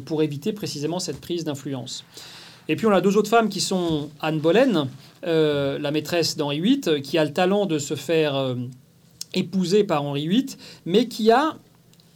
pour 0.06 0.22
éviter 0.22 0.54
précisément 0.54 1.00
cette 1.00 1.20
prise 1.20 1.44
d'influence. 1.44 2.06
Et 2.70 2.76
puis 2.76 2.86
on 2.86 2.92
a 2.92 3.02
deux 3.02 3.18
autres 3.18 3.30
femmes 3.30 3.50
qui 3.50 3.62
sont 3.62 4.10
Anne 4.22 4.40
Boleyn, 4.40 4.88
la 5.24 5.92
maîtresse 5.92 6.38
d'Henri 6.38 6.62
VIII, 6.62 7.02
qui 7.02 7.18
a 7.18 7.26
le 7.26 7.34
talent 7.34 7.66
de 7.66 7.80
se 7.80 7.96
faire 7.96 8.56
épousée 9.34 9.84
par 9.84 10.04
Henri 10.04 10.28
VIII, 10.28 10.48
mais 10.86 11.08
qui 11.08 11.32
a 11.32 11.58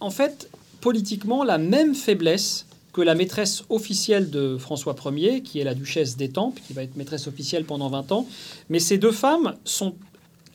en 0.00 0.10
fait 0.10 0.50
politiquement 0.80 1.44
la 1.44 1.58
même 1.58 1.94
faiblesse 1.94 2.66
que 2.92 3.02
la 3.02 3.14
maîtresse 3.14 3.62
officielle 3.68 4.30
de 4.30 4.56
François 4.56 4.96
Ier, 5.04 5.42
qui 5.42 5.60
est 5.60 5.64
la 5.64 5.74
duchesse 5.74 6.16
d'Étampes, 6.16 6.58
qui 6.66 6.72
va 6.72 6.82
être 6.82 6.96
maîtresse 6.96 7.26
officielle 7.26 7.64
pendant 7.64 7.90
20 7.90 8.10
ans. 8.12 8.26
Mais 8.70 8.78
ces 8.78 8.96
deux 8.96 9.12
femmes 9.12 9.54
sont 9.64 9.94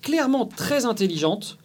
clairement 0.01 0.47
très 0.47 0.85
intelligentes. 0.85 1.57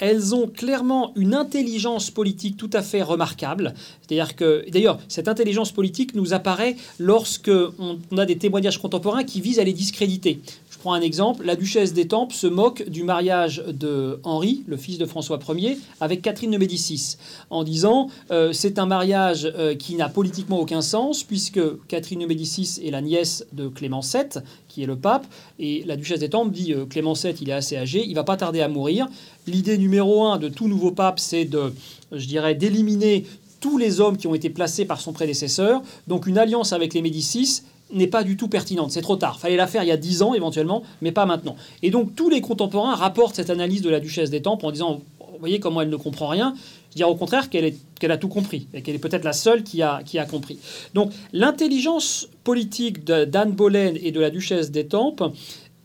Elles 0.00 0.34
ont 0.34 0.46
clairement 0.46 1.12
une 1.16 1.34
intelligence 1.34 2.10
politique 2.10 2.56
tout 2.58 2.70
à 2.74 2.82
fait 2.82 3.02
remarquable. 3.02 3.74
C'est-à-dire 4.02 4.36
que, 4.36 4.64
d'ailleurs, 4.70 4.98
cette 5.08 5.28
intelligence 5.28 5.72
politique 5.72 6.14
nous 6.14 6.34
apparaît 6.34 6.76
lorsque 6.98 7.50
on, 7.78 8.18
a 8.18 8.26
des 8.26 8.36
témoignages 8.36 8.78
contemporains 8.78 9.24
qui 9.24 9.40
visent 9.40 9.58
à 9.58 9.64
les 9.64 9.72
discréditer. 9.72 10.40
Prends 10.80 10.92
un 10.92 11.00
exemple. 11.00 11.44
La 11.44 11.56
duchesse 11.56 11.92
d'Étampes 11.92 12.32
se 12.32 12.46
moque 12.46 12.88
du 12.88 13.02
mariage 13.02 13.64
de 13.66 14.20
Henri, 14.22 14.62
le 14.68 14.76
fils 14.76 14.96
de 14.98 15.06
François 15.06 15.40
Ier, 15.48 15.76
avec 16.00 16.22
Catherine 16.22 16.52
de 16.52 16.56
Médicis, 16.56 17.16
en 17.50 17.64
disant 17.64 18.08
euh, 18.30 18.52
c'est 18.52 18.78
un 18.78 18.86
mariage 18.86 19.50
euh, 19.56 19.74
qui 19.74 19.96
n'a 19.96 20.08
politiquement 20.08 20.60
aucun 20.60 20.80
sens, 20.80 21.24
puisque 21.24 21.60
Catherine 21.88 22.20
de 22.20 22.26
Médicis 22.26 22.80
est 22.84 22.92
la 22.92 23.00
nièce 23.00 23.44
de 23.52 23.66
Clément 23.66 24.00
VII, 24.00 24.40
qui 24.68 24.84
est 24.84 24.86
le 24.86 24.94
pape, 24.94 25.26
et 25.58 25.82
la 25.84 25.96
duchesse 25.96 26.20
d'Étampes 26.20 26.52
dit 26.52 26.72
euh, 26.72 26.86
Clément 26.86 27.14
VII, 27.14 27.34
il 27.40 27.50
est 27.50 27.54
assez 27.54 27.76
âgé, 27.76 28.04
il 28.06 28.14
va 28.14 28.24
pas 28.24 28.36
tarder 28.36 28.60
à 28.60 28.68
mourir. 28.68 29.08
L'idée 29.48 29.78
numéro 29.78 30.26
un 30.26 30.38
de 30.38 30.48
tout 30.48 30.68
nouveau 30.68 30.92
pape, 30.92 31.18
c'est 31.18 31.44
de, 31.44 31.72
je 32.12 32.26
dirais, 32.26 32.54
d'éliminer 32.54 33.24
tous 33.60 33.78
les 33.78 34.00
hommes 34.00 34.16
qui 34.16 34.28
ont 34.28 34.34
été 34.34 34.48
placés 34.50 34.84
par 34.84 35.00
son 35.00 35.12
prédécesseur. 35.12 35.82
Donc 36.06 36.28
une 36.28 36.38
alliance 36.38 36.72
avec 36.72 36.94
les 36.94 37.02
Médicis 37.02 37.62
n'est 37.92 38.06
pas 38.06 38.24
du 38.24 38.36
tout 38.36 38.48
pertinente. 38.48 38.90
C'est 38.90 39.02
trop 39.02 39.16
tard. 39.16 39.38
Fallait 39.38 39.56
la 39.56 39.66
faire 39.66 39.82
il 39.82 39.88
y 39.88 39.92
a 39.92 39.96
dix 39.96 40.22
ans 40.22 40.34
éventuellement, 40.34 40.82
mais 41.00 41.12
pas 41.12 41.26
maintenant. 41.26 41.56
Et 41.82 41.90
donc 41.90 42.14
tous 42.14 42.28
les 42.28 42.40
contemporains 42.40 42.94
rapportent 42.94 43.36
cette 43.36 43.50
analyse 43.50 43.82
de 43.82 43.90
la 43.90 44.00
duchesse 44.00 44.30
des 44.30 44.42
en 44.46 44.70
disant, 44.70 45.00
vous 45.20 45.38
voyez 45.38 45.60
comment 45.60 45.82
elle 45.82 45.90
ne 45.90 45.96
comprend 45.96 46.28
rien. 46.28 46.54
Je 46.96 47.04
au 47.04 47.14
contraire 47.14 47.48
qu'elle 47.50 48.10
a 48.10 48.16
tout 48.16 48.28
compris 48.28 48.66
et 48.74 48.82
qu'elle 48.82 48.94
est 48.94 49.00
peut-être 49.00 49.24
la 49.24 49.32
seule 49.32 49.62
qui 49.62 49.82
a, 49.82 50.02
compris. 50.28 50.58
Donc 50.94 51.12
l'intelligence 51.32 52.28
politique 52.44 53.04
d'Anne 53.04 53.52
Boleyn 53.52 53.94
et 54.00 54.10
de 54.10 54.20
la 54.20 54.30
duchesse 54.30 54.70
des 54.70 54.88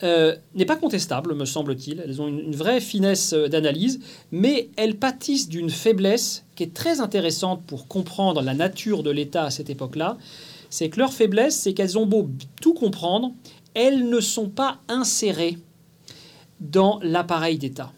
euh, 0.02 0.36
n'est 0.56 0.66
pas 0.66 0.76
contestable, 0.76 1.34
me 1.34 1.46
semble-t-il. 1.46 2.04
Elles 2.06 2.22
ont 2.22 2.28
une, 2.28 2.40
une 2.40 2.56
vraie 2.56 2.82
finesse 2.82 3.32
euh, 3.34 3.48
d'analyse, 3.48 4.02
mais 4.32 4.70
elles 4.76 4.96
pâtissent 4.96 5.48
d'une 5.48 5.70
faiblesse 5.70 6.44
qui 6.56 6.64
est 6.64 6.74
très 6.74 7.00
intéressante 7.00 7.62
pour 7.66 7.88
comprendre 7.88 8.42
la 8.42 8.54
nature 8.54 9.04
de 9.04 9.12
l'État 9.12 9.46
à 9.46 9.50
cette 9.50 9.70
époque-là 9.70 10.18
c'est 10.74 10.90
que 10.90 11.00
leur 11.00 11.14
faiblesse, 11.14 11.56
c'est 11.56 11.76
qu'elles 11.76 12.00
ont 12.00 12.08
beau 12.08 12.28
tout 12.60 12.74
comprendre, 12.74 13.32
elles 13.76 14.10
ne 14.10 14.20
sont 14.20 14.50
pas 14.50 14.80
insérées 14.88 15.60
dans 16.60 17.00
l'appareil 17.04 17.60
d'État. 17.60 17.92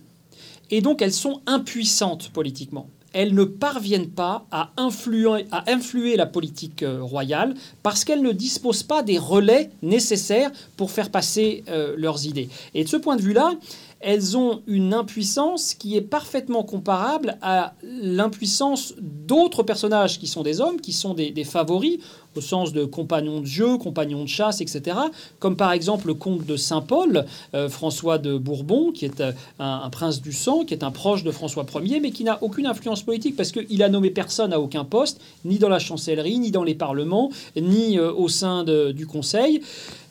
Et 0.72 0.82
donc 0.82 1.02
elles 1.02 1.14
sont 1.14 1.40
impuissantes 1.46 2.32
politiquement. 2.34 2.90
Elles 3.14 3.34
ne 3.34 3.46
parviennent 3.46 4.10
pas 4.10 4.46
à 4.52 4.72
influer, 4.76 6.18
la 6.18 6.26
politique 6.26 6.84
euh, 6.84 7.02
royale 7.02 7.56
parce 7.82 8.04
qu'elles 8.04 8.22
ne 8.22 8.34
disposent 8.34 8.84
pas 8.84 9.04
des 9.04 9.20
relais 9.20 9.70
nécessaires 9.82 10.52
pour 10.76 10.92
faire 10.92 11.12
passer 11.12 11.64
euh, 11.70 11.96
leurs 11.98 12.26
idées. 12.26 12.50
Et 12.74 12.84
de 12.84 12.90
ce 12.90 12.98
point 12.98 13.16
de 13.16 13.22
vue-là, 13.22 13.54
elles 14.00 14.38
ont 14.38 14.62
une 14.68 14.94
impuissance 14.94 15.74
qui 15.74 15.96
est 15.96 16.02
parfaitement 16.02 16.64
comparable 16.64 17.38
à 17.42 17.74
l'impuissance 17.84 18.94
d'autres 19.00 19.64
personnages 19.64 20.20
qui 20.20 20.28
sont 20.28 20.44
des 20.44 20.62
hommes, 20.62 20.80
qui 20.80 20.94
sont 20.94 21.14
des, 21.14 21.44
favoris, 21.44 22.00
au 22.36 22.42
sens 22.42 22.74
de 22.74 22.84
compagnons 22.86 23.40
de 23.40 23.46
jeu, 23.46 23.78
compagnons 23.78 24.24
de 24.24 24.30
chasse, 24.30 24.62
etc. 24.62 24.98
Comme 25.40 25.56
par 25.56 25.72
exemple 25.72 26.08
le 26.08 26.14
comte 26.14 26.46
de 26.46 26.58
Saint-Paul, 26.58 27.26
euh, 27.54 27.70
François 27.70 28.18
de 28.18 28.38
Bourbon, 28.38 28.92
qui 28.92 29.06
est 29.06 29.22
euh, 29.22 29.32
un, 29.60 29.90
prince 29.90 30.22
du 30.22 30.34
sang, 30.34 30.66
qui 30.66 30.74
est 30.74 30.84
un 30.84 30.92
proche 30.92 31.24
de 31.24 31.32
François 31.32 31.66
Ier, 31.82 32.00
mais 32.00 32.12
qui 32.12 32.26
n'a 32.26 32.44
aucune 32.44 32.68
influence 32.68 33.02
politique 33.02 33.36
parce 33.36 33.52
qu'il 33.52 33.82
a 33.82 33.90
nommé 33.90 34.12
personne 34.12 34.52
à 34.52 34.60
aucun 34.60 34.84
poste, 34.84 35.22
ni 35.46 35.58
dans 35.58 35.70
la 35.70 35.80
chancellerie, 35.80 36.38
ni 36.40 36.52
dans 36.52 36.64
les 36.64 36.76
parlements, 36.76 37.32
ni 37.56 37.98
euh, 37.98 38.12
au 38.12 38.28
sein 38.28 38.64
du 38.66 39.08
Conseil. 39.08 39.62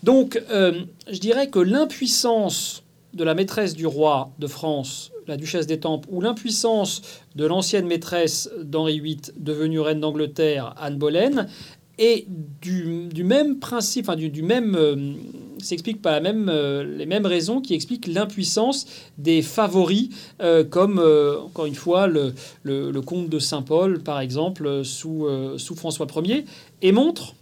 Donc, 0.02 0.40
je 0.50 1.18
dirais 1.18 1.48
que 1.48 1.58
l'impuissance 1.58 2.83
de 3.14 3.24
la 3.24 3.34
maîtresse 3.34 3.74
du 3.74 3.86
roi 3.86 4.30
de 4.38 4.46
France, 4.46 5.12
la 5.26 5.36
duchesse 5.36 5.66
d'Étampes, 5.66 6.06
ou 6.10 6.20
l'impuissance 6.20 7.02
de 7.34 7.46
l'ancienne 7.46 7.86
maîtresse 7.86 8.50
d'Henri 8.62 9.00
VIII, 9.00 9.20
devenue 9.36 9.80
reine 9.80 10.00
d'Angleterre, 10.00 10.74
Anne 10.78 10.98
Boleyn, 10.98 11.46
et 11.98 12.26
du, 12.60 13.22
même 13.22 13.58
principe, 13.60 14.08
enfin 14.08 14.16
du, 14.16 14.42
même, 14.42 14.74
euh, 14.74 15.12
s'explique 15.58 16.02
par 16.02 16.12
la 16.12 16.20
même, 16.20 16.48
euh, 16.48 16.82
les 16.82 17.06
mêmes 17.06 17.26
raisons 17.26 17.60
qui 17.60 17.74
expliquent 17.74 18.08
l'impuissance 18.08 18.86
des 19.16 19.42
favoris, 19.42 20.08
euh, 20.42 20.64
comme 20.64 20.98
encore 20.98 21.66
une 21.66 21.74
fois 21.74 22.08
le, 22.08 22.32
comte 23.02 23.28
de 23.28 23.38
Saint-Paul, 23.38 24.02
par 24.02 24.20
exemple, 24.20 24.84
sous, 24.84 25.28
sous 25.56 25.76
François 25.76 26.06
Ier, 26.24 26.44
et 26.82 26.90
montre 26.90 27.34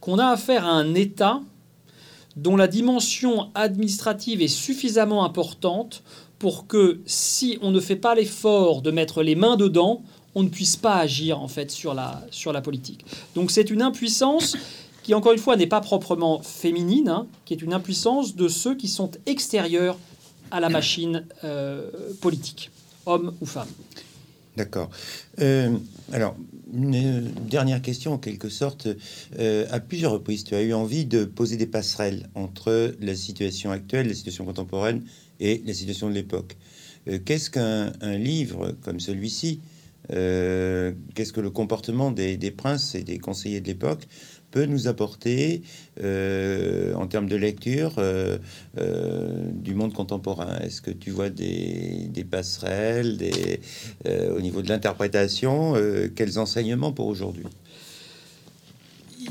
qu'on 0.00 0.18
a 0.18 0.26
affaire 0.26 0.66
à 0.66 0.72
un 0.72 0.94
État 0.94 1.40
dont 2.42 2.56
la 2.56 2.68
dimension 2.68 3.50
administrative 3.54 4.42
est 4.42 4.48
suffisamment 4.48 5.24
importante 5.24 6.02
pour 6.38 6.66
que 6.66 7.00
si 7.04 7.58
on 7.62 7.70
ne 7.70 7.80
fait 7.80 7.96
pas 7.96 8.14
l'effort 8.14 8.80
de 8.80 8.90
mettre 8.90 9.22
les 9.22 9.34
mains 9.34 9.56
dedans, 9.56 10.02
on 10.34 10.44
ne 10.44 10.48
puisse 10.48 10.76
pas 10.76 10.96
agir 10.96 11.40
en 11.40 11.48
fait 11.48 11.70
sur 11.70 11.94
la, 11.94 12.60
politique. 12.62 13.04
Donc 13.34 13.50
c'est 13.50 13.70
une 13.70 13.82
impuissance 13.82 14.56
qui, 15.02 15.14
encore 15.14 15.32
une 15.32 15.38
fois, 15.38 15.56
n'est 15.56 15.66
pas 15.66 15.80
proprement 15.80 16.40
féminine, 16.42 17.08
hein, 17.08 17.26
qui 17.44 17.54
est 17.54 17.62
une 17.62 17.72
impuissance 17.72 18.36
de 18.36 18.46
ceux 18.46 18.76
qui 18.76 18.88
sont 18.88 19.10
extérieurs 19.26 19.98
à 20.50 20.60
la 20.60 20.68
machine 20.68 21.26
euh, 21.44 21.90
politique, 22.20 22.70
hommes 23.04 23.34
ou 23.40 23.46
femmes. 23.46 23.68
D'accord. 24.56 24.90
Euh, 25.40 25.76
alors, 26.12 26.36
une 26.72 27.30
dernière 27.48 27.82
question, 27.82 28.14
en 28.14 28.18
quelque 28.18 28.48
sorte. 28.48 28.88
Euh, 29.38 29.66
à 29.70 29.80
plusieurs 29.80 30.12
reprises, 30.12 30.44
tu 30.44 30.54
as 30.54 30.62
eu 30.62 30.72
envie 30.72 31.04
de 31.04 31.24
poser 31.24 31.56
des 31.56 31.66
passerelles 31.66 32.28
entre 32.34 32.94
la 33.00 33.14
situation 33.14 33.70
actuelle, 33.70 34.08
la 34.08 34.14
situation 34.14 34.44
contemporaine 34.44 35.02
et 35.40 35.62
la 35.66 35.74
situation 35.74 36.08
de 36.08 36.14
l'époque. 36.14 36.56
Euh, 37.08 37.18
qu'est-ce 37.24 37.50
qu'un 37.50 38.16
livre 38.16 38.74
comme 38.82 39.00
celui-ci 39.00 39.60
Qu'est-ce 40.10 41.32
que 41.34 41.40
le 41.40 41.50
comportement 41.50 42.10
des, 42.10 42.50
princes 42.50 42.94
et 42.94 43.02
des 43.02 43.18
conseillers 43.18 43.60
de 43.60 43.66
l'époque 43.66 44.08
nous 44.66 44.88
apporter 44.88 45.62
en 46.00 47.06
termes 47.06 47.28
de 47.28 47.36
lecture 47.36 47.96
du 48.76 49.74
monde 49.74 49.92
contemporain. 49.92 50.58
Est-ce 50.60 50.80
que 50.80 50.90
tu 50.90 51.10
vois 51.10 51.30
des, 51.30 52.26
passerelles 52.30 53.16
des, 53.16 53.60
au 54.06 54.40
niveau 54.40 54.62
de 54.62 54.68
l'interprétation 54.68 55.74
Quels 56.14 56.38
enseignements 56.38 56.92
pour 56.92 57.06
aujourd'hui? 57.06 57.46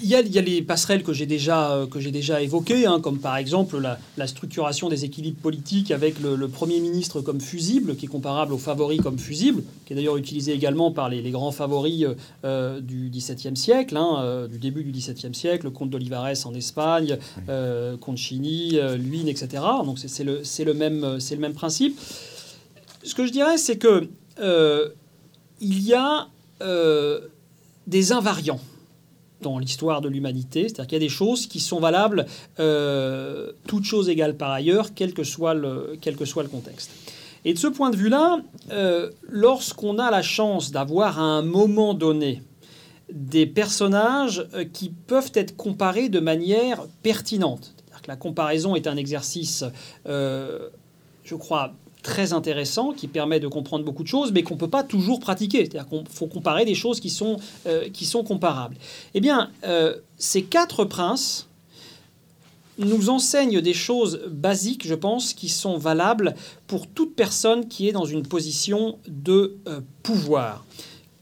Il 0.02 0.10
y, 0.10 0.16
a, 0.16 0.42
les 0.42 0.62
passerelles 0.62 1.04
que 1.04 1.14
j'ai 1.14 1.26
déjà, 1.26 1.72
euh, 1.72 1.88
que 1.88 2.00
j'ai 2.00 2.12
déjà 2.12 2.42
évoquées, 2.42 2.86
hein, 2.86 3.00
comme 3.00 3.20
par 3.20 3.38
exemple 3.38 3.80
la, 3.80 4.28
structuration 4.28 4.90
des 4.90 5.06
équilibres 5.06 5.40
politiques 5.40 5.92
avec 5.92 6.20
le, 6.20 6.48
Premier 6.48 6.80
ministre 6.80 7.22
comme 7.22 7.42
fusible, 7.42 7.96
qui 7.96 8.06
est 8.06 8.10
comparable 8.10 8.54
au 8.54 8.58
favori 8.58 8.98
comme 8.98 9.20
fusible, 9.20 9.64
qui 9.86 9.94
est 9.94 9.96
d'ailleurs 9.96 10.18
utilisé 10.18 10.54
également 10.54 10.92
par 10.92 11.10
les, 11.10 11.30
grands 11.32 11.52
favoris 11.52 12.04
euh, 12.04 12.16
euh, 12.46 12.80
du 12.82 13.10
XVIIe 13.10 13.56
siècle, 13.56 13.98
hein, 13.98 14.48
du 14.50 14.60
début 14.60 14.84
du 14.84 14.92
XVIIe 14.92 15.34
siècle, 15.34 15.66
le 15.66 15.72
comte 15.72 15.90
d'Olivares 15.90 16.46
en 16.46 16.54
Espagne, 16.54 17.18
euh, 17.50 17.98
Concini, 17.98 18.80
Luynes, 18.98 19.30
etc. 19.30 19.64
Donc 19.86 20.00
c'est 20.00 20.24
le, 20.24 20.42
le, 20.66 20.74
même, 20.74 21.02
le 21.02 21.38
même 21.38 21.54
principe. 21.54 22.00
Ce 23.04 23.14
que 23.16 23.26
je 23.26 23.32
dirais, 23.32 23.58
c'est 23.58 23.78
que 23.78 24.10
il 25.60 25.84
y 25.84 25.94
a 25.94 26.28
des 27.88 28.12
invariants 28.12 28.60
dans 29.42 29.60
l'histoire 29.60 30.02
de 30.02 30.10
l'humanité. 30.10 30.64
C'est-à-dire 30.64 30.88
qu'il 30.88 30.96
y 30.96 31.04
a 31.04 31.08
des 31.08 31.10
choses 31.10 31.48
qui 31.48 31.60
sont 31.60 31.80
valables, 31.80 32.26
euh, 32.60 33.52
toutes 33.68 33.84
choses 33.84 34.10
égales 34.10 34.36
par 34.36 34.52
ailleurs, 34.52 34.94
quel 34.96 35.14
que 35.14 35.24
soit 35.24 35.54
le, 35.54 35.98
quel 36.02 36.16
que 36.16 36.26
soit 36.26 36.44
le 36.44 36.50
contexte. 36.50 36.92
Et 37.46 37.54
de 37.54 37.60
ce 37.60 37.68
point 37.68 37.90
de 37.90 37.96
vue-là, 37.96 38.40
euh, 38.72 39.12
lorsqu'on 39.24 40.00
a 40.00 40.12
la 40.12 40.22
chance 40.22 40.72
d'avoir 40.72 41.20
à 41.20 41.24
un 41.24 41.42
moment 41.42 41.94
donné 41.94 42.42
des 43.12 43.46
personnages 43.46 44.46
euh, 44.54 44.66
qui 44.66 44.90
peuvent 44.90 45.32
être 45.34 45.56
comparés 45.56 46.10
de 46.10 46.20
manière 46.20 46.84
pertinente, 47.04 47.74
c'est-à-dire 47.78 48.02
que 48.02 48.08
la 48.08 48.18
comparaison 48.18 48.76
est 48.76 48.88
un 48.88 48.98
exercice, 48.98 49.64
je 50.06 51.36
crois, 51.36 51.74
très 52.08 52.32
intéressant 52.32 52.94
qui 52.94 53.08
permet 53.08 53.42
de 53.42 53.50
comprendre 53.50 53.84
beaucoup 53.84 54.02
de 54.02 54.08
choses, 54.08 54.32
mais 54.32 54.42
qu'on 54.42 54.54
ne 54.54 54.60
peut 54.60 54.70
pas 54.70 54.84
toujours 54.84 55.20
pratiquer. 55.20 55.66
C'est-à-dire 55.66 55.90
qu'il 55.90 56.08
faut 56.10 56.28
comparer 56.28 56.64
des 56.64 56.74
choses 56.74 57.02
qui 57.02 57.10
sont, 57.10 57.36
euh, 57.68 57.90
comparables. 58.26 58.78
Eh 59.14 59.20
bien, 59.20 59.52
euh, 59.66 59.94
ces 60.18 60.44
quatre 60.44 60.86
princes 60.86 61.50
nous 62.78 63.10
enseignent 63.10 63.60
des 63.60 63.74
choses 63.74 64.22
basiques, 64.30 64.88
je 64.88 64.96
pense, 64.96 65.34
qui 65.34 65.50
sont 65.50 65.78
valables 65.78 66.34
pour 66.66 66.88
toute 66.88 67.14
personne 67.14 67.68
qui 67.68 67.90
est 67.90 67.92
dans 67.92 68.06
une 68.06 68.26
position 68.26 69.00
de 69.10 69.58
euh, 69.68 69.82
pouvoir 70.02 70.66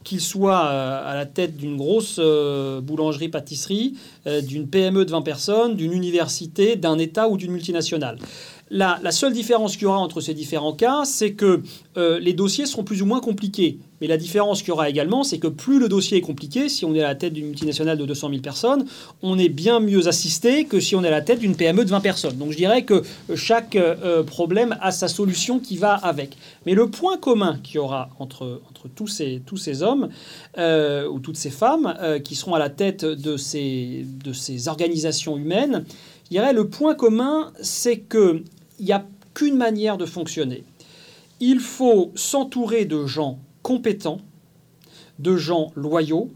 qu'il 0.04 0.22
soit 0.22 0.60
à 0.60 1.16
la 1.16 1.26
tête 1.26 1.58
d'une 1.58 1.78
grosse 1.78 2.20
boulangerie-pâtisserie, 2.20 3.96
d'une 4.44 4.68
PME 4.68 5.04
de 5.04 5.10
20 5.10 5.24
personnes, 5.24 5.76
d'une 5.76 5.94
université, 5.94 6.76
d'un 6.76 7.00
État 7.00 7.28
ou 7.28 7.38
d'une 7.38 7.52
multinationale. 7.52 8.20
La, 8.72 9.12
seule 9.12 9.32
différence 9.32 9.74
qu'il 9.74 9.84
y 9.84 9.86
aura 9.86 10.00
entre 10.00 10.22
ces 10.22 10.34
différents 10.34 10.74
cas, 10.74 11.06
c'est 11.06 11.34
que 11.34 11.62
euh, 11.98 12.20
les 12.20 12.34
dossiers 12.34 12.66
seront 12.66 12.84
plus 12.84 13.04
ou 13.04 13.06
moins 13.06 13.20
compliqués. 13.20 13.78
Mais 14.02 14.08
la 14.08 14.18
différence 14.18 14.62
qu'il 14.62 14.70
y 14.70 14.72
aura 14.72 14.90
également, 14.90 15.24
c'est 15.24 15.38
que 15.38 15.48
plus 15.48 15.80
le 15.80 15.88
dossier 15.88 16.18
est 16.18 16.22
compliqué, 16.22 16.68
si 16.68 16.84
on 16.84 16.96
est 16.96 17.00
à 17.00 17.08
la 17.08 17.14
tête 17.14 17.34
d'une 17.34 17.46
multinationale 17.46 17.96
de 17.96 18.06
200 18.06 18.30
000 18.30 18.42
personnes, 18.42 18.86
on 19.22 19.38
est 19.38 19.50
bien 19.50 19.80
mieux 19.80 20.08
assisté 20.08 20.66
que 20.66 20.80
si 20.80 20.96
on 20.96 21.04
est 21.04 21.10
à 21.10 21.12
la 21.12 21.22
tête 21.22 21.40
d'une 21.40 21.56
PME 21.56 21.86
de 21.86 21.92
20 21.92 22.00
personnes. 22.02 22.38
Donc 22.38 22.54
je 22.54 22.58
dirais 22.58 22.84
que 22.86 23.04
chaque 23.36 23.76
euh, 23.76 24.24
problème 24.24 24.76
a 24.82 24.92
sa 24.92 25.08
solution 25.08 25.60
qui 25.60 25.78
va 25.78 25.94
avec. 25.94 26.36
Mais 26.66 26.74
le 26.74 26.90
point 26.90 27.18
commun 27.18 27.60
qu'il 27.62 27.76
y 27.76 27.80
aura 27.80 28.10
entre, 28.18 28.62
tous, 28.96 29.08
ces, 29.08 29.84
hommes 29.84 30.10
euh, 30.58 31.08
ou 31.08 31.20
toutes 31.20 31.38
ces 31.38 31.52
femmes 31.52 31.94
qui 32.24 32.34
seront 32.34 32.56
à 32.56 32.60
la 32.60 32.72
tête 32.72 33.06
de 33.06 33.38
ces, 33.38 34.08
de 34.24 34.34
ces 34.34 34.68
organisations 34.68 35.38
humaines, 35.38 35.86
je 36.26 36.30
dirais 36.32 36.54
le 36.54 36.68
point 36.68 36.96
commun, 36.96 37.52
c'est 37.62 37.98
que 37.98 38.44
il 38.80 38.86
n'y 38.86 38.92
a 38.92 39.06
qu'une 39.34 39.58
manière 39.58 39.98
de 39.98 40.06
fonctionner. 40.06 40.64
Il 41.40 41.60
faut 41.60 42.12
s'entourer 42.16 42.86
de 42.86 43.06
gens 43.06 43.40
compétents, 43.62 44.20
de 45.20 45.36
gens 45.36 45.72
loyaux, 45.76 46.30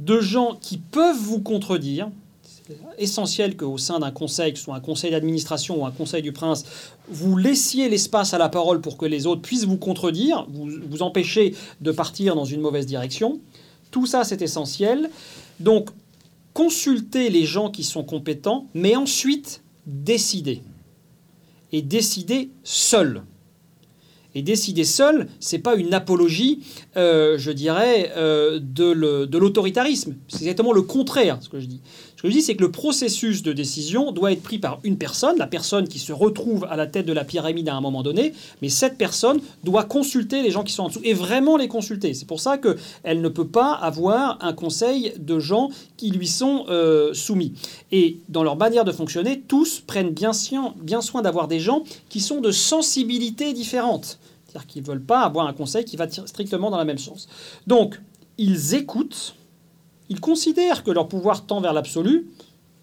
de 0.00 0.20
gens 0.20 0.56
qui 0.60 0.78
peuvent 0.78 1.18
vous 1.18 1.40
contredire. 1.40 2.10
C'est 2.42 2.76
essentiel 2.98 3.56
qu'au 3.56 3.78
sein 3.78 3.98
d'un 3.98 4.10
conseil, 4.10 4.52
que 4.52 4.58
ce 4.58 4.64
soit 4.64 4.76
un 4.76 4.80
conseil 4.80 5.10
d'administration 5.10 5.82
ou 5.82 5.86
un 5.86 5.90
conseil 5.90 6.22
du 6.22 6.32
prince, 6.32 6.64
vous 7.08 7.36
laissiez 7.36 7.88
l'espace 7.88 8.34
à 8.34 8.38
la 8.38 8.48
parole 8.48 8.80
pour 8.80 8.96
que 8.96 9.06
les 9.06 9.26
autres 9.26 9.42
puissent 9.42 9.64
vous 9.64 9.78
contredire, 9.78 10.46
vous, 10.50 10.68
vous 10.88 11.02
empêcher 11.02 11.54
de 11.80 11.90
partir 11.90 12.34
dans 12.36 12.44
une 12.44 12.60
mauvaise 12.60 12.86
direction. 12.86 13.40
Tout 13.90 14.06
ça, 14.06 14.24
c'est 14.24 14.42
essentiel. 14.42 15.10
Donc, 15.60 15.88
consultez 16.52 17.30
les 17.30 17.44
gens 17.44 17.70
qui 17.70 17.84
sont 17.84 18.04
compétents, 18.04 18.66
mais 18.74 18.94
ensuite, 18.94 19.62
décidez 19.86 20.62
et 21.72 21.82
décider 21.82 22.50
seul. 22.62 23.22
Et 24.34 24.42
décider 24.42 24.84
seul, 24.84 25.28
c'est 25.40 25.58
pas 25.58 25.74
une 25.74 25.94
apologie, 25.94 26.60
euh, 26.96 27.38
je 27.38 27.50
dirais, 27.50 28.12
euh, 28.16 28.60
de 28.60 29.38
l'autoritarisme. 29.38 30.16
C'est 30.28 30.42
exactement 30.42 30.72
le 30.72 30.82
contraire, 30.82 31.38
ce 31.40 31.48
que 31.48 31.60
je 31.60 31.66
dis. 31.66 31.80
Ce 32.18 32.22
que 32.22 32.30
je 32.30 32.32
dis, 32.32 32.42
c'est 32.42 32.56
que 32.56 32.64
le 32.64 32.72
processus 32.72 33.44
de 33.44 33.52
décision 33.52 34.10
doit 34.10 34.32
être 34.32 34.42
pris 34.42 34.58
par 34.58 34.80
une 34.82 34.98
personne, 34.98 35.38
la 35.38 35.46
personne 35.46 35.86
qui 35.86 36.00
se 36.00 36.12
retrouve 36.12 36.66
à 36.68 36.74
la 36.74 36.88
tête 36.88 37.06
de 37.06 37.12
la 37.12 37.22
pyramide 37.22 37.68
à 37.68 37.76
un 37.76 37.80
moment 37.80 38.02
donné, 38.02 38.32
mais 38.60 38.68
cette 38.68 38.98
personne 38.98 39.38
doit 39.62 39.84
consulter 39.84 40.42
les 40.42 40.50
gens 40.50 40.64
qui 40.64 40.72
sont 40.72 40.82
en 40.82 40.88
dessous 40.88 41.00
et 41.04 41.14
vraiment 41.14 41.56
les 41.56 41.68
consulter. 41.68 42.14
C'est 42.14 42.26
pour 42.26 42.40
ça 42.40 42.58
qu'elle 42.58 43.20
ne 43.20 43.28
peut 43.28 43.46
pas 43.46 43.72
avoir 43.72 44.36
un 44.40 44.52
conseil 44.52 45.12
de 45.16 45.38
gens 45.38 45.70
qui 45.96 46.10
lui 46.10 46.26
sont 46.26 46.64
euh, 46.68 47.14
soumis. 47.14 47.52
Et 47.92 48.18
dans 48.28 48.42
leur 48.42 48.56
manière 48.56 48.84
de 48.84 48.90
fonctionner, 48.90 49.40
tous 49.46 49.78
prennent 49.86 50.10
bien, 50.10 50.32
bien 50.82 51.00
soin 51.00 51.22
d'avoir 51.22 51.46
des 51.46 51.60
gens 51.60 51.84
qui 52.08 52.18
sont 52.18 52.40
de 52.40 52.50
sensibilités 52.50 53.52
différentes. 53.52 54.18
C'est-à-dire 54.48 54.66
qu'ils 54.66 54.82
ne 54.82 54.88
veulent 54.88 55.04
pas 55.04 55.20
avoir 55.20 55.46
un 55.46 55.52
conseil 55.52 55.84
qui 55.84 55.96
va 55.96 56.10
strictement 56.10 56.72
dans 56.72 56.78
la 56.78 56.84
même 56.84 56.98
sens. 56.98 57.28
Donc, 57.68 58.00
ils 58.38 58.74
écoutent 58.74 59.36
ils 60.08 60.20
considèrent 60.20 60.84
que 60.84 60.90
leur 60.90 61.08
pouvoir 61.08 61.46
tend 61.46 61.60
vers 61.60 61.72
l'absolu. 61.72 62.28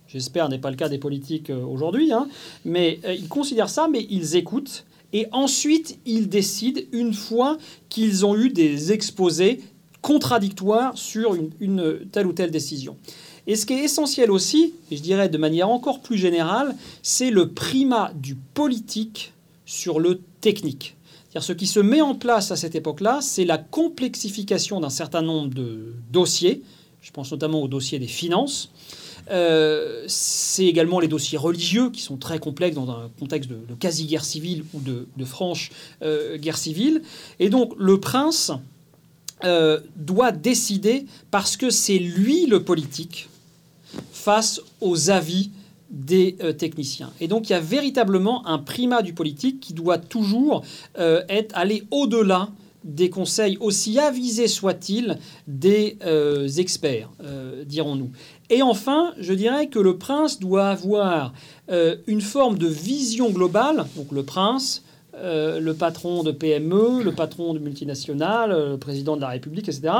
J'espère 0.08 0.50
n'est 0.50 0.60
pas 0.60 0.70
le 0.70 0.78
cas 0.78 0.90
des 0.90 0.98
politiques 0.98 1.50
euh, 1.50 1.64
aujourd'hui, 1.64 2.12
hein. 2.12 2.28
mais 2.64 3.00
euh, 3.06 3.14
ils 3.14 3.28
considèrent 3.28 3.70
ça, 3.70 3.88
mais 3.92 4.06
ils 4.10 4.36
écoutent. 4.36 4.86
Et 5.14 5.28
ensuite, 5.32 5.98
ils 6.06 6.30
décident 6.30 6.82
une 6.92 7.14
fois 7.14 7.58
qu'ils 7.90 8.26
ont 8.26 8.36
eu 8.36 8.50
des 8.50 8.92
exposés 8.92 9.62
contradictoires 10.02 10.98
sur 10.98 11.36
une, 11.60 12.00
telle 12.12 12.28
ou 12.28 12.34
telle 12.34 12.52
décision. 12.52 12.98
Et 13.48 13.56
ce 13.56 13.66
qui 13.66 13.74
est 13.74 13.84
essentiel 13.84 14.30
aussi, 14.30 14.74
et 14.92 14.98
je 14.98 15.02
dirais 15.02 15.30
de 15.30 15.38
manière 15.38 15.70
encore 15.70 16.02
plus 16.02 16.18
générale, 16.18 16.76
c'est 17.02 17.32
le 17.32 17.50
primat 17.50 18.12
du 18.16 18.36
politique 18.36 19.34
sur 19.66 20.00
le 20.00 20.22
technique. 20.42 20.96
ce 21.40 21.54
qui 21.54 21.66
se 21.66 21.80
met 21.80 22.02
en 22.02 22.14
place 22.14 22.52
à 22.52 22.56
cette 22.56 22.76
époque-là, 22.76 23.20
c'est 23.22 23.46
la 23.46 23.58
complexification 23.58 24.80
d'un 24.80 24.90
certain 24.90 25.22
nombre 25.22 25.54
de 25.54 25.94
dossiers, 26.12 26.62
je 27.06 27.12
pense 27.12 27.32
notamment 27.32 27.62
au 27.62 27.68
dossier 27.68 28.00
des 28.00 28.08
finances. 28.08 28.72
Euh, 29.30 30.04
c'est 30.08 30.66
également 30.66 31.00
les 31.00 31.08
dossiers 31.08 31.38
religieux 31.38 31.92
qui 31.92 32.02
sont 32.02 32.18
très 32.18 32.40
complexes 32.40 32.76
dans 32.76 32.90
un 32.90 33.12
contexte 33.20 33.48
de, 33.50 33.60
quasi-guerre 33.80 34.26
civile 34.26 34.66
ou 34.74 34.80
de, 34.82 35.26
franche 35.26 35.72
euh, 36.02 36.38
guerre 36.38 36.58
civile. 36.58 37.04
Et 37.40 37.50
donc 37.50 37.74
le 37.78 38.00
prince 38.00 38.52
euh, 39.44 39.80
doit 39.96 40.32
décider 40.32 41.06
parce 41.30 41.58
que 41.58 41.70
c'est 41.70 42.00
lui 42.00 42.48
le 42.48 42.64
politique 42.64 43.30
face 44.12 44.60
aux 44.82 45.12
avis 45.12 45.52
des 45.92 46.36
techniciens. 46.58 47.12
Et 47.22 47.28
donc 47.28 47.50
il 47.50 47.54
y 47.54 47.56
a 47.56 47.60
véritablement 47.60 48.48
un 48.48 48.58
primat 48.58 49.04
du 49.04 49.14
politique 49.14 49.60
qui 49.60 49.74
doit 49.74 50.00
toujours 50.00 50.64
être 50.98 51.56
aller 51.56 51.84
au-delà 51.92 52.50
des 52.86 53.10
conseils, 53.10 53.58
aussi 53.60 54.00
avisés 54.00 54.48
soient-ils, 54.48 55.18
des 55.48 55.98
euh, 56.06 56.48
experts, 56.48 57.10
euh, 57.24 57.66
dirons-nous. 57.66 58.12
Et 58.52 58.62
enfin, 58.62 59.14
je 59.18 59.34
dirais 59.34 59.68
que 59.68 59.80
le 59.80 59.98
prince 59.98 60.40
doit 60.40 60.70
avoir 60.70 61.34
euh, 61.72 61.98
une 62.06 62.22
forme 62.22 62.60
de 62.60 62.68
vision 62.68 63.32
globale, 63.32 63.86
donc 63.98 64.12
le 64.12 64.24
prince, 64.24 64.84
le 65.18 65.72
patron 65.72 66.24
de 66.24 66.32
PME, 66.34 67.02
le 67.02 67.14
patron 67.14 67.54
de 67.54 67.60
multinationales, 67.60 68.72
le 68.72 68.78
président 68.78 69.16
de 69.16 69.22
la 69.22 69.30
République, 69.30 69.70
etc., 69.70 69.94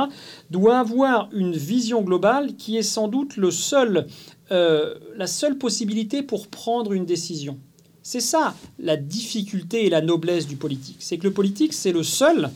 doit 0.50 0.78
avoir 0.78 1.30
une 1.32 1.56
vision 1.56 2.02
globale 2.02 2.54
qui 2.56 2.76
est 2.76 2.82
sans 2.82 3.08
doute 3.08 3.38
le 3.38 3.50
seul, 3.50 4.08
la 4.50 5.26
seule 5.26 5.56
possibilité 5.56 6.22
pour 6.22 6.48
prendre 6.48 6.92
une 6.92 7.06
décision. 7.06 7.56
C'est 8.02 8.20
ça 8.20 8.54
la 8.78 8.98
difficulté 8.98 9.86
et 9.86 9.88
la 9.88 10.02
noblesse 10.02 10.46
du 10.46 10.56
politique. 10.56 10.98
C'est 11.00 11.16
que 11.16 11.24
le 11.24 11.32
politique, 11.32 11.72
c'est 11.72 11.92
le 11.92 12.02
seul 12.02 12.50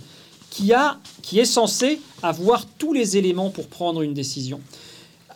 qui, 0.51 0.73
a, 0.73 0.99
qui 1.23 1.39
est 1.39 1.45
censé 1.45 2.01
avoir 2.23 2.67
tous 2.67 2.93
les 2.93 3.17
éléments 3.17 3.51
pour 3.51 3.69
prendre 3.69 4.03
une 4.03 4.15
décision. 4.15 4.61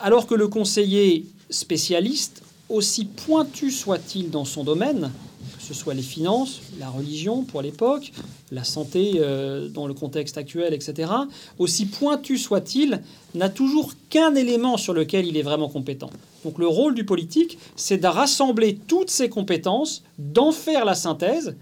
Alors 0.01 0.27
que 0.27 0.35
le 0.35 0.49
conseiller 0.49 1.25
spécialiste, 1.51 2.43
aussi 2.69 3.05
pointu 3.05 3.71
soit-il 3.71 4.31
dans 4.31 4.45
son 4.45 4.65
domaine, 4.65 5.11
que 5.59 5.63
ce 5.63 5.75
soit 5.75 5.95
les 5.95 6.03
finances, 6.03 6.61
la 6.79 6.89
religion 6.89 7.43
pour 7.43 7.63
l'époque, 7.63 8.13
la 8.51 8.65
santé 8.65 9.13
euh, 9.17 9.69
dans 9.69 9.87
le 9.87 9.95
contexte 9.95 10.37
actuel, 10.37 10.75
etc., 10.75 11.11
aussi 11.59 11.87
pointu 11.87 12.37
soit-il, 12.37 13.03
n'a 13.35 13.49
toujours 13.49 13.93
qu'un 14.11 14.35
élément 14.35 14.77
sur 14.77 14.95
lequel 14.95 15.27
il 15.27 15.37
est 15.37 15.43
vraiment 15.43 15.69
compétent. 15.69 16.11
Donc 16.45 16.59
le 16.59 16.67
rôle 16.67 16.95
du 16.95 17.05
politique, 17.05 17.59
c'est 17.77 17.99
de 17.99 18.07
rassembler 18.07 18.77
toutes 18.87 19.11
ces 19.11 19.29
compétences, 19.29 20.03
d'en 20.19 20.53
faire 20.53 20.85
la 20.85 20.95
synthèse 20.95 21.55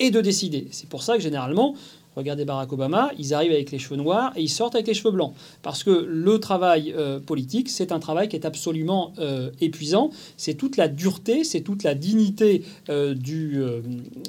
et 0.00 0.10
de 0.10 0.20
décider. 0.20 0.68
C'est 0.70 0.88
pour 0.88 1.02
ça 1.02 1.16
que 1.16 1.22
généralement, 1.22 1.74
Regardez 2.16 2.44
Barack 2.44 2.72
Obama, 2.72 3.10
ils 3.18 3.34
arrivent 3.34 3.52
avec 3.52 3.70
les 3.72 3.78
cheveux 3.78 3.96
noirs 3.96 4.32
et 4.36 4.42
ils 4.42 4.48
sortent 4.48 4.74
avec 4.74 4.86
les 4.86 4.94
cheveux 4.94 5.10
blancs. 5.10 5.34
Parce 5.62 5.82
que 5.82 5.90
le 5.90 6.38
travail 6.38 6.94
euh, 6.96 7.18
politique, 7.18 7.68
c'est 7.68 7.90
un 7.90 7.98
travail 7.98 8.28
qui 8.28 8.36
est 8.36 8.46
absolument 8.46 9.12
euh, 9.18 9.50
épuisant. 9.60 10.10
C'est 10.36 10.54
toute 10.54 10.76
la 10.76 10.88
dureté, 10.88 11.42
c'est 11.42 11.62
toute 11.62 11.82
la 11.82 11.94
dignité 11.94 12.62
euh, 12.88 13.14
du, 13.14 13.60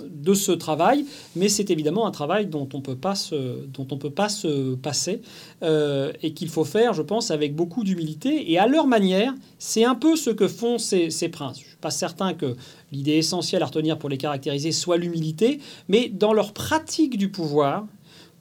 de 0.09 0.33
ce 0.33 0.51
travail, 0.51 1.05
mais 1.35 1.47
c'est 1.47 1.69
évidemment 1.69 2.07
un 2.07 2.11
travail 2.11 2.47
dont 2.47 2.67
on 2.73 2.81
peut 2.81 2.95
pas 2.95 3.15
se, 3.15 3.65
peut 3.65 4.09
pas 4.09 4.29
se 4.29 4.75
passer 4.75 5.21
et 5.61 6.33
qu'il 6.33 6.49
faut 6.49 6.63
faire, 6.63 6.93
je 6.93 7.01
pense, 7.01 7.31
avec 7.31 7.55
beaucoup 7.55 7.83
d'humilité 7.83 8.51
et 8.51 8.57
à 8.57 8.67
leur 8.67 8.87
manière. 8.87 9.33
C'est 9.59 9.83
un 9.83 9.95
peu 9.95 10.15
ce 10.15 10.29
que 10.29 10.47
font 10.47 10.77
ces, 10.77 11.09
ces 11.09 11.29
princes. 11.29 11.61
Pas 11.81 11.91
certain 11.91 12.33
que 12.33 12.55
l'idée 12.91 13.13
essentielle 13.13 13.63
à 13.63 13.65
retenir 13.65 13.97
pour 13.97 14.09
les 14.09 14.17
caractériser 14.17 14.71
soit 14.71 14.97
l'humilité, 14.97 15.59
mais 15.87 16.09
dans 16.09 16.33
leur 16.33 16.53
pratique 16.53 17.17
du 17.17 17.29
pouvoir, 17.29 17.85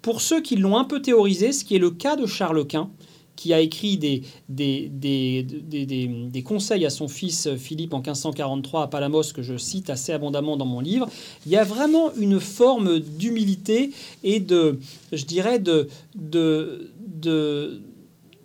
pour 0.03 0.20
ceux 0.20 0.41
qui 0.41 0.57
l'ont 0.57 0.76
un 0.76 0.85
peu 0.85 1.01
théorisé, 1.01 1.53
ce 1.53 1.64
qui 1.64 1.76
est 1.76 1.78
le 1.78 1.91
cas 1.91 2.16
de 2.16 2.26
Charles 2.26 2.66
Quint, 2.66 2.91
qui 3.37 3.53
a 3.53 3.61
écrit 3.61 3.97
des, 3.97 4.22
des, 4.49 4.89
des, 4.91 6.43
conseils 6.43 6.87
à 6.87 6.91
son 6.91 7.09
fils 7.09 7.49
Philippe 7.57 7.95
en 7.95 7.99
1543 7.99 8.82
à 8.82 8.87
Palamos, 8.87 9.22
que 9.35 9.43
je 9.43 9.57
cite 9.57 9.91
assez 9.91 10.12
abondamment 10.12 10.57
dans 10.57 10.66
mon 10.66 10.80
livre, 10.80 11.09
il 11.47 11.53
y 11.53 11.57
a 11.57 11.64
vraiment 11.64 12.12
une 12.14 12.39
forme 12.39 13.01
d'humilité 13.01 13.91
et 14.22 14.41
de, 14.41 14.78
je 15.12 15.24
dirais, 15.24 15.59
de, 15.59 15.89
de, 16.14 16.91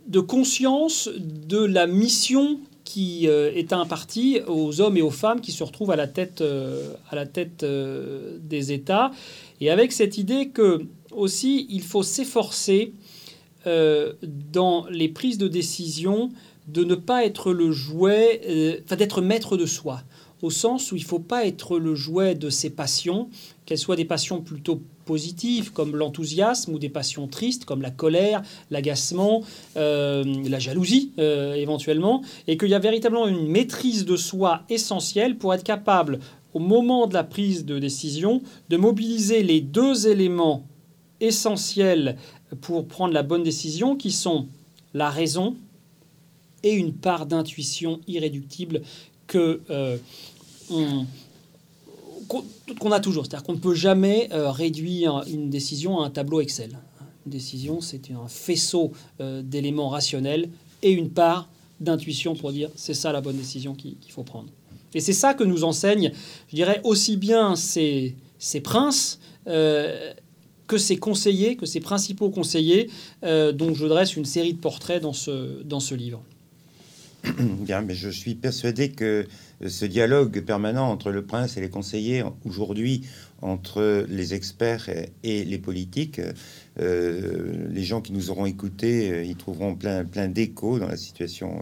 de 0.08 0.20
conscience 0.20 1.10
de 1.18 1.64
la 1.64 1.86
mission 1.86 2.60
qui 2.90 3.28
euh, 3.28 3.52
est 3.54 3.72
imparti 3.72 4.40
aux 4.48 4.82
hommes 4.82 4.98
et 4.98 5.04
aux 5.04 5.12
femmes 5.12 5.42
qui 5.42 5.52
se 5.52 5.64
retrouvent 5.64 5.92
à 5.92 5.96
la 5.96 6.08
tête, 6.08 6.42
euh, 6.42 6.96
à 7.12 7.16
la 7.16 7.28
tête 7.28 7.62
euh, 7.62 8.40
des 8.42 8.72
États. 8.72 9.12
Et 9.62 9.70
avec 9.70 9.92
cette 9.92 10.18
idée 10.18 10.50
que 10.50 10.82
aussi 11.12 11.68
il 11.70 11.84
faut 11.84 12.02
s'efforcer 12.04 12.94
dans 13.66 14.88
les 14.90 15.10
prises 15.10 15.38
de 15.38 15.48
décision 15.48 16.30
de 16.68 16.84
ne 16.84 16.96
pas 16.96 17.26
être 17.26 17.52
le 17.52 17.72
jouet, 17.72 18.80
enfin 18.84 18.96
d'être 18.96 19.22
maître 19.22 19.58
de 19.58 19.68
soi, 19.68 20.02
au 20.42 20.50
sens 20.50 20.92
où 20.92 20.96
il 20.96 21.02
ne 21.02 21.08
faut 21.08 21.20
pas 21.20 21.46
être 21.46 21.78
le 21.78 21.94
jouet 21.94 22.34
de 22.34 22.50
ses 22.50 22.72
passions, 22.72 23.30
qu'elles 23.70 23.78
soient 23.78 23.96
des 23.96 24.04
passions 24.04 24.42
plutôt 24.42 24.82
positives 25.06 25.72
comme 25.72 25.96
l'enthousiasme 25.96 26.74
ou 26.74 26.80
des 26.80 26.90
passions 26.90 27.28
tristes 27.28 27.66
comme 27.66 27.84
la 27.84 27.92
colère, 27.92 28.42
l'agacement, 28.72 29.44
euh, 29.78 30.24
la 30.50 30.58
jalousie 30.58 31.12
euh, 31.20 31.54
éventuellement, 31.54 32.24
et 32.48 32.58
qu'il 32.58 32.70
y 32.70 32.74
a 32.74 32.80
véritablement 32.80 33.28
une 33.28 33.48
maîtrise 33.48 34.06
de 34.06 34.18
soi 34.18 34.64
essentielle 34.70 35.38
pour 35.38 35.54
être 35.54 35.64
capable, 35.64 36.20
au 36.56 36.60
moment 36.60 37.06
de 37.06 37.14
la 37.14 37.24
prise 37.24 37.64
de 37.64 37.78
décision, 37.78 38.42
de 38.70 38.78
mobiliser 38.78 39.44
les 39.44 39.62
deux 39.62 40.08
éléments 40.08 40.66
essentiels 41.20 42.18
pour 42.62 42.88
prendre 42.88 43.14
la 43.14 43.22
bonne 43.22 43.44
décision, 43.44 43.96
qui 43.96 44.12
sont 44.12 44.48
la 44.96 45.12
raison 45.12 45.56
et 46.64 46.74
une 46.74 46.94
part 46.94 47.28
d'intuition 47.28 48.00
irréductible 48.08 48.82
que 49.28 49.62
euh, 49.70 49.98
qu'on 52.30 52.92
a 52.92 53.00
toujours. 53.00 53.26
C'est-à-dire 53.26 53.46
qu'on 53.46 53.54
ne 53.54 53.60
peut 53.60 53.74
jamais 53.74 54.30
euh, 54.32 54.52
réduire 54.52 55.24
une 55.28 55.50
décision 55.50 56.00
à 56.00 56.06
un 56.06 56.10
tableau 56.10 56.42
Excel. 56.42 56.78
Une 57.26 57.32
décision, 57.32 57.82
c'est 57.82 58.12
un 58.12 58.28
faisceau 58.28 58.92
euh, 59.20 59.42
d'éléments 59.42 59.90
rationnels 59.90 60.50
et 60.82 60.92
une 60.92 61.10
part 61.10 61.50
d'intuition 61.80 62.36
pour 62.36 62.52
dire 62.52 62.70
c'est 62.76 62.94
ça 62.94 63.12
la 63.12 63.22
bonne 63.22 63.38
décision 63.38 63.74
qu'il 63.74 63.98
faut 64.10 64.24
prendre. 64.24 64.50
Et 64.94 65.02
c'est 65.02 65.14
ça 65.14 65.34
que 65.34 65.44
nous 65.44 65.64
enseignent, 65.64 66.12
je 66.50 66.56
dirais, 66.56 66.82
aussi 66.84 67.18
bien 67.18 67.56
ces, 67.56 68.16
ces 68.40 68.62
princes 68.62 69.20
euh, 69.48 70.14
que 70.68 70.78
ces 70.78 70.98
conseillers, 70.98 71.56
que 71.56 71.66
ces 71.66 71.80
principaux 71.80 72.30
conseillers, 72.30 72.90
dont 73.24 73.74
je 73.74 73.88
dresse 73.88 74.16
une 74.16 74.26
série 74.26 74.54
de 74.54 74.60
portraits 74.60 75.02
dans 75.02 75.14
ce, 75.14 75.64
dans 75.64 75.80
ce 75.80 75.96
livre. 75.96 76.22
Bien, 77.40 77.82
mais 77.82 77.96
je 77.96 78.10
suis 78.10 78.36
persuadé 78.36 78.92
que 78.92 79.28
ce 79.66 79.86
dialogue 79.86 80.42
permanent 80.42 80.90
entre 80.90 81.12
le 81.12 81.26
prince 81.26 81.58
et 81.58 81.62
les 81.62 81.70
conseillers, 81.70 82.24
aujourd'hui 82.46 83.06
entre 83.42 84.06
les 84.10 84.34
experts 84.34 84.90
et 85.24 85.46
les 85.46 85.58
politiques, 85.58 86.22
euh, 86.80 87.68
les 87.70 87.84
gens 87.84 88.02
qui 88.02 88.14
nous 88.14 88.32
auront 88.32 88.46
écoutés, 88.46 89.12
euh, 89.12 89.24
ils 89.24 89.36
trouveront 89.36 89.76
plein, 89.76 90.04
plein 90.06 90.28
d'échos 90.28 90.80
dans 90.80 90.88
la 90.88 90.98
situation 90.98 91.62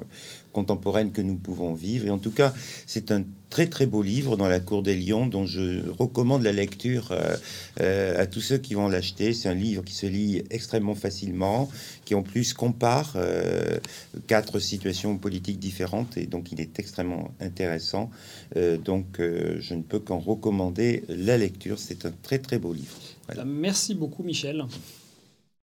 contemporaine 0.54 1.12
que 1.12 1.22
nous 1.22 1.36
pouvons 1.36 1.74
vivre. 1.74 2.08
Et 2.08 2.10
en 2.10 2.18
tout 2.18 2.32
cas, 2.32 2.54
c'est 2.86 3.12
un 3.12 3.24
très 3.50 3.68
très 3.68 3.86
beau 3.86 4.02
livre 4.02 4.38
dans 4.38 4.48
la 4.48 4.60
cour 4.60 4.84
des 4.84 4.96
lions 4.96 5.26
dont 5.28 5.46
je 5.46 5.90
recommande 5.98 6.44
la 6.44 6.52
lecture 6.52 7.12
euh, 7.12 7.36
euh, 7.82 8.22
à 8.22 8.26
tous 8.28 8.42
ceux 8.42 8.58
qui 8.58 8.74
vont 8.74 8.88
l'acheter. 8.88 9.34
C'est 9.34 9.50
un 9.50 9.54
livre 9.54 9.84
qui 9.84 9.94
se 9.94 10.06
lit 10.06 10.44
extrêmement 10.50 10.96
facilement, 10.96 11.70
qui 12.06 12.16
en 12.16 12.24
plus 12.24 12.54
compare 12.54 13.14
euh, 13.16 13.78
quatre 14.28 14.60
situations 14.60 15.18
politiques 15.18 15.60
différentes 15.60 16.18
et 16.18 16.26
donc 16.26 16.52
il 16.52 16.62
est 16.62 16.80
extrêmement 16.80 17.32
intéressant. 17.40 18.10
donc 18.56 19.20
je 19.20 19.74
ne 19.74 19.82
peux 19.82 20.00
qu'en 20.00 20.20
recommander 20.20 21.04
la 21.10 21.38
lecture. 21.38 21.80
C'est 21.80 22.06
un 22.06 22.12
très 22.24 22.40
très 22.40 22.60
beau 22.60 22.74
livre. 22.74 22.96
Merci 23.46 23.94
beaucoup 23.96 24.24
Michel. 24.24 24.66